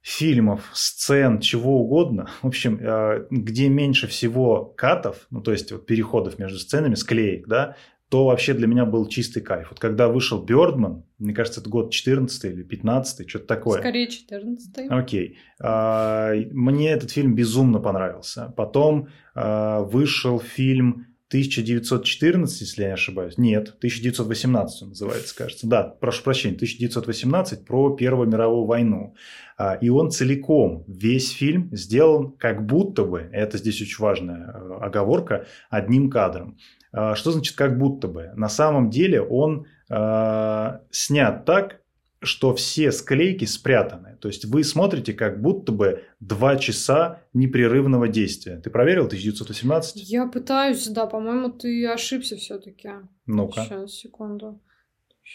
фильмов, 0.00 0.70
сцен, 0.72 1.40
чего 1.40 1.80
угодно, 1.82 2.30
в 2.42 2.46
общем, 2.46 2.78
э, 2.80 3.26
где 3.30 3.68
меньше 3.68 4.06
всего 4.06 4.64
катов, 4.64 5.26
ну, 5.30 5.42
то 5.42 5.52
есть 5.52 5.70
вот 5.70 5.86
переходов 5.86 6.38
между 6.38 6.58
сценами, 6.58 6.94
склеек, 6.94 7.46
да, 7.46 7.76
то 8.08 8.26
вообще 8.26 8.54
для 8.54 8.66
меня 8.66 8.86
был 8.86 9.06
чистый 9.06 9.40
кайф. 9.40 9.68
Вот 9.70 9.80
когда 9.80 10.08
вышел 10.08 10.42
Бёрдман, 10.42 11.04
мне 11.18 11.34
кажется, 11.34 11.60
это 11.60 11.68
год 11.68 11.92
14 11.92 12.44
или 12.46 12.62
15 12.62 13.28
что-то 13.28 13.46
такое. 13.46 13.80
Скорее 13.80 14.08
14 14.08 14.86
Окей. 14.88 15.38
А, 15.60 16.32
мне 16.52 16.90
этот 16.90 17.10
фильм 17.10 17.34
безумно 17.34 17.80
понравился. 17.80 18.52
Потом 18.56 19.08
а, 19.34 19.82
вышел 19.82 20.40
фильм 20.40 21.08
1914, 21.28 22.60
если 22.62 22.82
я 22.82 22.88
не 22.88 22.94
ошибаюсь. 22.94 23.36
Нет, 23.36 23.74
1918 23.76 24.82
он 24.82 24.88
называется, 24.88 25.36
кажется. 25.36 25.66
Да, 25.66 25.82
прошу 25.82 26.22
прощения, 26.24 26.54
1918 26.54 27.66
про 27.66 27.94
Первую 27.94 28.28
мировую 28.28 28.64
войну. 28.64 29.14
А, 29.58 29.74
и 29.74 29.90
он 29.90 30.10
целиком, 30.10 30.84
весь 30.86 31.30
фильм 31.32 31.68
сделан 31.72 32.32
как 32.32 32.64
будто 32.64 33.04
бы, 33.04 33.28
это 33.32 33.58
здесь 33.58 33.82
очень 33.82 34.02
важная 34.02 34.54
э, 34.54 34.78
оговорка, 34.80 35.46
одним 35.68 36.08
кадром. 36.08 36.56
А, 36.92 37.14
что 37.14 37.30
значит 37.30 37.56
как 37.56 37.78
будто 37.78 38.08
бы? 38.08 38.32
На 38.34 38.48
самом 38.48 38.90
деле 38.90 39.20
он 39.20 39.66
э, 39.90 40.78
снят 40.90 41.44
так, 41.44 41.80
что 42.20 42.54
все 42.54 42.90
склейки 42.90 43.44
спрятаны. 43.44 44.16
То 44.20 44.28
есть 44.28 44.44
вы 44.44 44.64
смотрите 44.64 45.12
как 45.12 45.40
будто 45.40 45.70
бы 45.70 46.04
два 46.20 46.56
часа 46.56 47.22
непрерывного 47.32 48.08
действия. 48.08 48.60
Ты 48.60 48.70
проверил 48.70 49.06
1918? 49.06 50.10
Я 50.10 50.26
пытаюсь, 50.26 50.86
да, 50.88 51.06
по-моему, 51.06 51.50
ты 51.50 51.86
ошибся 51.86 52.36
все-таки. 52.36 52.90
Ну-ка. 53.26 53.64
Сейчас, 53.64 53.92
секунду. 53.92 54.60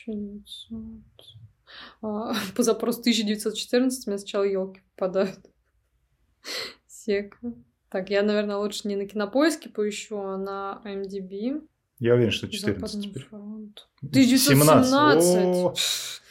1900. 0.07 0.79
А, 2.01 2.33
по 2.55 2.63
запросу 2.63 2.99
1914 2.99 4.07
мне 4.07 4.17
сначала 4.17 4.43
елки 4.43 4.81
попадают. 4.95 5.39
Сека. 6.87 7.37
Так, 7.93 8.09
я, 8.09 8.23
наверное, 8.23 8.57
лучше 8.57 8.87
не 8.87 8.95
на 8.95 9.05
кинопоиске 9.05 9.69
поищу, 9.69 10.17
а 10.17 10.35
на 10.35 10.81
MDB. 10.83 11.61
Я 11.99 12.15
уверен, 12.15 12.31
что 12.31 12.49
14 12.49 13.03
теперь. 13.03 13.23
Фронт. 13.25 13.87
1917. 14.01 14.89
17. 14.89 15.45
О, 15.45 15.75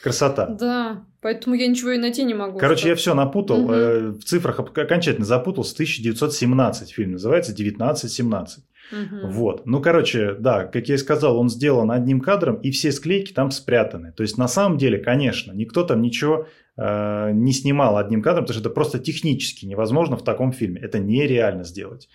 красота. 0.03 0.47
Да, 0.47 1.05
поэтому 1.21 1.55
я 1.55 1.67
ничего 1.67 1.91
и 1.91 1.97
найти 1.97 2.25
не 2.25 2.33
могу. 2.33 2.59
Короче, 2.59 2.89
я 2.89 2.95
все 2.95 3.13
напутал. 3.13 3.63
Угу. 3.63 4.19
В 4.19 4.23
цифрах 4.25 4.59
окончательно 4.59 5.25
запутался. 5.25 5.73
1917 5.75 6.91
фильм 6.91 7.13
называется, 7.13 7.53
1917. 7.53 8.65
Угу. 8.91 9.31
Вот. 9.31 9.65
Ну, 9.65 9.81
короче, 9.81 10.33
да, 10.33 10.65
как 10.65 10.87
я 10.87 10.95
и 10.95 10.97
сказал, 10.97 11.37
он 11.37 11.49
сделан 11.49 11.91
одним 11.91 12.19
кадром, 12.19 12.55
и 12.57 12.71
все 12.71 12.91
склейки 12.91 13.31
там 13.31 13.51
спрятаны. 13.51 14.11
То 14.11 14.23
есть, 14.23 14.37
на 14.37 14.47
самом 14.47 14.77
деле, 14.77 14.97
конечно, 14.97 15.51
никто 15.51 15.83
там 15.83 16.01
ничего 16.01 16.47
э, 16.77 17.31
не 17.31 17.53
снимал 17.53 17.97
одним 17.97 18.21
кадром, 18.21 18.43
потому 18.43 18.59
что 18.59 18.67
это 18.67 18.73
просто 18.73 18.99
технически 18.99 19.65
невозможно 19.65 20.17
в 20.17 20.23
таком 20.23 20.51
фильме. 20.51 20.81
Это 20.81 20.99
нереально 20.99 21.63
сделать. 21.63 22.09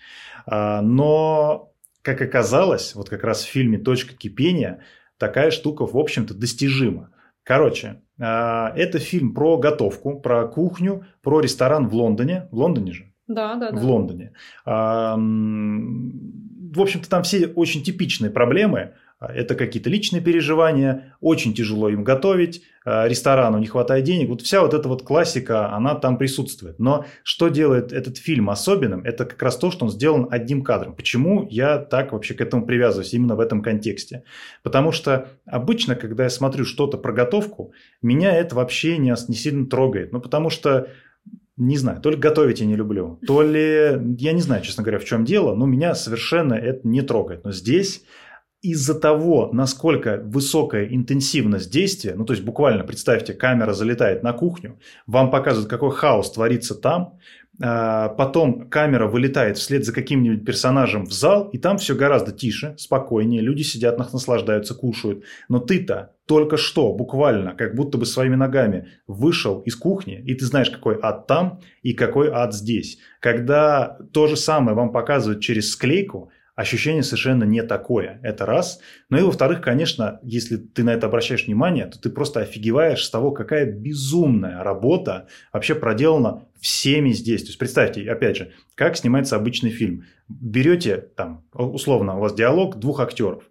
А, 0.45 0.81
но, 0.81 1.73
как 2.01 2.21
оказалось, 2.21 2.95
вот 2.95 3.09
как 3.09 3.23
раз 3.23 3.43
в 3.43 3.49
фильме 3.49 3.77
«Точка 3.77 4.15
кипения» 4.15 4.83
такая 5.17 5.51
штука, 5.51 5.85
в 5.85 5.97
общем-то, 5.97 6.33
достижима. 6.33 7.09
Короче, 7.43 8.01
э, 8.19 8.23
это 8.23 8.99
фильм 8.99 9.33
про 9.33 9.57
готовку, 9.57 10.19
про 10.19 10.47
кухню, 10.47 11.05
про 11.21 11.41
ресторан 11.41 11.87
в 11.87 11.95
Лондоне. 11.95 12.47
В 12.51 12.57
Лондоне 12.59 12.93
же? 12.93 13.05
Да, 13.27 13.55
да, 13.55 13.71
да. 13.71 13.77
В 13.77 13.85
Лондоне 13.85 14.33
в 16.73 16.81
общем-то, 16.81 17.09
там 17.09 17.23
все 17.23 17.47
очень 17.47 17.83
типичные 17.83 18.31
проблемы. 18.31 18.93
Это 19.19 19.55
какие-то 19.55 19.89
личные 19.89 20.21
переживания, 20.21 21.17
очень 21.19 21.53
тяжело 21.53 21.89
им 21.89 22.05
готовить, 22.05 22.63
а, 22.85 23.05
ресторану 23.05 23.57
не 23.57 23.67
хватает 23.67 24.05
денег. 24.05 24.29
Вот 24.29 24.41
вся 24.41 24.61
вот 24.61 24.73
эта 24.73 24.87
вот 24.87 25.03
классика, 25.03 25.73
она 25.73 25.95
там 25.95 26.17
присутствует. 26.17 26.79
Но 26.79 27.05
что 27.23 27.49
делает 27.49 27.91
этот 27.91 28.17
фильм 28.17 28.49
особенным, 28.49 29.03
это 29.03 29.25
как 29.25 29.41
раз 29.43 29.57
то, 29.57 29.71
что 29.71 29.85
он 29.85 29.91
сделан 29.91 30.27
одним 30.31 30.63
кадром. 30.63 30.95
Почему 30.95 31.45
я 31.49 31.79
так 31.79 32.13
вообще 32.13 32.33
к 32.33 32.39
этому 32.39 32.65
привязываюсь 32.65 33.13
именно 33.13 33.35
в 33.35 33.41
этом 33.41 33.61
контексте? 33.61 34.23
Потому 34.63 34.93
что 34.93 35.27
обычно, 35.45 35.95
когда 35.95 36.23
я 36.23 36.29
смотрю 36.29 36.63
что-то 36.63 36.97
про 36.97 37.11
готовку, 37.11 37.73
меня 38.01 38.33
это 38.33 38.55
вообще 38.55 38.97
не, 38.97 39.13
не 39.27 39.35
сильно 39.35 39.67
трогает. 39.67 40.13
Ну, 40.13 40.21
потому 40.21 40.49
что 40.49 40.87
не 41.59 41.77
знаю, 41.77 42.01
то 42.01 42.09
ли 42.09 42.17
готовить 42.17 42.61
я 42.61 42.65
не 42.65 42.75
люблю, 42.75 43.19
то 43.27 43.41
ли, 43.41 44.15
я 44.17 44.31
не 44.31 44.41
знаю, 44.41 44.63
честно 44.63 44.81
говоря, 44.81 44.99
в 44.99 45.05
чем 45.05 45.25
дело, 45.25 45.53
но 45.55 45.65
меня 45.65 45.93
совершенно 45.93 46.53
это 46.53 46.87
не 46.87 47.01
трогает. 47.01 47.43
Но 47.43 47.51
здесь 47.51 48.03
из-за 48.61 48.97
того, 48.97 49.49
насколько 49.53 50.21
высокая 50.23 50.85
интенсивность 50.85 51.71
действия, 51.71 52.15
ну 52.15 52.25
то 52.25 52.33
есть 52.33 52.43
буквально 52.43 52.83
представьте, 52.83 53.33
камера 53.33 53.73
залетает 53.73 54.23
на 54.23 54.33
кухню, 54.33 54.79
вам 55.05 55.31
показывают, 55.31 55.69
какой 55.69 55.91
хаос 55.91 56.31
творится 56.31 56.75
там, 56.75 57.19
а, 57.61 58.09
потом 58.09 58.69
камера 58.69 59.07
вылетает 59.07 59.57
вслед 59.57 59.85
за 59.85 59.93
каким-нибудь 59.93 60.45
персонажем 60.45 61.05
в 61.05 61.11
зал, 61.11 61.49
и 61.49 61.57
там 61.57 61.77
все 61.77 61.95
гораздо 61.95 62.31
тише, 62.31 62.75
спокойнее, 62.77 63.41
люди 63.41 63.63
сидят, 63.63 63.97
наслаждаются, 63.97 64.75
кушают. 64.75 65.23
Но 65.49 65.59
ты-то 65.59 66.13
только 66.29 66.57
что, 66.57 66.93
буквально, 66.93 67.55
как 67.55 67.73
будто 67.73 67.97
бы 67.97 68.05
своими 68.05 68.35
ногами 68.35 68.87
вышел 69.07 69.61
из 69.61 69.75
кухни, 69.75 70.21
и 70.23 70.35
ты 70.35 70.45
знаешь, 70.45 70.69
какой 70.69 70.95
ад 71.01 71.25
там 71.25 71.59
и 71.81 71.93
какой 71.93 72.29
ад 72.29 72.53
здесь. 72.53 72.99
Когда 73.19 73.97
то 74.13 74.27
же 74.27 74.37
самое 74.37 74.77
вам 74.77 74.91
показывают 74.91 75.41
через 75.41 75.71
склейку, 75.71 76.29
ощущение 76.53 77.01
совершенно 77.01 77.45
не 77.45 77.63
такое. 77.63 78.19
Это 78.21 78.45
раз. 78.45 78.79
Ну 79.09 79.17
и 79.17 79.23
во-вторых, 79.23 79.61
конечно, 79.61 80.19
если 80.21 80.57
ты 80.57 80.83
на 80.83 80.91
это 80.91 81.07
обращаешь 81.07 81.47
внимание, 81.47 81.87
то 81.87 81.99
ты 81.99 82.11
просто 82.11 82.41
офигеваешь 82.41 83.03
с 83.03 83.09
того, 83.09 83.31
какая 83.31 83.65
безумная 83.65 84.61
работа 84.61 85.29
вообще 85.51 85.73
проделана 85.73 86.43
всеми 86.61 87.09
здесь. 87.09 87.41
То 87.41 87.47
есть 87.47 87.57
представьте, 87.57 88.07
опять 88.07 88.37
же, 88.37 88.51
как 88.75 88.97
снимается 88.97 89.35
обычный 89.35 89.71
фильм. 89.71 90.03
Берете 90.27 90.97
там, 91.15 91.43
условно, 91.53 92.17
у 92.17 92.19
вас 92.19 92.35
диалог 92.35 92.77
двух 92.77 92.99
актеров. 92.99 93.45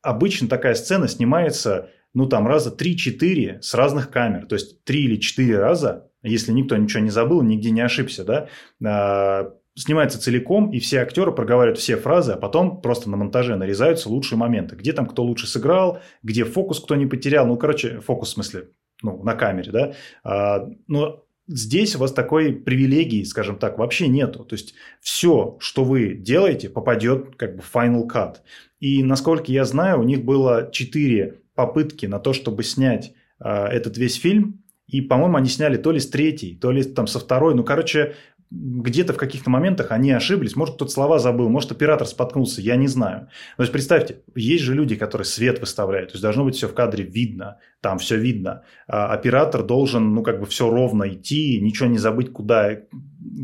Обычно 0.00 0.48
такая 0.48 0.74
сцена 0.74 1.08
снимается, 1.08 1.90
ну 2.14 2.26
там 2.26 2.46
раза 2.46 2.74
3-4 2.74 3.62
с 3.62 3.74
разных 3.74 4.10
камер. 4.10 4.46
То 4.46 4.54
есть 4.54 4.84
3 4.84 5.04
или 5.04 5.16
4 5.16 5.58
раза, 5.58 6.10
если 6.22 6.52
никто 6.52 6.76
ничего 6.76 7.02
не 7.02 7.10
забыл, 7.10 7.42
нигде 7.42 7.70
не 7.70 7.80
ошибся, 7.80 8.24
да, 8.24 8.48
а, 8.84 9.52
снимается 9.74 10.20
целиком, 10.20 10.70
и 10.70 10.78
все 10.78 11.00
актеры 11.00 11.32
проговаривают 11.32 11.78
все 11.78 11.96
фразы, 11.96 12.32
а 12.32 12.36
потом 12.36 12.80
просто 12.80 13.10
на 13.10 13.16
монтаже 13.16 13.56
нарезаются 13.56 14.08
лучшие 14.08 14.38
моменты. 14.38 14.76
Где 14.76 14.92
там 14.92 15.06
кто 15.06 15.22
лучше 15.22 15.46
сыграл, 15.46 16.00
где 16.22 16.44
фокус 16.44 16.80
кто 16.80 16.94
не 16.94 17.06
потерял. 17.06 17.46
Ну, 17.46 17.56
короче, 17.56 18.00
фокус 18.00 18.30
в 18.30 18.32
смысле, 18.32 18.68
ну, 19.02 19.22
на 19.22 19.34
камере, 19.34 19.72
да. 19.72 19.94
А, 20.24 20.68
но 20.86 21.24
здесь 21.46 21.96
у 21.96 21.98
вас 21.98 22.12
такой 22.12 22.52
привилегии, 22.52 23.24
скажем 23.24 23.56
так, 23.56 23.78
вообще 23.78 24.08
нету. 24.08 24.44
То 24.44 24.54
есть 24.54 24.74
все, 25.00 25.56
что 25.60 25.84
вы 25.84 26.14
делаете, 26.14 26.68
попадет 26.68 27.36
как 27.36 27.56
бы 27.56 27.62
в 27.62 27.74
Final 27.74 28.06
Cut. 28.06 28.36
И 28.78 29.02
насколько 29.02 29.50
я 29.50 29.64
знаю, 29.64 30.00
у 30.00 30.04
них 30.04 30.24
было 30.24 30.70
четыре 30.72 31.41
попытки 31.54 32.06
на 32.06 32.18
то, 32.18 32.32
чтобы 32.32 32.62
снять 32.62 33.12
э, 33.40 33.48
этот 33.48 33.96
весь 33.96 34.16
фильм. 34.16 34.58
И, 34.86 35.00
по-моему, 35.00 35.36
они 35.36 35.48
сняли 35.48 35.78
то 35.78 35.90
ли 35.90 36.00
с 36.00 36.08
третьей, 36.08 36.56
то 36.56 36.70
ли 36.70 36.82
там 36.82 37.06
со 37.06 37.18
второй. 37.18 37.54
Ну, 37.54 37.64
короче, 37.64 38.14
где-то 38.52 39.14
в 39.14 39.16
каких-то 39.16 39.48
моментах 39.48 39.90
они 39.92 40.12
ошиблись, 40.12 40.56
может, 40.56 40.74
кто-то 40.74 40.90
слова 40.90 41.18
забыл, 41.18 41.48
может, 41.48 41.72
оператор 41.72 42.06
споткнулся, 42.06 42.60
я 42.60 42.76
не 42.76 42.86
знаю. 42.86 43.28
То 43.56 43.62
есть, 43.62 43.72
представьте, 43.72 44.22
есть 44.34 44.62
же 44.62 44.74
люди, 44.74 44.94
которые 44.94 45.24
свет 45.24 45.58
выставляют, 45.60 46.10
то 46.10 46.14
есть, 46.14 46.22
должно 46.22 46.44
быть 46.44 46.56
все 46.56 46.68
в 46.68 46.74
кадре 46.74 47.04
видно, 47.04 47.58
там 47.80 47.98
все 47.98 48.16
видно. 48.16 48.62
А 48.86 49.12
оператор 49.12 49.62
должен, 49.62 50.14
ну, 50.14 50.22
как 50.22 50.38
бы 50.38 50.46
все 50.46 50.68
ровно 50.68 51.08
идти, 51.08 51.60
ничего 51.60 51.88
не 51.88 51.98
забыть, 51.98 52.30
куда, 52.30 52.80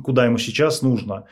куда 0.05 0.27
ему 0.27 0.37
сейчас 0.37 0.83
нужно. 0.83 1.25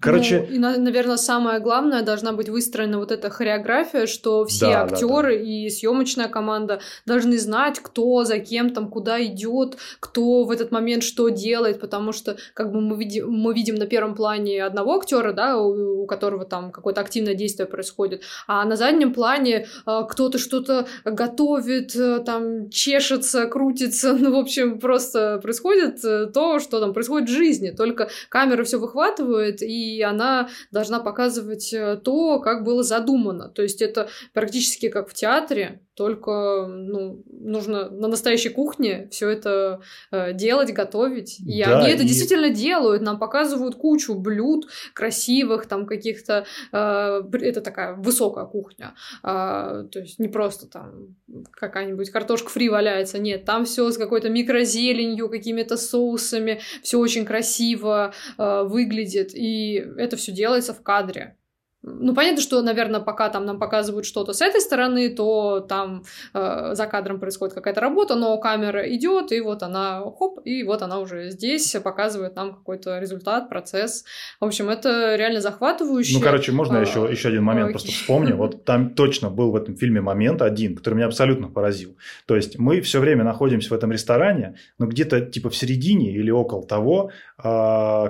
Короче... 0.00 0.46
Ну, 0.50 0.74
и, 0.74 0.78
наверное, 0.78 1.16
самое 1.16 1.58
главное, 1.58 2.02
должна 2.02 2.32
быть 2.32 2.48
выстроена 2.48 2.98
вот 2.98 3.10
эта 3.10 3.28
хореография, 3.28 4.06
что 4.06 4.44
все 4.44 4.66
да, 4.66 4.84
актеры 4.84 5.36
да, 5.36 5.44
да. 5.44 5.50
и 5.50 5.68
съемочная 5.68 6.28
команда 6.28 6.80
должны 7.06 7.38
знать, 7.38 7.80
кто 7.80 8.24
за 8.24 8.38
кем 8.38 8.70
там, 8.70 8.88
куда 8.88 9.24
идет, 9.24 9.76
кто 9.98 10.44
в 10.44 10.50
этот 10.52 10.70
момент 10.70 11.02
что 11.02 11.28
делает, 11.28 11.80
потому 11.80 12.12
что 12.12 12.36
как 12.54 12.70
бы 12.70 12.80
мы 12.80 12.96
видим, 12.96 13.30
мы 13.30 13.52
видим 13.52 13.74
на 13.74 13.86
первом 13.86 14.14
плане 14.14 14.62
одного 14.62 14.96
актера, 14.96 15.32
да, 15.32 15.58
у, 15.58 16.02
у 16.02 16.06
которого 16.06 16.44
там 16.44 16.70
какое-то 16.70 17.00
активное 17.00 17.34
действие 17.34 17.66
происходит, 17.66 18.22
а 18.46 18.64
на 18.64 18.76
заднем 18.76 19.12
плане 19.12 19.66
э, 19.86 20.02
кто-то 20.08 20.38
что-то 20.38 20.86
готовит, 21.04 21.96
э, 21.96 22.20
там 22.20 22.70
чешется, 22.70 23.46
крутится, 23.46 24.12
ну, 24.18 24.36
в 24.36 24.38
общем, 24.38 24.78
просто 24.78 25.40
происходит 25.42 26.04
э, 26.04 26.26
то, 26.26 26.60
что 26.60 26.78
там 26.78 26.92
происходит 26.92 27.28
в 27.28 27.32
жизни, 27.32 27.70
только 27.70 28.08
камера 28.28 28.62
все 28.62 28.78
выхватывает, 28.78 29.47
показывает, 29.48 29.62
и 29.62 30.02
она 30.02 30.48
должна 30.70 31.00
показывать 31.00 31.72
э, 31.72 31.96
то, 31.96 32.40
как 32.40 32.64
было 32.64 32.82
задумано. 32.82 33.48
То 33.48 33.62
есть 33.62 33.82
это 33.82 34.08
практически 34.32 34.88
как 34.88 35.08
в 35.08 35.14
театре, 35.14 35.80
только 35.98 36.66
ну, 36.68 37.24
нужно 37.28 37.90
на 37.90 38.06
настоящей 38.06 38.50
кухне 38.50 39.08
все 39.10 39.28
это 39.28 39.80
э, 40.12 40.32
делать, 40.32 40.72
готовить. 40.72 41.40
И 41.40 41.64
да, 41.64 41.80
они 41.80 41.90
это 41.90 42.04
и... 42.04 42.06
действительно 42.06 42.50
делают. 42.50 43.02
Нам 43.02 43.18
показывают 43.18 43.74
кучу 43.74 44.14
блюд 44.14 44.68
красивых, 44.94 45.66
там 45.66 45.86
каких-то... 45.86 46.46
Э, 46.70 47.22
это 47.32 47.60
такая 47.60 47.94
высокая 47.94 48.44
кухня. 48.44 48.94
Э, 49.24 49.86
то 49.90 49.98
есть 49.98 50.20
не 50.20 50.28
просто 50.28 50.68
там 50.68 51.16
какая-нибудь 51.50 52.10
картошка 52.10 52.48
фри 52.48 52.68
валяется. 52.68 53.18
Нет, 53.18 53.44
там 53.44 53.64
все 53.64 53.90
с 53.90 53.98
какой-то 53.98 54.28
микрозеленью, 54.28 55.28
какими-то 55.28 55.76
соусами. 55.76 56.60
Все 56.84 57.00
очень 57.00 57.26
красиво 57.26 58.14
э, 58.38 58.62
выглядит. 58.62 59.34
И 59.34 59.84
это 59.96 60.16
все 60.16 60.30
делается 60.30 60.72
в 60.74 60.80
кадре. 60.80 61.37
Ну, 61.82 62.12
понятно, 62.12 62.42
что, 62.42 62.60
наверное, 62.60 62.98
пока 62.98 63.28
там 63.28 63.46
нам 63.46 63.58
показывают 63.60 64.04
что-то 64.04 64.32
с 64.32 64.42
этой 64.42 64.60
стороны, 64.60 65.10
то 65.10 65.60
там 65.60 66.02
э, 66.34 66.74
за 66.74 66.86
кадром 66.86 67.20
происходит 67.20 67.54
какая-то 67.54 67.80
работа, 67.80 68.16
но 68.16 68.36
камера 68.38 68.82
идет, 68.92 69.30
и 69.30 69.40
вот 69.40 69.62
она, 69.62 70.02
хоп, 70.18 70.40
и 70.44 70.64
вот 70.64 70.82
она 70.82 70.98
уже 70.98 71.30
здесь 71.30 71.76
показывает 71.82 72.34
нам 72.34 72.54
какой-то 72.54 72.98
результат, 72.98 73.48
процесс. 73.48 74.04
В 74.40 74.44
общем, 74.44 74.68
это 74.68 75.14
реально 75.14 75.40
захватывающе. 75.40 76.14
Ну, 76.18 76.20
короче, 76.20 76.50
можно 76.50 76.76
я 76.76 76.82
еще, 76.82 77.06
еще 77.08 77.28
один 77.28 77.44
момент 77.44 77.70
просто 77.70 77.92
вспомню? 77.92 78.36
Вот 78.36 78.64
там 78.64 78.90
точно 78.94 79.30
был 79.30 79.52
в 79.52 79.56
этом 79.56 79.76
фильме 79.76 80.00
момент 80.00 80.42
один, 80.42 80.74
который 80.74 80.94
меня 80.94 81.06
абсолютно 81.06 81.48
поразил. 81.48 81.96
То 82.26 82.34
есть 82.34 82.58
мы 82.58 82.80
все 82.80 82.98
время 82.98 83.22
находимся 83.22 83.70
в 83.70 83.72
этом 83.72 83.92
ресторане, 83.92 84.56
но 84.78 84.86
где-то 84.86 85.20
типа 85.20 85.48
в 85.48 85.56
середине 85.56 86.12
или 86.12 86.30
около 86.32 86.66
того 86.66 87.12
э, 87.38 87.42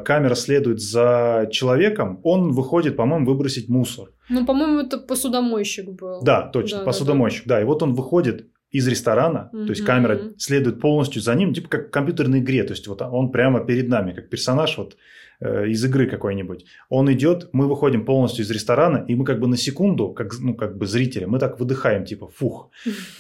камера 0.05 0.35
следует 0.35 0.81
за 0.81 1.49
человеком, 1.53 2.21
он 2.23 2.53
выходит, 2.53 2.97
по-моему, 2.97 3.27
выбросить 3.27 3.58
мусор. 3.67 4.11
Ну, 4.29 4.47
по-моему, 4.47 4.81
это 4.81 4.99
посудомойщик 4.99 5.89
был. 5.91 6.23
Да, 6.23 6.43
точно, 6.43 6.79
да, 6.79 6.85
посудомойщик. 6.85 7.47
Да, 7.47 7.55
да. 7.55 7.55
да, 7.57 7.63
и 7.63 7.65
вот 7.65 7.83
он 7.83 7.95
выходит 7.95 8.47
из 8.71 8.87
ресторана, 8.87 9.51
mm-hmm. 9.53 9.65
то 9.65 9.71
есть 9.71 9.85
камера 9.85 10.21
следует 10.37 10.81
полностью 10.81 11.23
за 11.23 11.35
ним, 11.35 11.55
типа 11.55 11.69
как 11.69 11.89
в 11.89 11.91
компьютерной 11.91 12.41
игре, 12.41 12.65
то 12.65 12.73
есть 12.73 12.87
вот 12.87 13.01
он 13.01 13.33
прямо 13.33 13.65
перед 13.65 13.89
нами, 13.89 14.13
как 14.13 14.29
персонаж 14.29 14.77
вот 14.77 14.97
Э, 15.41 15.69
из 15.69 15.85
игры 15.85 16.09
какой-нибудь. 16.09 16.65
Он 16.89 17.13
идет, 17.13 17.49
мы 17.53 17.69
выходим 17.69 18.05
полностью 18.05 18.45
из 18.45 18.51
ресторана, 18.51 19.05
и 19.07 19.15
мы 19.15 19.25
как 19.25 19.39
бы 19.39 19.47
на 19.47 19.57
секунду, 19.57 20.09
как, 20.09 20.37
ну, 20.41 20.53
как 20.53 20.77
бы 20.77 20.85
зрители, 20.85 21.27
мы 21.27 21.39
так 21.39 21.61
выдыхаем, 21.61 22.05
типа, 22.05 22.27
фух. 22.27 22.71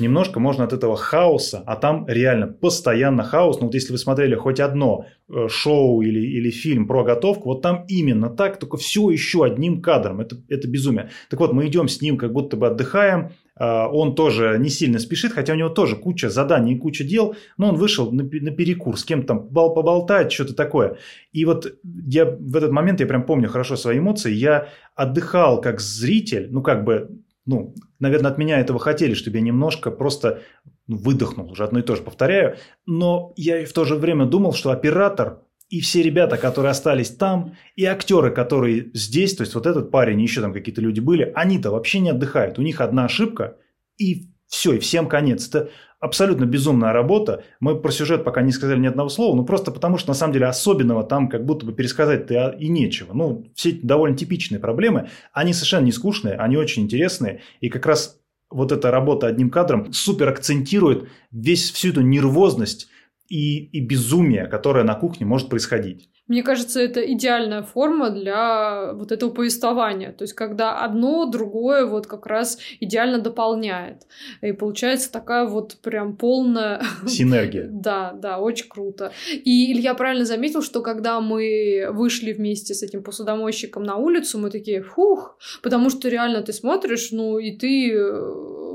Немножко 0.00 0.40
можно 0.40 0.64
от 0.64 0.72
этого 0.72 0.96
хаоса, 0.96 1.62
а 1.64 1.76
там 1.76 2.06
реально 2.08 2.48
постоянно 2.48 3.22
хаос. 3.22 3.60
Ну 3.60 3.66
вот 3.66 3.74
если 3.74 3.92
вы 3.92 3.98
смотрели 3.98 4.34
хоть 4.34 4.58
одно 4.58 5.06
э, 5.28 5.46
шоу 5.48 6.02
или, 6.02 6.18
или 6.18 6.50
фильм 6.50 6.88
про 6.88 7.04
готовку, 7.04 7.50
вот 7.50 7.62
там 7.62 7.84
именно 7.86 8.30
так, 8.30 8.58
только 8.58 8.78
все 8.78 9.10
еще 9.10 9.44
одним 9.44 9.80
кадром. 9.80 10.20
Это, 10.20 10.38
это 10.48 10.66
безумие. 10.66 11.10
Так 11.30 11.38
вот, 11.38 11.52
мы 11.52 11.68
идем 11.68 11.86
с 11.86 12.02
ним, 12.02 12.18
как 12.18 12.32
будто 12.32 12.56
бы 12.56 12.66
отдыхаем, 12.66 13.30
он 13.59 14.14
тоже 14.14 14.56
не 14.59 14.68
сильно 14.68 14.98
спешит, 14.98 15.32
хотя 15.32 15.52
у 15.52 15.56
него 15.56 15.68
тоже 15.68 15.96
куча 15.96 16.30
заданий 16.30 16.74
и 16.74 16.78
куча 16.78 17.04
дел, 17.04 17.34
но 17.56 17.70
он 17.70 17.76
вышел 17.76 18.12
на, 18.12 18.22
на 18.22 18.50
перекур, 18.50 18.98
с 18.98 19.04
кем-то 19.04 19.26
там 19.28 19.48
поболтать, 19.48 20.32
что-то 20.32 20.54
такое. 20.54 20.98
И 21.32 21.44
вот 21.44 21.78
я 21.82 22.24
в 22.24 22.56
этот 22.56 22.70
момент, 22.70 23.00
я 23.00 23.06
прям 23.06 23.24
помню 23.24 23.48
хорошо 23.48 23.76
свои 23.76 23.98
эмоции, 23.98 24.32
я 24.32 24.68
отдыхал 24.94 25.61
как 25.61 25.80
зритель, 25.80 26.48
ну 26.50 26.62
как 26.62 26.84
бы, 26.84 27.11
ну, 27.46 27.74
наверное, 27.98 28.30
от 28.30 28.38
меня 28.38 28.61
этого 28.61 28.78
хотели, 28.78 29.14
чтобы 29.14 29.38
я 29.38 29.42
немножко 29.42 29.90
просто 29.90 30.42
выдохнул, 30.86 31.50
уже 31.50 31.64
одно 31.64 31.80
и 31.80 31.82
то 31.82 31.96
же 31.96 32.02
повторяю, 32.02 32.56
но 32.86 33.32
я 33.36 33.64
в 33.64 33.72
то 33.72 33.84
же 33.84 33.96
время 33.96 34.26
думал, 34.26 34.52
что 34.52 34.70
оператор 34.70 35.40
и 35.68 35.80
все 35.80 36.02
ребята, 36.02 36.38
которые 36.38 36.70
остались 36.70 37.10
там, 37.10 37.54
и 37.76 37.84
актеры, 37.84 38.30
которые 38.30 38.90
здесь, 38.94 39.36
то 39.36 39.42
есть 39.42 39.54
вот 39.54 39.66
этот 39.66 39.90
парень 39.90 40.20
еще 40.20 40.40
там 40.40 40.52
какие-то 40.52 40.80
люди 40.80 41.00
были, 41.00 41.30
они-то 41.34 41.70
вообще 41.70 42.00
не 42.00 42.10
отдыхают. 42.10 42.58
У 42.58 42.62
них 42.62 42.80
одна 42.80 43.04
ошибка, 43.04 43.56
и 43.98 44.28
все, 44.46 44.74
и 44.74 44.78
всем 44.78 45.08
конец. 45.08 45.46
Это 45.48 45.68
абсолютно 46.00 46.46
безумная 46.46 46.92
работа. 46.92 47.44
Мы 47.60 47.78
про 47.78 47.90
сюжет 47.90 48.24
пока 48.24 48.40
не 48.40 48.52
сказали 48.52 48.78
ни 48.78 48.86
одного 48.86 49.10
слова, 49.10 49.36
ну 49.36 49.44
просто 49.44 49.70
потому 49.70 49.98
что 49.98 50.08
на 50.08 50.14
самом 50.14 50.32
деле 50.32 50.46
особенного 50.46 51.04
там 51.04 51.28
как 51.28 51.44
будто 51.44 51.66
бы 51.66 51.72
пересказать-то 51.72 52.56
и 52.58 52.68
нечего. 52.68 53.12
Ну, 53.12 53.46
все 53.54 53.70
эти 53.70 53.84
довольно 53.84 54.16
типичные 54.16 54.60
проблемы, 54.60 55.10
они 55.32 55.52
совершенно 55.52 55.84
не 55.84 55.92
скучные, 55.92 56.34
они 56.36 56.56
очень 56.56 56.84
интересные, 56.84 57.42
и 57.60 57.68
как 57.68 57.84
раз 57.84 58.18
вот 58.50 58.72
эта 58.72 58.90
работа 58.90 59.26
одним 59.26 59.50
кадром 59.50 59.92
супер 59.92 60.28
акцентирует 60.28 61.08
весь 61.30 61.70
всю 61.70 61.90
эту 61.90 62.00
нервозность 62.00 62.88
и, 63.28 63.66
и 63.66 63.80
безумие, 63.80 64.46
которое 64.46 64.84
на 64.84 64.94
кухне 64.94 65.26
может 65.26 65.48
происходить. 65.48 66.08
Мне 66.28 66.42
кажется, 66.42 66.78
это 66.80 67.00
идеальная 67.00 67.62
форма 67.62 68.10
для 68.10 68.92
вот 68.92 69.12
этого 69.12 69.30
повествования. 69.30 70.12
То 70.12 70.24
есть, 70.24 70.34
когда 70.34 70.84
одно 70.84 71.24
другое 71.24 71.86
вот 71.86 72.06
как 72.06 72.26
раз 72.26 72.58
идеально 72.80 73.18
дополняет. 73.18 74.02
И 74.42 74.52
получается 74.52 75.10
такая 75.10 75.46
вот 75.46 75.78
прям 75.80 76.16
полная... 76.16 76.82
Синергия. 77.06 77.66
да, 77.70 78.12
да, 78.12 78.40
очень 78.40 78.68
круто. 78.68 79.10
И 79.32 79.72
Илья 79.72 79.94
правильно 79.94 80.26
заметил, 80.26 80.60
что 80.60 80.82
когда 80.82 81.22
мы 81.22 81.88
вышли 81.92 82.34
вместе 82.34 82.74
с 82.74 82.82
этим 82.82 83.02
посудомойщиком 83.02 83.82
на 83.82 83.96
улицу, 83.96 84.38
мы 84.38 84.50
такие, 84.50 84.82
фух, 84.82 85.38
потому 85.62 85.88
что 85.88 86.10
реально 86.10 86.42
ты 86.42 86.52
смотришь, 86.52 87.08
ну, 87.10 87.38
и 87.38 87.56
ты 87.56 87.90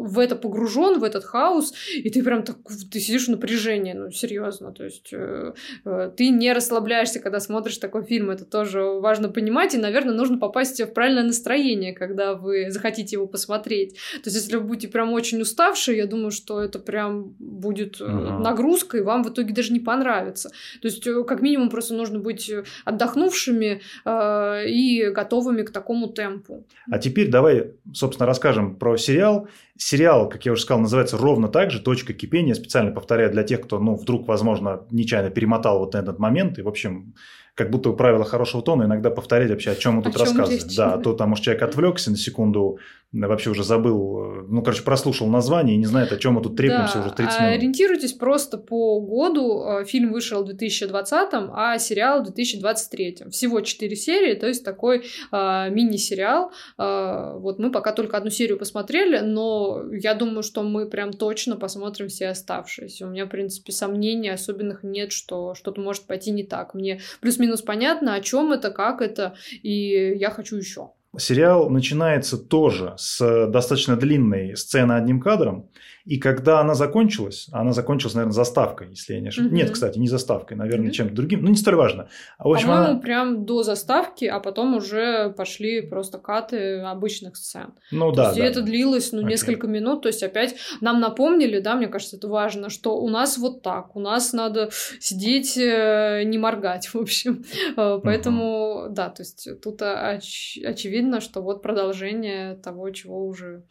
в 0.03 0.19
это 0.19 0.35
погружен, 0.35 0.99
в 0.99 1.03
этот 1.03 1.23
хаос, 1.23 1.73
и 1.95 2.09
ты 2.09 2.21
прям 2.23 2.43
так, 2.43 2.57
ты 2.91 2.99
сидишь 2.99 3.27
в 3.27 3.31
напряжении, 3.31 3.93
ну, 3.93 4.11
серьезно, 4.11 4.71
то 4.71 4.83
есть 4.83 5.13
э, 5.13 5.53
э, 5.85 6.11
ты 6.15 6.29
не 6.29 6.51
расслабляешься, 6.51 7.19
когда 7.19 7.39
смотришь 7.39 7.77
такой 7.77 8.03
фильм, 8.03 8.29
это 8.29 8.43
тоже 8.43 8.83
важно 8.83 9.29
понимать, 9.29 9.73
и, 9.73 9.77
наверное, 9.77 10.13
нужно 10.13 10.37
попасть 10.37 10.81
в 10.81 10.87
правильное 10.87 11.23
настроение, 11.23 11.93
когда 11.93 12.33
вы 12.35 12.69
захотите 12.69 13.15
его 13.15 13.27
посмотреть. 13.27 13.93
То 14.23 14.29
есть, 14.29 14.35
если 14.35 14.57
вы 14.57 14.63
будете 14.63 14.89
прям 14.89 15.13
очень 15.13 15.41
уставшие, 15.41 15.97
я 15.97 16.05
думаю, 16.05 16.31
что 16.31 16.61
это 16.61 16.79
прям 16.79 17.35
будет 17.39 18.01
uh-huh. 18.01 18.39
нагрузка, 18.39 18.97
и 18.97 19.01
вам 19.01 19.23
в 19.23 19.29
итоге 19.29 19.53
даже 19.53 19.71
не 19.71 19.79
понравится. 19.79 20.49
То 20.81 20.87
есть, 20.87 21.07
э, 21.07 21.23
как 21.23 21.41
минимум, 21.41 21.69
просто 21.69 21.93
нужно 21.93 22.19
быть 22.19 22.51
отдохнувшими 22.83 23.81
э, 24.05 24.69
и 24.69 25.09
готовыми 25.09 25.61
к 25.61 25.71
такому 25.71 26.07
темпу. 26.07 26.65
А 26.91 26.99
теперь 26.99 27.29
давай, 27.29 27.71
собственно, 27.93 28.27
расскажем 28.27 28.75
про 28.75 28.97
сериал. 28.97 29.47
Сериал, 29.93 30.27
как 30.27 30.43
я 30.43 30.53
уже 30.53 30.63
сказал, 30.63 30.81
называется 30.81 31.19
ровно 31.19 31.49
так 31.49 31.69
же 31.69 31.79
«Точка 31.79 32.13
кипения». 32.13 32.55
Специально 32.55 32.89
повторяю 32.89 33.31
для 33.31 33.43
тех, 33.43 33.61
кто, 33.61 33.77
ну, 33.77 33.93
вдруг, 33.93 34.27
возможно, 34.27 34.87
нечаянно 34.89 35.29
перемотал 35.29 35.77
вот 35.77 35.93
на 35.93 35.99
этот 35.99 36.17
момент. 36.17 36.57
И, 36.57 36.63
в 36.63 36.67
общем, 36.67 37.13
как 37.55 37.69
будто 37.69 37.91
правило 37.91 38.23
хорошего 38.23 38.63
тона 38.63 38.83
иногда 38.83 39.11
повторять 39.11 39.49
вообще, 39.49 39.71
о 39.71 39.75
чем 39.75 39.95
мы 39.95 40.03
тут 40.03 40.17
рассказываем. 40.17 40.61
Да, 40.75 40.93
а 40.93 40.97
то 40.97 41.13
там, 41.13 41.29
может, 41.29 41.45
человек 41.45 41.63
отвлекся 41.63 42.09
на 42.09 42.17
секунду, 42.17 42.79
вообще 43.11 43.51
уже 43.51 43.63
забыл, 43.63 44.45
ну, 44.47 44.63
короче, 44.63 44.81
прослушал 44.83 45.27
название 45.27 45.75
и 45.75 45.77
не 45.77 45.85
знает, 45.85 46.11
о 46.11 46.17
чем 46.17 46.33
мы 46.33 46.41
тут 46.41 46.55
трепимся 46.55 46.95
да, 46.95 47.01
уже 47.01 47.11
30 47.11 47.39
минут. 47.39 47.53
Ориентируйтесь 47.53 48.13
просто 48.13 48.57
по 48.57 48.99
году. 48.99 49.63
Э, 49.63 49.85
фильм 49.85 50.11
вышел 50.11 50.43
в 50.43 50.45
2020, 50.47 51.29
а 51.53 51.77
сериал 51.77 52.21
в 52.21 52.25
2023. 52.25 53.29
Всего 53.29 53.61
4 53.61 53.95
серии, 53.95 54.33
то 54.33 54.47
есть 54.47 54.65
такой 54.65 55.05
э, 55.31 55.69
мини-сериал. 55.69 56.51
Э, 56.79 57.37
вот 57.37 57.59
мы 57.59 57.71
пока 57.71 57.91
только 57.91 58.17
одну 58.17 58.31
серию 58.31 58.57
посмотрели, 58.57 59.19
но 59.19 59.83
я 59.91 60.15
думаю, 60.15 60.41
что 60.41 60.63
мы 60.63 60.89
прям 60.89 61.13
точно 61.13 61.55
посмотрим 61.55 62.07
все 62.07 62.29
оставшиеся. 62.29 63.05
У 63.05 63.09
меня, 63.09 63.25
в 63.25 63.29
принципе, 63.29 63.71
сомнений 63.71 64.29
особенных 64.29 64.83
нет, 64.83 65.11
что 65.11 65.53
что-то 65.53 65.79
может 65.81 66.07
пойти 66.07 66.31
не 66.31 66.43
так. 66.43 66.73
Мне 66.73 66.99
плюс-минус 67.43 67.61
понятно, 67.61 68.15
о 68.15 68.21
чем 68.21 68.53
это, 68.53 68.71
как 68.71 69.01
это, 69.01 69.33
и 69.63 70.15
я 70.17 70.29
хочу 70.29 70.55
еще. 70.55 70.91
Сериал 71.17 71.69
начинается 71.69 72.37
тоже 72.37 72.93
с 72.97 73.47
достаточно 73.47 73.95
длинной 73.95 74.55
сцены 74.55 74.93
одним 74.93 75.19
кадром, 75.19 75.69
и 76.05 76.17
когда 76.17 76.59
она 76.59 76.75
закончилась, 76.75 77.47
она 77.53 77.71
закончилась, 77.71 78.13
наверное, 78.13 78.33
заставкой, 78.33 78.89
если 78.89 79.13
я 79.13 79.21
не 79.21 79.29
ошибаюсь. 79.29 79.53
Угу. 79.53 79.57
Нет, 79.57 79.71
кстати, 79.71 79.97
не 79.97 80.09
заставкой, 80.09 80.57
наверное, 80.57 80.87
угу. 80.87 80.93
чем-то 80.93 81.15
другим. 81.15 81.43
Ну, 81.43 81.49
не 81.49 81.55
столь 81.55 81.75
важно. 81.75 82.09
В 82.37 82.51
общем, 82.51 82.67
По-моему, 82.67 82.91
она... 82.91 82.99
прям 82.99 83.45
до 83.45 83.63
заставки, 83.63 84.25
а 84.25 84.41
потом 84.41 84.75
уже 84.75 85.29
пошли 85.29 85.81
просто 85.81 86.17
каты 86.17 86.79
обычных 86.79 87.37
сцен. 87.37 87.73
Ну 87.91 88.11
то 88.11 88.17
да. 88.17 88.23
Есть, 88.25 88.37
да. 88.37 88.43
И 88.43 88.47
это 88.49 88.61
длилось, 88.63 89.13
ну, 89.13 89.19
Окей. 89.19 89.29
несколько 89.29 89.67
минут. 89.67 90.01
То 90.01 90.09
есть 90.09 90.21
опять 90.23 90.55
нам 90.81 90.99
напомнили, 90.99 91.59
да, 91.59 91.75
мне 91.75 91.87
кажется, 91.87 92.17
это 92.17 92.27
важно, 92.27 92.69
что 92.69 92.97
у 92.97 93.07
нас 93.07 93.37
вот 93.37 93.61
так, 93.61 93.95
у 93.95 94.01
нас 94.01 94.33
надо 94.33 94.71
сидеть, 94.99 95.57
э, 95.57 96.23
не 96.25 96.37
моргать, 96.37 96.87
в 96.87 96.97
общем. 96.97 97.45
Э, 97.77 97.99
поэтому, 98.03 98.85
угу. 98.85 98.93
да, 98.93 99.09
то 99.09 99.21
есть 99.21 99.47
тут 99.61 99.81
оч- 99.81 100.61
очевидно, 100.65 101.21
что 101.21 101.41
вот 101.41 101.61
продолжение 101.61 102.55
того, 102.55 102.89
чего 102.89 103.25
уже 103.25 103.63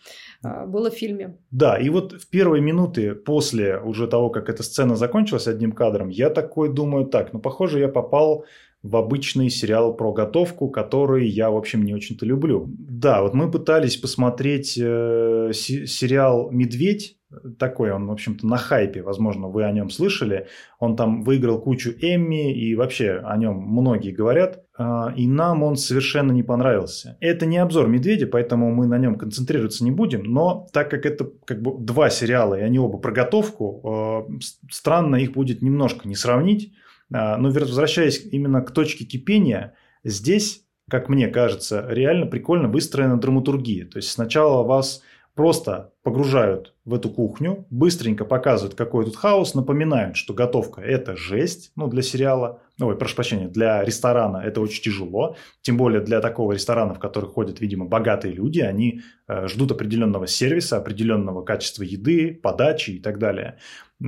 э, 0.43 0.67
было 0.67 0.91
в 0.91 0.95
фильме. 0.95 1.37
Да, 1.51 1.79
и 1.79 1.91
вот 1.91 2.22
в 2.23 2.29
первые 2.29 2.63
минуты 2.63 3.15
после 3.15 3.79
уже 3.79 4.07
того, 4.07 4.31
как 4.31 4.49
эта 4.49 4.63
сцена 4.63 4.97
закончилась 4.97 5.49
одним 5.49 5.73
кадром, 5.73 6.09
я 6.09 6.31
такой 6.31 6.73
думаю, 6.73 7.07
так, 7.07 7.33
ну, 7.33 7.41
похоже, 7.41 7.81
я 7.81 7.89
попал 7.89 8.45
в 8.83 8.97
обычный 8.97 9.51
сериал 9.51 9.95
про 9.95 10.13
готовку, 10.13 10.69
который 10.69 11.29
я, 11.29 11.51
в 11.51 11.57
общем, 11.57 11.85
не 11.85 11.95
очень-то 11.95 12.27
люблю. 12.27 12.67
Да, 12.69 13.23
вот 13.23 13.35
мы 13.35 13.51
пытались 13.51 13.97
посмотреть 13.97 14.77
э, 14.77 15.51
сериал 15.53 16.51
«Медведь», 16.51 17.17
такой 17.59 17.91
он, 17.93 18.07
в 18.07 18.13
общем-то, 18.13 18.47
на 18.47 18.57
хайпе, 18.57 19.03
возможно, 19.03 19.49
вы 19.49 19.65
о 19.65 19.73
нем 19.73 19.91
слышали. 19.91 20.47
Он 20.79 20.97
там 20.97 21.23
выиграл 21.23 21.61
кучу 21.61 21.91
Эмми, 21.91 22.53
и 22.53 22.75
вообще 22.75 23.21
о 23.25 23.37
нем 23.37 23.57
многие 23.57 24.11
говорят. 24.11 24.65
А, 24.77 25.13
и 25.17 25.27
нам 25.27 25.63
он 25.63 25.77
совершенно 25.77 26.33
не 26.33 26.43
понравился. 26.43 27.17
Это 27.21 27.47
не 27.47 27.59
обзор 27.59 27.89
«Медведя», 27.89 28.27
поэтому 28.27 28.75
мы 28.75 28.87
на 28.87 28.99
нем 28.99 29.17
концентрироваться 29.17 29.85
не 29.85 29.91
будем, 29.91 30.25
но 30.25 30.67
так 30.73 30.91
как 30.91 31.07
это 31.07 31.29
как 31.45 31.61
бы 31.63 31.79
два 31.79 32.11
сериала, 32.11 32.59
и 32.59 32.63
они 32.63 32.79
оба 32.79 32.99
про 32.99 33.13
готовку, 33.13 33.81
а, 33.85 34.27
странно 34.71 35.17
их 35.17 35.33
будет 35.33 35.63
немножко 35.63 36.09
не 36.09 36.15
сравнить. 36.15 36.73
А, 37.13 37.37
но 37.37 37.51
возвращаясь 37.51 38.25
именно 38.31 38.63
к 38.63 38.71
точке 38.71 39.05
кипения, 39.05 39.75
здесь, 40.05 40.65
как 40.91 41.09
мне 41.09 41.29
кажется, 41.29 41.87
реально 41.89 42.27
прикольно 42.27 42.69
выстроена 42.69 43.21
драматургия. 43.21 43.87
То 43.87 43.99
есть 43.99 44.11
сначала 44.11 44.63
вас 44.63 45.03
просто 45.35 45.93
погружают 46.03 46.75
в 46.85 46.95
эту 46.95 47.09
кухню, 47.09 47.67
быстренько 47.71 48.25
показывают, 48.25 48.75
какой 48.75 49.05
тут 49.05 49.17
хаос, 49.17 49.55
напоминают, 49.55 50.17
что 50.17 50.35
готовка– 50.35 50.81
это 50.83 51.17
жесть, 51.17 51.73
ну, 51.77 51.89
для 51.89 52.03
сериала, 52.03 52.61
ну, 52.79 52.89
ой, 52.89 52.97
прошу 52.97 53.15
прощения, 53.15 53.49
для 53.49 53.85
ресторана 53.85 54.39
это 54.39 54.61
очень 54.61 54.83
тяжело, 54.83 55.37
тем 55.63 55.77
более 55.77 56.01
для 56.01 56.21
такого 56.21 56.53
ресторана, 56.53 56.95
в 56.95 56.99
который 56.99 57.31
ходят, 57.31 57.61
видимо, 57.61 57.87
богатые 57.87 58.35
люди, 58.35 58.61
они 58.61 59.03
э, 59.29 59.47
ждут 59.47 59.73
определенного 59.73 60.27
сервиса, 60.27 60.77
определенного 60.77 61.43
качества 61.43 61.83
еды, 61.83 62.39
подачи 62.43 62.91
и 62.91 62.99
так 62.99 63.19
далее. 63.19 63.59
Э, 64.01 64.07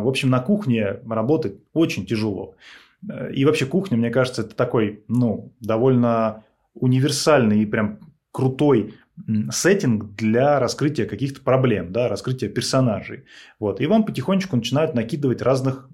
в 0.00 0.08
общем, 0.08 0.30
на 0.30 0.40
кухне 0.40 1.00
работать 1.08 1.58
очень 1.72 2.06
тяжело. 2.06 2.54
И 3.32 3.44
вообще 3.44 3.66
кухня, 3.66 3.96
мне 3.96 4.10
кажется, 4.10 4.42
это 4.42 4.56
такой, 4.56 5.04
ну, 5.06 5.52
довольно 5.60 6.44
универсальный 6.74 7.62
и 7.62 7.66
прям 7.66 8.00
крутой 8.32 8.94
сеттинг 9.50 10.14
для 10.14 10.60
раскрытия 10.60 11.06
каких-то 11.06 11.40
проблем, 11.40 11.92
да, 11.92 12.08
раскрытия 12.08 12.48
персонажей. 12.48 13.24
Вот. 13.58 13.80
И 13.80 13.86
вам 13.86 14.04
потихонечку 14.04 14.56
начинают 14.56 14.94
накидывать 14.94 15.42
разных, 15.42 15.88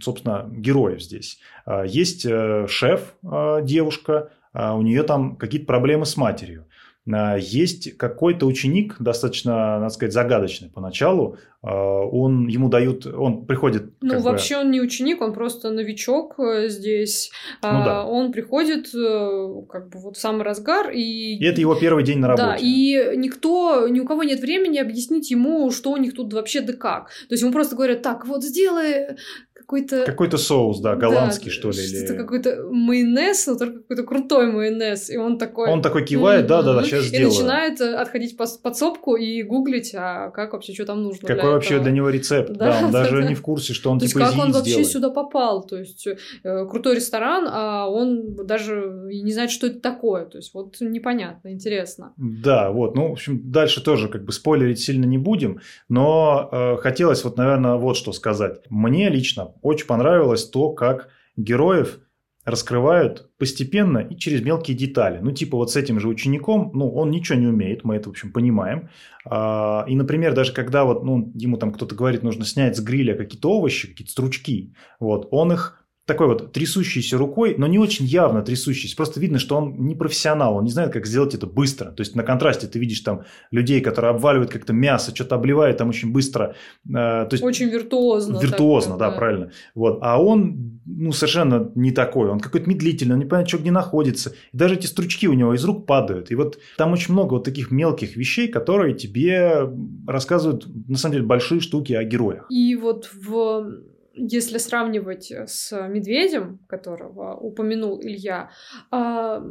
собственно, 0.00 0.48
героев 0.50 1.02
здесь. 1.02 1.38
А, 1.64 1.84
есть 1.84 2.26
э, 2.26 2.66
шеф, 2.68 3.14
а, 3.24 3.62
девушка, 3.62 4.30
а 4.52 4.74
у 4.74 4.82
нее 4.82 5.02
там 5.02 5.36
какие-то 5.36 5.66
проблемы 5.66 6.06
с 6.06 6.16
матерью. 6.16 6.66
А, 7.12 7.36
есть 7.36 7.96
какой-то 7.96 8.46
ученик, 8.46 8.96
достаточно, 8.98 9.78
надо 9.78 9.90
сказать, 9.90 10.12
загадочный 10.12 10.70
поначалу. 10.70 11.36
А, 11.62 12.00
он 12.00 12.46
ему 12.48 12.68
дают, 12.68 13.06
он 13.06 13.44
приходит. 13.44 13.92
Ну, 14.00 14.20
вообще 14.20 14.54
бы... 14.56 14.60
он 14.62 14.70
не 14.70 14.80
ученик, 14.80 15.20
он 15.20 15.34
просто 15.34 15.70
новичок 15.70 16.38
э, 16.38 16.68
здесь. 16.68 17.30
Ну, 17.62 17.68
да. 17.84 18.00
А, 18.00 18.04
он 18.04 18.32
приходит 18.32 18.94
э, 18.94 19.62
как 19.68 19.90
бы 19.90 19.98
вот 19.98 20.16
в 20.16 20.20
самый 20.20 20.44
разгар 20.44 20.90
и. 20.90 21.36
И 21.36 21.44
это 21.44 21.60
его 21.60 21.74
первый 21.74 22.04
день 22.04 22.18
на 22.20 22.28
работе. 22.28 22.46
Да, 22.46 22.56
и 22.58 23.16
никто, 23.16 23.86
ни 23.88 24.00
у 24.00 24.06
кого 24.06 24.22
нет 24.22 24.40
времени 24.40 24.78
объяснить 24.78 25.30
ему, 25.30 25.70
что 25.70 25.92
у 25.92 25.98
них 25.98 26.14
тут 26.14 26.32
вообще 26.32 26.62
да 26.62 26.72
как. 26.72 27.08
То 27.28 27.32
есть 27.32 27.42
ему 27.42 27.52
просто 27.52 27.76
говорят, 27.76 28.00
так, 28.02 28.26
вот 28.26 28.42
сделай 28.42 29.16
какой-то... 29.54 30.04
Какой-то 30.04 30.36
соус, 30.36 30.80
да, 30.80 30.96
голландский, 30.96 31.46
да, 31.46 31.52
что 31.52 31.68
ли. 31.70 31.74
Что-то 31.74 32.12
или... 32.12 32.18
какой-то 32.18 32.68
майонез, 32.70 33.46
но 33.46 33.56
только 33.56 33.78
какой-то 33.80 34.02
крутой 34.02 34.52
майонез. 34.52 35.10
И 35.10 35.16
он 35.16 35.38
такой... 35.38 35.68
Он 35.68 35.80
такой 35.80 36.04
кивает, 36.04 36.46
да-да-да, 36.46 36.82
сейчас 36.82 37.04
сделаю. 37.04 37.28
И 37.28 37.34
начинает 37.34 37.80
э, 37.80 37.94
отходить 37.94 38.36
по 38.36 38.46
подсобку 38.62 39.16
и 39.16 39.42
гуглить, 39.42 39.94
а 39.94 40.30
как 40.30 40.52
вообще, 40.52 40.74
что 40.74 40.86
там 40.86 41.02
нужно 41.02 41.26
Какой 41.26 41.52
вообще 41.52 41.74
этого. 41.74 41.84
для 41.84 41.92
него 41.92 42.10
рецепт, 42.10 42.52
да, 42.52 42.72
да 42.72 42.86
он 42.86 42.92
да, 42.92 43.02
даже 43.04 43.22
да. 43.22 43.28
не 43.28 43.34
в 43.34 43.42
курсе, 43.42 43.72
что 43.74 43.90
он 43.90 43.98
То 43.98 44.06
типа 44.06 44.18
есть 44.18 44.30
как 44.30 44.44
он 44.44 44.52
вообще 44.52 44.70
сделает. 44.70 44.88
сюда 44.88 45.10
попал, 45.10 45.64
то 45.64 45.78
есть 45.78 46.06
э, 46.06 46.66
крутой 46.66 46.96
ресторан, 46.96 47.48
а 47.48 47.88
он 47.88 48.34
даже 48.34 48.92
не 49.06 49.32
знает, 49.32 49.50
что 49.50 49.66
это 49.66 49.80
такое, 49.80 50.26
то 50.26 50.38
есть 50.38 50.52
вот 50.52 50.80
непонятно, 50.80 51.52
интересно. 51.52 52.12
Да, 52.16 52.70
вот, 52.70 52.96
ну, 52.96 53.08
в 53.10 53.12
общем, 53.12 53.50
дальше 53.50 53.82
тоже 53.82 54.08
как 54.08 54.24
бы 54.24 54.32
спойлерить 54.32 54.80
сильно 54.80 55.04
не 55.04 55.18
будем, 55.18 55.60
но 55.88 56.48
э, 56.50 56.76
хотелось 56.78 57.24
вот, 57.24 57.36
наверное, 57.36 57.76
вот 57.76 57.96
что 57.96 58.12
сказать. 58.12 58.60
Мне 58.68 59.08
лично 59.08 59.43
очень 59.62 59.86
понравилось 59.86 60.48
то, 60.48 60.70
как 60.70 61.08
героев 61.36 62.00
раскрывают 62.44 63.30
постепенно 63.38 63.98
и 63.98 64.16
через 64.16 64.42
мелкие 64.42 64.76
детали. 64.76 65.18
Ну, 65.20 65.32
типа 65.32 65.56
вот 65.56 65.70
с 65.70 65.76
этим 65.76 65.98
же 65.98 66.08
учеником, 66.08 66.70
ну, 66.74 66.90
он 66.90 67.10
ничего 67.10 67.38
не 67.38 67.46
умеет, 67.46 67.84
мы 67.84 67.96
это, 67.96 68.08
в 68.08 68.12
общем, 68.12 68.32
понимаем. 68.32 68.90
А, 69.24 69.84
и, 69.88 69.96
например, 69.96 70.34
даже 70.34 70.52
когда 70.52 70.84
вот, 70.84 71.04
ну, 71.04 71.32
ему 71.34 71.56
там 71.56 71.72
кто-то 71.72 71.94
говорит, 71.94 72.22
нужно 72.22 72.44
снять 72.44 72.76
с 72.76 72.80
гриля 72.80 73.16
какие-то 73.16 73.50
овощи, 73.50 73.88
какие-то 73.88 74.12
стручки, 74.12 74.74
вот, 75.00 75.28
он 75.30 75.52
их 75.52 75.83
такой 76.06 76.26
вот 76.26 76.52
трясущейся 76.52 77.16
рукой, 77.16 77.54
но 77.56 77.66
не 77.66 77.78
очень 77.78 78.04
явно 78.04 78.42
трясущийся. 78.42 78.94
Просто 78.96 79.20
видно, 79.20 79.38
что 79.38 79.56
он 79.56 79.86
не 79.86 79.94
профессионал, 79.94 80.56
он 80.56 80.64
не 80.64 80.70
знает, 80.70 80.92
как 80.92 81.06
сделать 81.06 81.34
это 81.34 81.46
быстро. 81.46 81.92
То 81.92 82.02
есть 82.02 82.14
на 82.14 82.22
контрасте 82.22 82.66
ты 82.66 82.78
видишь 82.78 83.00
там 83.00 83.22
людей, 83.50 83.80
которые 83.80 84.10
обваливают 84.10 84.50
как-то 84.50 84.72
мясо, 84.72 85.14
что-то 85.14 85.36
обливают 85.36 85.78
там 85.78 85.88
очень 85.88 86.12
быстро. 86.12 86.56
Э, 86.86 87.24
то 87.24 87.28
есть, 87.32 87.42
очень 87.42 87.70
виртуозно. 87.70 88.38
Виртуозно, 88.38 88.92
так, 88.92 88.98
да, 88.98 89.10
да, 89.10 89.16
правильно. 89.16 89.50
Вот. 89.74 89.98
А 90.02 90.20
он 90.20 90.80
ну, 90.84 91.12
совершенно 91.12 91.70
не 91.74 91.90
такой. 91.90 92.28
Он 92.28 92.40
какой-то 92.40 92.68
медлительный, 92.68 93.14
он 93.14 93.20
не 93.20 93.24
понимает, 93.24 93.48
что 93.48 93.58
где 93.58 93.70
находится. 93.70 94.34
И 94.52 94.56
даже 94.56 94.74
эти 94.74 94.86
стручки 94.86 95.26
у 95.26 95.32
него 95.32 95.54
из 95.54 95.64
рук 95.64 95.86
падают. 95.86 96.30
И 96.30 96.34
вот 96.34 96.58
там 96.76 96.92
очень 96.92 97.14
много 97.14 97.34
вот 97.34 97.44
таких 97.44 97.70
мелких 97.70 98.16
вещей, 98.16 98.48
которые 98.48 98.94
тебе 98.94 99.70
рассказывают, 100.06 100.66
на 100.88 100.98
самом 100.98 101.14
деле, 101.14 101.26
большие 101.26 101.60
штуки 101.60 101.94
о 101.94 102.04
героях. 102.04 102.46
И 102.50 102.76
вот 102.76 103.10
в 103.14 103.93
если 104.14 104.58
сравнивать 104.58 105.30
с 105.30 105.72
медведем, 105.88 106.60
которого 106.68 107.36
упомянул 107.36 108.00
Илья, 108.00 108.50
а, 108.90 109.42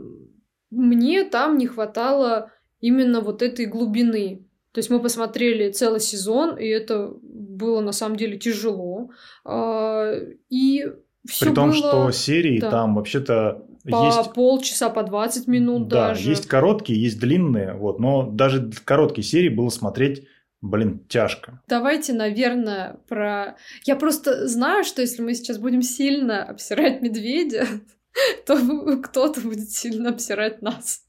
мне 0.71 1.23
там 1.23 1.57
не 1.57 1.67
хватало 1.67 2.51
именно 2.79 3.21
вот 3.21 3.41
этой 3.41 3.65
глубины. 3.65 4.45
То 4.71 4.79
есть 4.79 4.89
мы 4.89 4.99
посмотрели 4.99 5.71
целый 5.71 5.99
сезон, 5.99 6.57
и 6.57 6.67
это 6.67 7.13
было 7.21 7.81
на 7.81 7.91
самом 7.91 8.15
деле 8.15 8.37
тяжело. 8.37 9.09
А, 9.45 10.13
и 10.49 10.85
все 11.27 11.45
При 11.45 11.53
том, 11.53 11.69
было... 11.69 11.77
что 11.77 12.11
серии 12.11 12.59
да. 12.59 12.71
там 12.71 12.95
вообще-то 12.95 13.65
по 13.89 14.05
есть... 14.05 14.33
полчаса, 14.33 14.89
по 14.89 15.03
20 15.03 15.47
минут 15.47 15.87
да, 15.87 16.09
даже. 16.09 16.29
есть 16.29 16.47
короткие, 16.47 17.01
есть 17.01 17.19
длинные, 17.19 17.73
вот, 17.73 17.99
но 17.99 18.29
даже 18.29 18.71
короткие 18.85 19.25
серии 19.25 19.49
было 19.49 19.69
смотреть 19.69 20.25
блин, 20.63 21.05
тяжко. 21.09 21.61
Давайте, 21.67 22.13
наверное, 22.13 22.97
про... 23.07 23.57
Я 23.83 23.95
просто 23.95 24.47
знаю, 24.47 24.83
что 24.85 25.01
если 25.01 25.21
мы 25.21 25.33
сейчас 25.35 25.57
будем 25.57 25.81
сильно 25.81 26.43
обсирать 26.43 27.01
медведя, 27.01 27.67
то 28.45 28.57
кто-то 29.03 29.41
будет 29.41 29.69
сильно 29.69 30.09
обсирать 30.09 30.61
нас. 30.61 31.03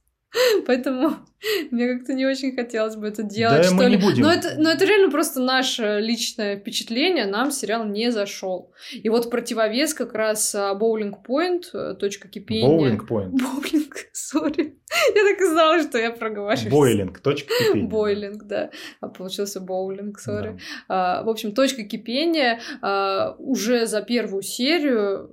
Поэтому 0.67 1.19
мне 1.71 1.95
как-то 1.95 2.15
не 2.15 2.27
очень 2.27 2.55
хотелось 2.55 2.97
бы 2.97 3.09
это 3.09 3.23
делать, 3.23 3.59
да, 3.59 3.63
что 3.65 3.75
мы 3.75 3.85
ли. 3.85 3.97
Не 3.97 4.03
будем. 4.03 4.23
Но 4.23 4.33
это, 4.33 4.55
но 4.59 4.71
это 4.71 4.85
реально 4.85 5.11
просто 5.11 5.41
наше 5.41 5.99
личное 6.01 6.57
впечатление. 6.57 7.27
Нам 7.27 7.51
сериал 7.51 7.85
не 7.85 8.11
зашел. 8.11 8.73
И 8.93 9.09
вот 9.09 9.31
противовес 9.31 9.95
как 9.95 10.15
раз 10.15 10.55
Боулинг 10.55 11.19
Point, 11.27 11.65
э, 11.73 11.95
точка 11.95 12.29
кипения. 12.29 12.69
Боулинг 12.69 13.11
Point. 13.11 13.31
Боулинг, 13.33 13.95
сори. 14.13 14.75
Я 15.15 15.25
так 15.25 15.41
и 15.41 15.45
знала, 15.47 15.83
что 15.83 15.99
я 15.99 16.11
проговариваюсь. 16.11 16.71
Бойлинг, 16.71 17.21
точка 17.21 17.53
кипения. 17.59 17.89
Бойлинг, 17.89 18.45
да. 18.45 18.71
А 19.01 19.09
получился 19.09 19.61
боулинг, 19.61 20.19
сори. 20.19 20.59
Да. 20.89 21.19
А, 21.19 21.23
в 21.25 21.29
общем, 21.29 21.53
точка 21.53 21.83
кипения 21.83 22.61
а, 22.81 23.35
уже 23.39 23.87
за 23.87 24.03
первую 24.03 24.43
серию 24.43 25.31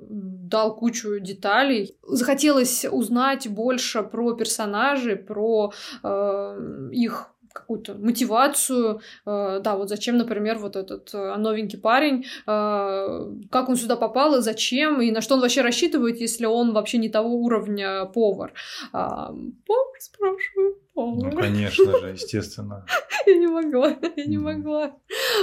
дал 0.51 0.76
кучу 0.76 1.20
деталей. 1.20 1.95
Захотелось 2.03 2.86
узнать 2.86 3.47
больше 3.47 4.03
про 4.03 4.34
персонажей, 4.34 5.16
про 5.16 5.72
э, 6.04 6.89
их 6.91 7.28
какую-то 7.54 7.95
мотивацию, 7.95 9.02
э, 9.26 9.60
да, 9.62 9.76
вот 9.76 9.89
зачем, 9.89 10.18
например, 10.18 10.58
вот 10.58 10.76
этот 10.76 11.14
э, 11.14 11.36
новенький 11.36 11.80
парень, 11.80 12.26
как 12.45 13.70
он 13.70 13.76
сюда 13.76 13.95
попал 13.97 14.36
и 14.36 14.41
зачем, 14.41 15.02
и 15.02 15.12
на 15.12 15.22
что 15.22 15.36
он 15.36 15.41
вообще 15.41 15.62
рассчитывает, 15.62 16.22
если 16.22 16.45
он 16.45 16.74
вообще 16.74 16.97
не 16.97 17.10
того 17.10 17.36
уровня 17.36 18.06
повар. 18.06 18.54
Повар, 18.91 19.99
спрашиваю, 19.99 20.78
повар. 20.94 21.34
Ну, 21.34 21.39
конечно 21.39 22.00
же, 22.00 22.08
естественно. 22.14 22.86
Я 23.26 23.36
не 23.36 23.48
могла, 23.48 23.98
я 24.16 24.26
не 24.26 24.38
могла. 24.38 24.98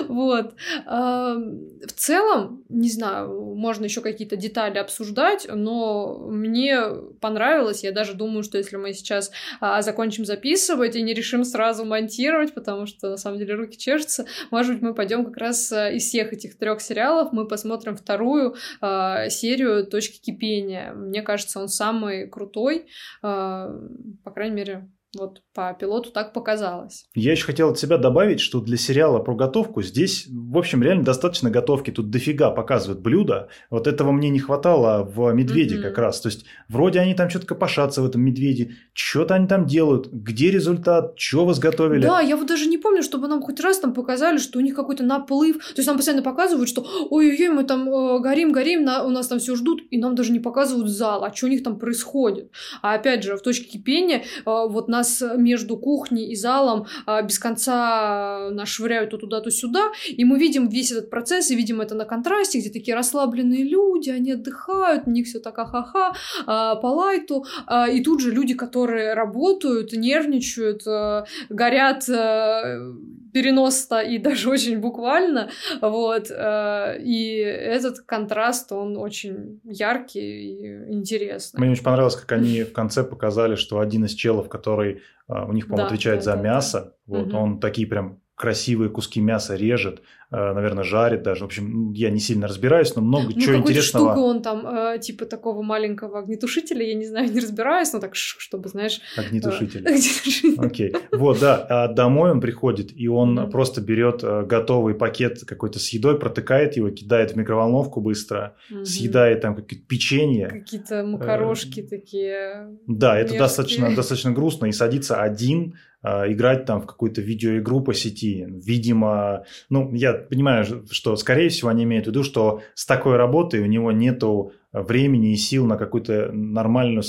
Вот. 0.09 0.55
В 0.87 1.93
целом, 1.97 2.65
не 2.69 2.91
знаю, 2.91 3.55
можно 3.55 3.85
еще 3.85 4.01
какие-то 4.01 4.37
детали 4.37 4.79
обсуждать, 4.79 5.47
но 5.53 6.19
мне 6.29 6.81
понравилось. 7.21 7.85
Я 7.85 7.93
даже 7.93 8.15
думаю, 8.15 8.43
что 8.43 8.59
если 8.59 8.77
мы 8.77 8.93
сейчас 8.93 9.31
а, 9.61 9.83
закончим 9.83 10.25
записывать 10.25 10.97
и 10.97 11.03
не 11.03 11.15
решим 11.15 11.45
сразу 11.45 11.85
монтировать, 11.85 12.55
потому 12.55 12.87
что 12.87 13.11
на 13.11 13.17
самом 13.17 13.39
деле 13.39 13.55
руки 13.55 13.79
чешутся, 13.79 14.27
может 14.51 14.75
быть, 14.75 14.83
мы 14.83 14.95
пойдем 14.95 15.25
как 15.25 15.37
раз 15.37 15.73
а, 15.73 15.91
из 15.91 16.05
всех 16.05 16.33
этих 16.33 16.59
трех 16.59 16.81
сериалов, 16.81 17.33
мы 17.33 17.47
посмотрим 17.47 17.97
вторую 17.97 18.57
а, 18.81 19.29
серию 19.29 19.87
«Точки 19.87 20.21
кипения». 20.21 20.93
Мне 20.93 21.23
кажется, 21.23 21.61
он 21.61 21.69
самый 21.69 22.29
крутой, 22.29 22.87
по 23.21 24.31
крайней 24.33 24.55
мере, 24.55 24.91
вот 25.17 25.41
по 25.55 25.73
пилоту 25.73 26.11
так 26.11 26.35
показалось. 26.35 27.07
Я 27.15 27.33
еще 27.33 27.45
хотел 27.45 27.71
от 27.71 27.79
себя 27.79 27.97
добавить, 27.97 28.41
что 28.41 28.61
для 28.61 28.77
сериала 28.77 29.21
про 29.21 29.35
готовку 29.35 29.81
здесь, 29.83 30.27
в 30.29 30.59
общем, 30.59 30.83
реально 30.83 31.05
достаточно 31.05 31.51
готовки. 31.51 31.91
Тут 31.91 32.11
дофига 32.11 32.51
показывают 32.51 33.01
блюда. 33.01 33.49
Вот 33.71 33.87
этого 33.87 34.13
мне 34.13 34.29
не 34.29 34.39
хватало 34.39 35.05
в 35.05 35.33
«Медведе» 35.33 35.77
mm-hmm. 35.77 35.83
как 35.83 35.99
раз. 35.99 36.21
То 36.21 36.29
есть, 36.29 36.45
вроде 36.69 37.01
они 37.01 37.15
там 37.15 37.31
что-то 37.31 37.47
копошатся 37.47 38.03
в 38.03 38.07
этом 38.07 38.21
«Медведе», 38.21 38.77
что-то 38.93 39.35
они 39.35 39.47
там 39.47 39.65
делают, 39.65 40.09
где 40.13 40.51
результат, 40.51 41.19
что 41.19 41.47
вы 41.47 41.55
сготовили. 41.55 42.03
Да, 42.03 42.21
я 42.21 42.37
вот 42.37 42.47
даже 42.47 42.67
не 42.67 42.77
помню, 42.77 43.03
чтобы 43.03 43.29
нам 43.29 43.41
хоть 43.41 43.61
раз 43.61 43.79
там 43.79 43.95
показали, 43.95 44.37
что 44.37 44.59
у 44.59 44.63
них 44.63 44.75
какой-то 44.75 45.05
наплыв. 45.05 45.57
То 45.57 45.79
есть, 45.79 45.87
нам 45.87 45.97
постоянно 45.97 46.23
показывают, 46.23 46.69
что 46.69 46.87
ой-ой-ой, 47.09 47.49
мы 47.49 47.65
там 47.65 47.89
э, 47.89 48.21
горим, 48.21 48.53
горим, 48.53 48.85
на, 48.85 49.05
у 49.05 49.11
нас 49.11 49.29
там 49.29 49.39
все 49.39 49.57
ждут, 49.57 49.81
и 49.91 49.97
нам 49.97 50.15
даже 50.15 50.33
не 50.33 50.41
показывают 50.41 50.91
зал, 50.91 51.25
а 51.25 51.35
что 51.35 51.47
у 51.47 51.49
них 51.49 51.63
там 51.63 51.79
происходит. 51.79 52.51
А 52.83 52.93
опять 52.93 53.25
же, 53.25 53.37
в 53.37 53.41
точке 53.41 53.65
кипения 53.65 54.19
э, 54.19 54.23
вот 54.45 54.89
на 54.89 54.98
нас 54.99 55.23
между 55.37 55.77
кухней 55.77 56.31
и 56.33 56.37
залом 56.37 56.87
а, 57.07 57.23
без 57.23 57.39
конца 57.39 58.51
нас 58.51 58.69
швыряют 58.69 59.11
то 59.11 59.19
туда, 59.19 59.41
то 59.41 59.51
сюда, 59.51 59.93
и 60.09 60.25
мы 60.25 60.39
видим 60.39 60.69
весь 60.69 60.93
этот 60.93 61.11
процесс, 61.11 61.51
и 61.51 61.57
видим 61.57 61.81
это 61.81 61.95
на 61.95 62.05
контрасте, 62.05 62.59
где 62.59 62.71
такие 62.71 62.95
расслабленные 62.95 63.65
люди, 63.65 64.11
они 64.11 64.33
отдыхают, 64.33 65.07
у 65.07 65.11
них 65.11 65.27
все 65.27 65.39
так 65.39 65.57
ха-ха-ха, 65.57 66.15
а, 66.47 66.77
по 66.77 66.87
лайту, 66.87 67.45
а, 67.67 67.89
и 67.89 68.03
тут 68.03 68.21
же 68.21 68.31
люди, 68.31 68.55
которые 68.55 69.15
работают, 69.15 69.93
нервничают, 69.93 70.83
а, 70.87 71.25
горят 71.49 72.09
а, 72.09 72.95
переносно 73.33 74.01
и 74.01 74.19
даже 74.19 74.51
очень 74.51 74.79
буквально, 74.79 75.51
вот, 75.81 76.31
э, 76.31 76.99
и 77.01 77.37
этот 77.37 78.01
контраст, 78.01 78.73
он 78.73 78.97
очень 78.97 79.61
яркий 79.65 80.21
и 80.21 80.93
интересный. 80.93 81.61
Мне 81.61 81.71
очень 81.73 81.85
понравилось, 81.85 82.17
как 82.17 82.33
они 82.33 82.63
в 82.63 82.73
конце 82.73 83.05
показали, 83.05 83.55
что 83.55 83.81
один 83.81 84.05
из 84.05 84.15
челов, 84.15 84.49
который 84.49 85.03
э, 85.29 85.45
у 85.47 85.53
них, 85.53 85.67
по-моему, 85.67 85.85
да, 85.85 85.87
отвечает 85.87 86.19
да, 86.21 86.25
за 86.25 86.37
да, 86.37 86.43
мясо, 86.43 86.95
да. 87.07 87.19
вот, 87.19 87.29
угу. 87.29 87.37
он 87.37 87.61
такие 87.61 87.87
прям 87.87 88.21
красивые 88.39 88.89
куски 88.89 89.21
мяса 89.21 89.57
режет, 89.57 90.01
э, 90.31 90.37
наверное, 90.37 90.85
жарит 90.85 91.25
даже. 91.25 91.43
В 91.43 91.47
общем, 91.47 91.93
я 91.93 92.09
не 92.09 92.21
сильно 92.21 92.47
разбираюсь, 92.47 92.95
но 92.95 93.03
много 93.03 93.33
ну, 93.35 93.41
чего 93.41 93.57
интересного. 93.57 94.13
штуку 94.13 94.27
он 94.29 94.43
там, 94.43 94.65
э, 94.65 94.99
типа 95.01 95.27
такого 95.27 95.63
маленького 95.63 96.21
огнетушителя, 96.21 96.87
я 96.87 96.95
не 96.95 97.05
знаю, 97.05 97.33
не 97.33 97.41
разбираюсь, 97.41 97.93
но 97.93 97.99
так, 97.99 98.15
чтобы, 98.15 98.69
знаешь... 98.69 99.01
Огнетушитель. 99.17 99.85
Э, 99.89 100.67
Окей. 100.67 100.95
Вот, 101.11 101.41
да. 101.41 101.67
А 101.69 101.89
домой 101.89 102.31
он 102.31 102.41
приходит, 102.41 102.93
и 102.95 103.09
он 103.09 103.39
mm-hmm. 103.39 103.51
просто 103.51 103.81
берет 103.81 104.23
э, 104.23 104.45
готовый 104.45 104.95
пакет 104.95 105.41
какой-то 105.45 105.81
с 105.81 105.89
едой, 105.89 106.19
протыкает 106.19 106.77
его, 106.77 106.91
кидает 106.91 107.33
в 107.33 107.37
микроволновку 107.37 108.01
быстро, 108.01 108.55
mm-hmm. 108.71 108.85
съедает 108.85 109.41
там 109.41 109.57
какие-то 109.57 109.85
печенье. 109.87 110.49
Какие-то 110.49 111.03
макарошки 111.03 111.81
э, 111.81 111.89
такие. 111.89 112.79
Да, 112.87 113.19
это 113.19 113.37
достаточно, 113.37 113.93
достаточно 113.95 114.31
грустно, 114.31 114.67
и 114.67 114.73
садится 114.73 115.21
один 115.21 115.75
играть 116.03 116.65
там 116.65 116.81
в 116.81 116.87
какую-то 116.87 117.21
видеоигру 117.21 117.81
по 117.81 117.93
сети. 117.93 118.47
Видимо, 118.49 119.45
ну, 119.69 119.93
я 119.95 120.13
понимаю, 120.13 120.65
что, 120.91 121.17
скорее 121.17 121.49
всего, 121.49 121.71
они 121.71 121.85
имеют 121.85 122.07
в 122.07 122.09
виду, 122.09 122.23
что 122.23 122.63
с 122.75 122.87
такой 122.87 123.17
работой 123.17 123.61
у 123.61 123.67
него 123.67 123.91
нету 123.93 124.53
времени 124.73 125.33
и 125.33 125.37
сил 125.37 125.67
на 125.67 125.77
какую-то 125.77 126.31
нормальную 126.33 127.03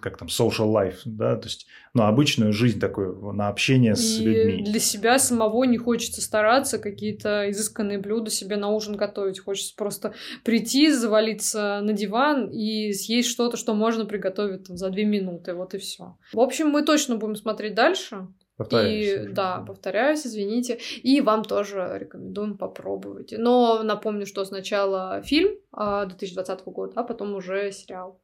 как 0.00 0.18
там, 0.18 0.28
social 0.28 0.72
life, 0.72 0.98
да, 1.04 1.36
то 1.36 1.46
есть, 1.46 1.66
ну, 1.94 2.02
обычную 2.02 2.52
жизнь 2.52 2.80
такую, 2.80 3.32
на 3.32 3.48
общение 3.48 3.94
с 3.94 4.18
и 4.18 4.24
людьми. 4.24 4.64
для 4.64 4.80
себя 4.80 5.18
самого 5.18 5.62
не 5.64 5.78
хочется 5.78 6.20
стараться, 6.20 6.78
какие-то 6.78 7.48
изысканные 7.50 7.98
блюда 7.98 8.30
себе 8.30 8.56
на 8.56 8.68
ужин 8.70 8.96
готовить. 8.96 9.38
Хочется 9.38 9.74
просто 9.76 10.14
прийти, 10.42 10.90
завалиться 10.90 11.80
на 11.82 11.92
диван 11.92 12.50
и 12.50 12.92
съесть 12.92 13.28
что-то, 13.28 13.56
что 13.56 13.74
можно 13.74 14.06
приготовить 14.06 14.64
там, 14.64 14.76
за 14.76 14.90
две 14.90 15.04
минуты, 15.04 15.54
вот 15.54 15.74
и 15.74 15.78
все. 15.78 16.16
В 16.32 16.40
общем, 16.40 16.68
мы 16.70 16.82
точно 16.82 17.16
будем 17.16 17.36
смотреть 17.36 17.74
дальше. 17.74 18.26
Повторяюсь. 18.56 19.28
И, 19.28 19.32
да, 19.32 19.62
повторяюсь, 19.66 20.26
извините. 20.26 20.78
И 21.02 21.20
вам 21.20 21.44
тоже 21.44 21.96
рекомендуем 22.00 22.56
попробовать. 22.56 23.34
Но 23.36 23.82
напомню, 23.82 24.24
что 24.26 24.44
сначала 24.44 25.20
фильм 25.22 25.50
2020 25.72 26.60
а, 26.60 26.70
года, 26.70 26.92
а 26.96 27.02
потом 27.02 27.34
уже 27.34 27.70
сериал. 27.70 28.18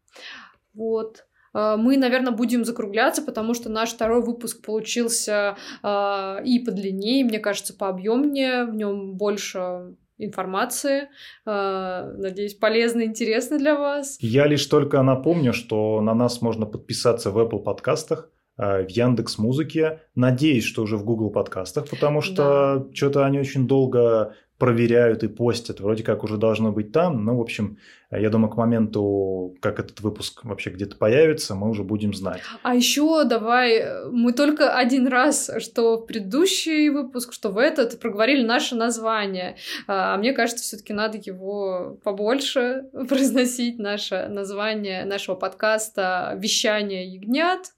Вот. 0.75 1.27
А, 1.53 1.77
мы, 1.77 1.99
наверное, 1.99 2.33
будем 2.33 2.65
закругляться, 2.65 3.23
потому 3.23 3.53
что 3.53 3.69
наш 3.69 3.91
второй 3.93 4.23
выпуск 4.23 4.65
получился 4.65 5.57
а, 5.83 6.41
и 6.45 6.59
подлиннее, 6.61 7.25
мне 7.25 7.39
кажется, 7.39 7.75
пообъемнее, 7.75 8.65
в 8.65 8.75
нем 8.75 9.17
больше 9.17 9.97
информации. 10.19 11.09
Надеюсь, 11.45 12.55
полезно 12.55 13.01
и 13.01 13.07
интересно 13.07 13.59
для 13.59 13.75
вас. 13.75 14.19
Я 14.21 14.47
лишь 14.47 14.65
только 14.67 15.03
напомню, 15.03 15.53
что 15.53 16.01
на 16.01 16.15
нас 16.15 16.41
можно 16.41 16.65
подписаться 16.65 17.33
в 17.33 17.39
Apple 17.39 17.59
подкастах, 17.59 18.31
в 18.57 18.87
Яндекс 18.89 19.39
Музыке. 19.39 20.01
Надеюсь, 20.15 20.65
что 20.65 20.83
уже 20.83 20.97
в 20.97 21.05
Google 21.05 21.31
подкастах, 21.31 21.89
потому 21.89 22.21
что 22.21 22.85
да. 22.87 22.95
что-то 22.95 23.25
они 23.25 23.39
очень 23.39 23.67
долго 23.67 24.35
проверяют 24.63 25.25
и 25.25 25.27
постят. 25.27 25.81
Вроде 25.81 26.05
как 26.05 26.23
уже 26.23 26.37
должно 26.37 26.71
быть 26.71 26.93
там. 26.93 27.25
Но, 27.25 27.37
в 27.37 27.41
общем, 27.41 27.79
я 28.13 28.31
думаю, 28.31 28.49
к 28.49 28.57
моменту, 28.57 29.57
как 29.59 29.81
этот 29.81 30.01
выпуск 30.03 30.45
вообще 30.45 30.71
где-то 30.71 30.95
появится, 30.95 31.57
мы 31.57 31.69
уже 31.69 31.83
будем 31.83 32.15
знать. 32.15 32.43
А 32.63 32.73
еще 32.73 33.25
давай, 33.25 33.85
мы 34.13 34.33
только 34.33 34.73
один 34.77 35.09
раз, 35.09 35.51
что 35.59 35.97
в 35.97 36.07
предыдущий 36.07 36.91
выпуск, 36.91 37.33
что 37.33 37.49
в 37.49 37.59
этот, 37.59 37.99
проговорили 37.99 38.45
наше 38.45 38.77
название. 38.77 39.57
А 39.89 40.17
мне 40.17 40.33
кажется, 40.33 40.63
все-таки 40.63 40.93
надо 40.93 41.19
его 41.19 41.99
побольше 42.05 42.85
произносить, 43.09 43.81
наше 43.81 44.29
название 44.29 45.05
нашего 45.05 45.35
подкаста 45.35 46.39
«Вещание 46.39 47.13
ягнят». 47.13 47.73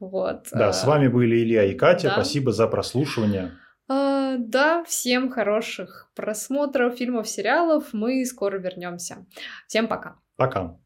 Вот. 0.00 0.48
Да, 0.52 0.72
с 0.72 0.84
вами 0.84 1.08
были 1.08 1.36
Илья 1.36 1.64
и 1.64 1.74
Катя. 1.74 2.08
Да. 2.08 2.14
Спасибо 2.14 2.52
за 2.52 2.66
прослушивание. 2.66 3.52
А, 3.88 4.36
да, 4.38 4.84
всем 4.84 5.30
хороших 5.30 6.10
просмотров 6.14 6.96
фильмов, 6.96 7.28
сериалов. 7.28 7.92
Мы 7.92 8.24
скоро 8.24 8.58
вернемся. 8.58 9.26
Всем 9.66 9.88
пока. 9.88 10.16
Пока. 10.36 10.78